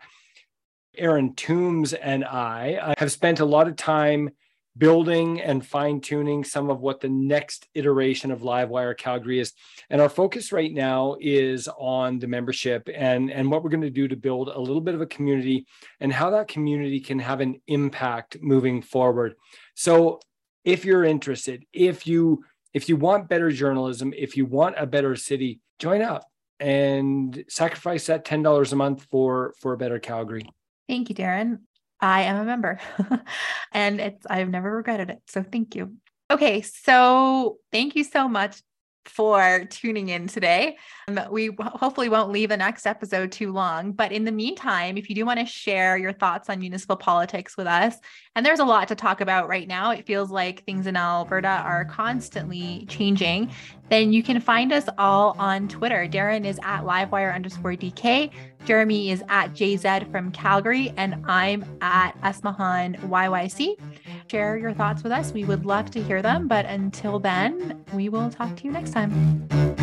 Aaron 0.98 1.36
Toombs 1.36 1.94
and 1.94 2.26
I 2.26 2.96
have 2.98 3.12
spent 3.12 3.40
a 3.40 3.46
lot 3.46 3.68
of 3.68 3.76
time 3.76 4.32
building 4.78 5.42
and 5.42 5.66
fine 5.66 6.00
tuning 6.02 6.44
some 6.44 6.70
of 6.70 6.82
what 6.82 7.02
the 7.02 7.10
next 7.10 7.68
iteration 7.74 8.32
of 8.32 8.42
Livewire 8.42 8.98
Calgary 8.98 9.40
is. 9.40 9.54
And 9.90 10.02
our 10.02 10.10
focus 10.10 10.52
right 10.52 10.74
now 10.74 11.16
is 11.20 11.68
on 11.78 12.20
the 12.20 12.28
membership 12.28 12.90
and, 12.94 13.32
and 13.32 13.50
what 13.50 13.64
we're 13.64 13.70
going 13.70 13.82
to 13.82 13.90
do 13.90 14.08
to 14.08 14.16
build 14.16 14.50
a 14.50 14.60
little 14.60 14.82
bit 14.82 14.96
of 14.96 15.02
a 15.02 15.06
community 15.06 15.66
and 16.00 16.12
how 16.12 16.30
that 16.32 16.48
community 16.48 17.00
can 17.00 17.20
have 17.20 17.42
an 17.42 17.62
impact 17.68 18.38
moving 18.42 18.82
forward. 18.82 19.36
So 19.76 20.20
if 20.64 20.86
you're 20.86 21.06
interested, 21.06 21.66
if 21.72 22.06
you 22.06 22.44
if 22.74 22.90
you 22.90 22.98
want 22.98 23.30
better 23.30 23.50
journalism, 23.50 24.14
if 24.16 24.38
you 24.38 24.46
want 24.46 24.76
a 24.78 24.86
better 24.86 25.16
city, 25.16 25.62
join 25.80 26.02
up 26.02 26.26
and 26.60 27.44
sacrifice 27.48 28.08
that 28.08 28.26
$10 28.26 28.72
a 28.72 28.76
month 28.76 29.08
for 29.10 29.54
for 29.60 29.74
a 29.74 29.78
better 29.78 30.00
Calgary. 30.00 30.48
Thank 30.88 31.10
you, 31.10 31.16
Darren. 31.16 31.60
I 32.00 32.24
am 32.24 32.38
a 32.38 32.46
member 32.46 32.80
and 33.72 34.00
it's 34.00 34.26
I've 34.28 34.50
never 34.50 34.76
regretted 34.76 35.10
it. 35.10 35.22
So 35.28 35.44
thank 35.44 35.76
you. 35.76 35.96
Okay, 36.30 36.62
so 36.62 37.58
thank 37.72 37.96
you 37.96 38.04
so 38.04 38.28
much 38.28 38.62
for 39.10 39.66
tuning 39.70 40.10
in 40.10 40.28
today. 40.28 40.78
Um, 41.08 41.20
we 41.32 41.52
hopefully 41.60 42.10
won't 42.10 42.32
leave 42.32 42.50
the 42.50 42.58
next 42.58 42.86
episode 42.86 43.32
too 43.32 43.52
long, 43.52 43.92
but 43.94 44.12
in 44.12 44.26
the 44.26 44.32
meantime, 44.32 44.98
if 44.98 45.10
you 45.10 45.16
do 45.16 45.26
want 45.26 45.40
to 45.40 45.46
share 45.46 45.98
your 45.98 46.14
thoughts 46.14 46.50
on 46.50 46.60
municipal 46.60 46.98
politics 46.98 47.58
with 47.58 47.68
us, 47.68 47.96
and 48.36 48.46
there's 48.46 48.60
a 48.60 48.66
lot 48.66 48.88
to 48.90 48.96
talk 48.96 49.22
about 49.22 49.48
right 49.48 49.68
now, 49.68 49.92
it 49.92 50.06
feels 50.06 50.30
like 50.30 50.64
things 50.66 50.88
in 50.88 50.96
Alberta 50.96 51.48
are 51.48 51.86
constantly 51.86 52.86
changing, 52.88 53.52
then 53.90 54.12
you 54.12 54.24
can 54.24 54.40
find 54.40 54.72
us 54.72 54.86
all 54.98 55.36
on 55.40 55.68
Twitter. 55.68 56.08
Darren 56.08 56.46
is 56.46 56.60
at 56.64 56.84
livewire 56.84 57.34
underscore 57.34 57.74
DK. 57.74 58.32
Jeremy 58.66 59.12
is 59.12 59.24
at 59.30 59.54
JZ 59.54 60.12
from 60.12 60.32
Calgary, 60.32 60.94
and 60.98 61.24
I'm 61.28 61.64
at 61.82 62.20
Esmahan 62.22 62.98
YYC. 63.02 63.78
Share 64.30 64.58
your 64.58 64.74
thoughts 64.74 65.04
with 65.04 65.12
us. 65.12 65.32
We 65.32 65.46
would 65.46 65.66
love 65.66 65.90
to 65.92 66.04
hear 66.04 66.22
them. 66.22 66.48
But 66.48 66.66
until 66.66 67.20
then, 67.20 67.84
we 67.94 68.10
will 68.10 68.30
talk 68.30 68.56
to 68.58 68.64
you 68.66 68.72
next 68.72 68.92
time. 68.92 69.77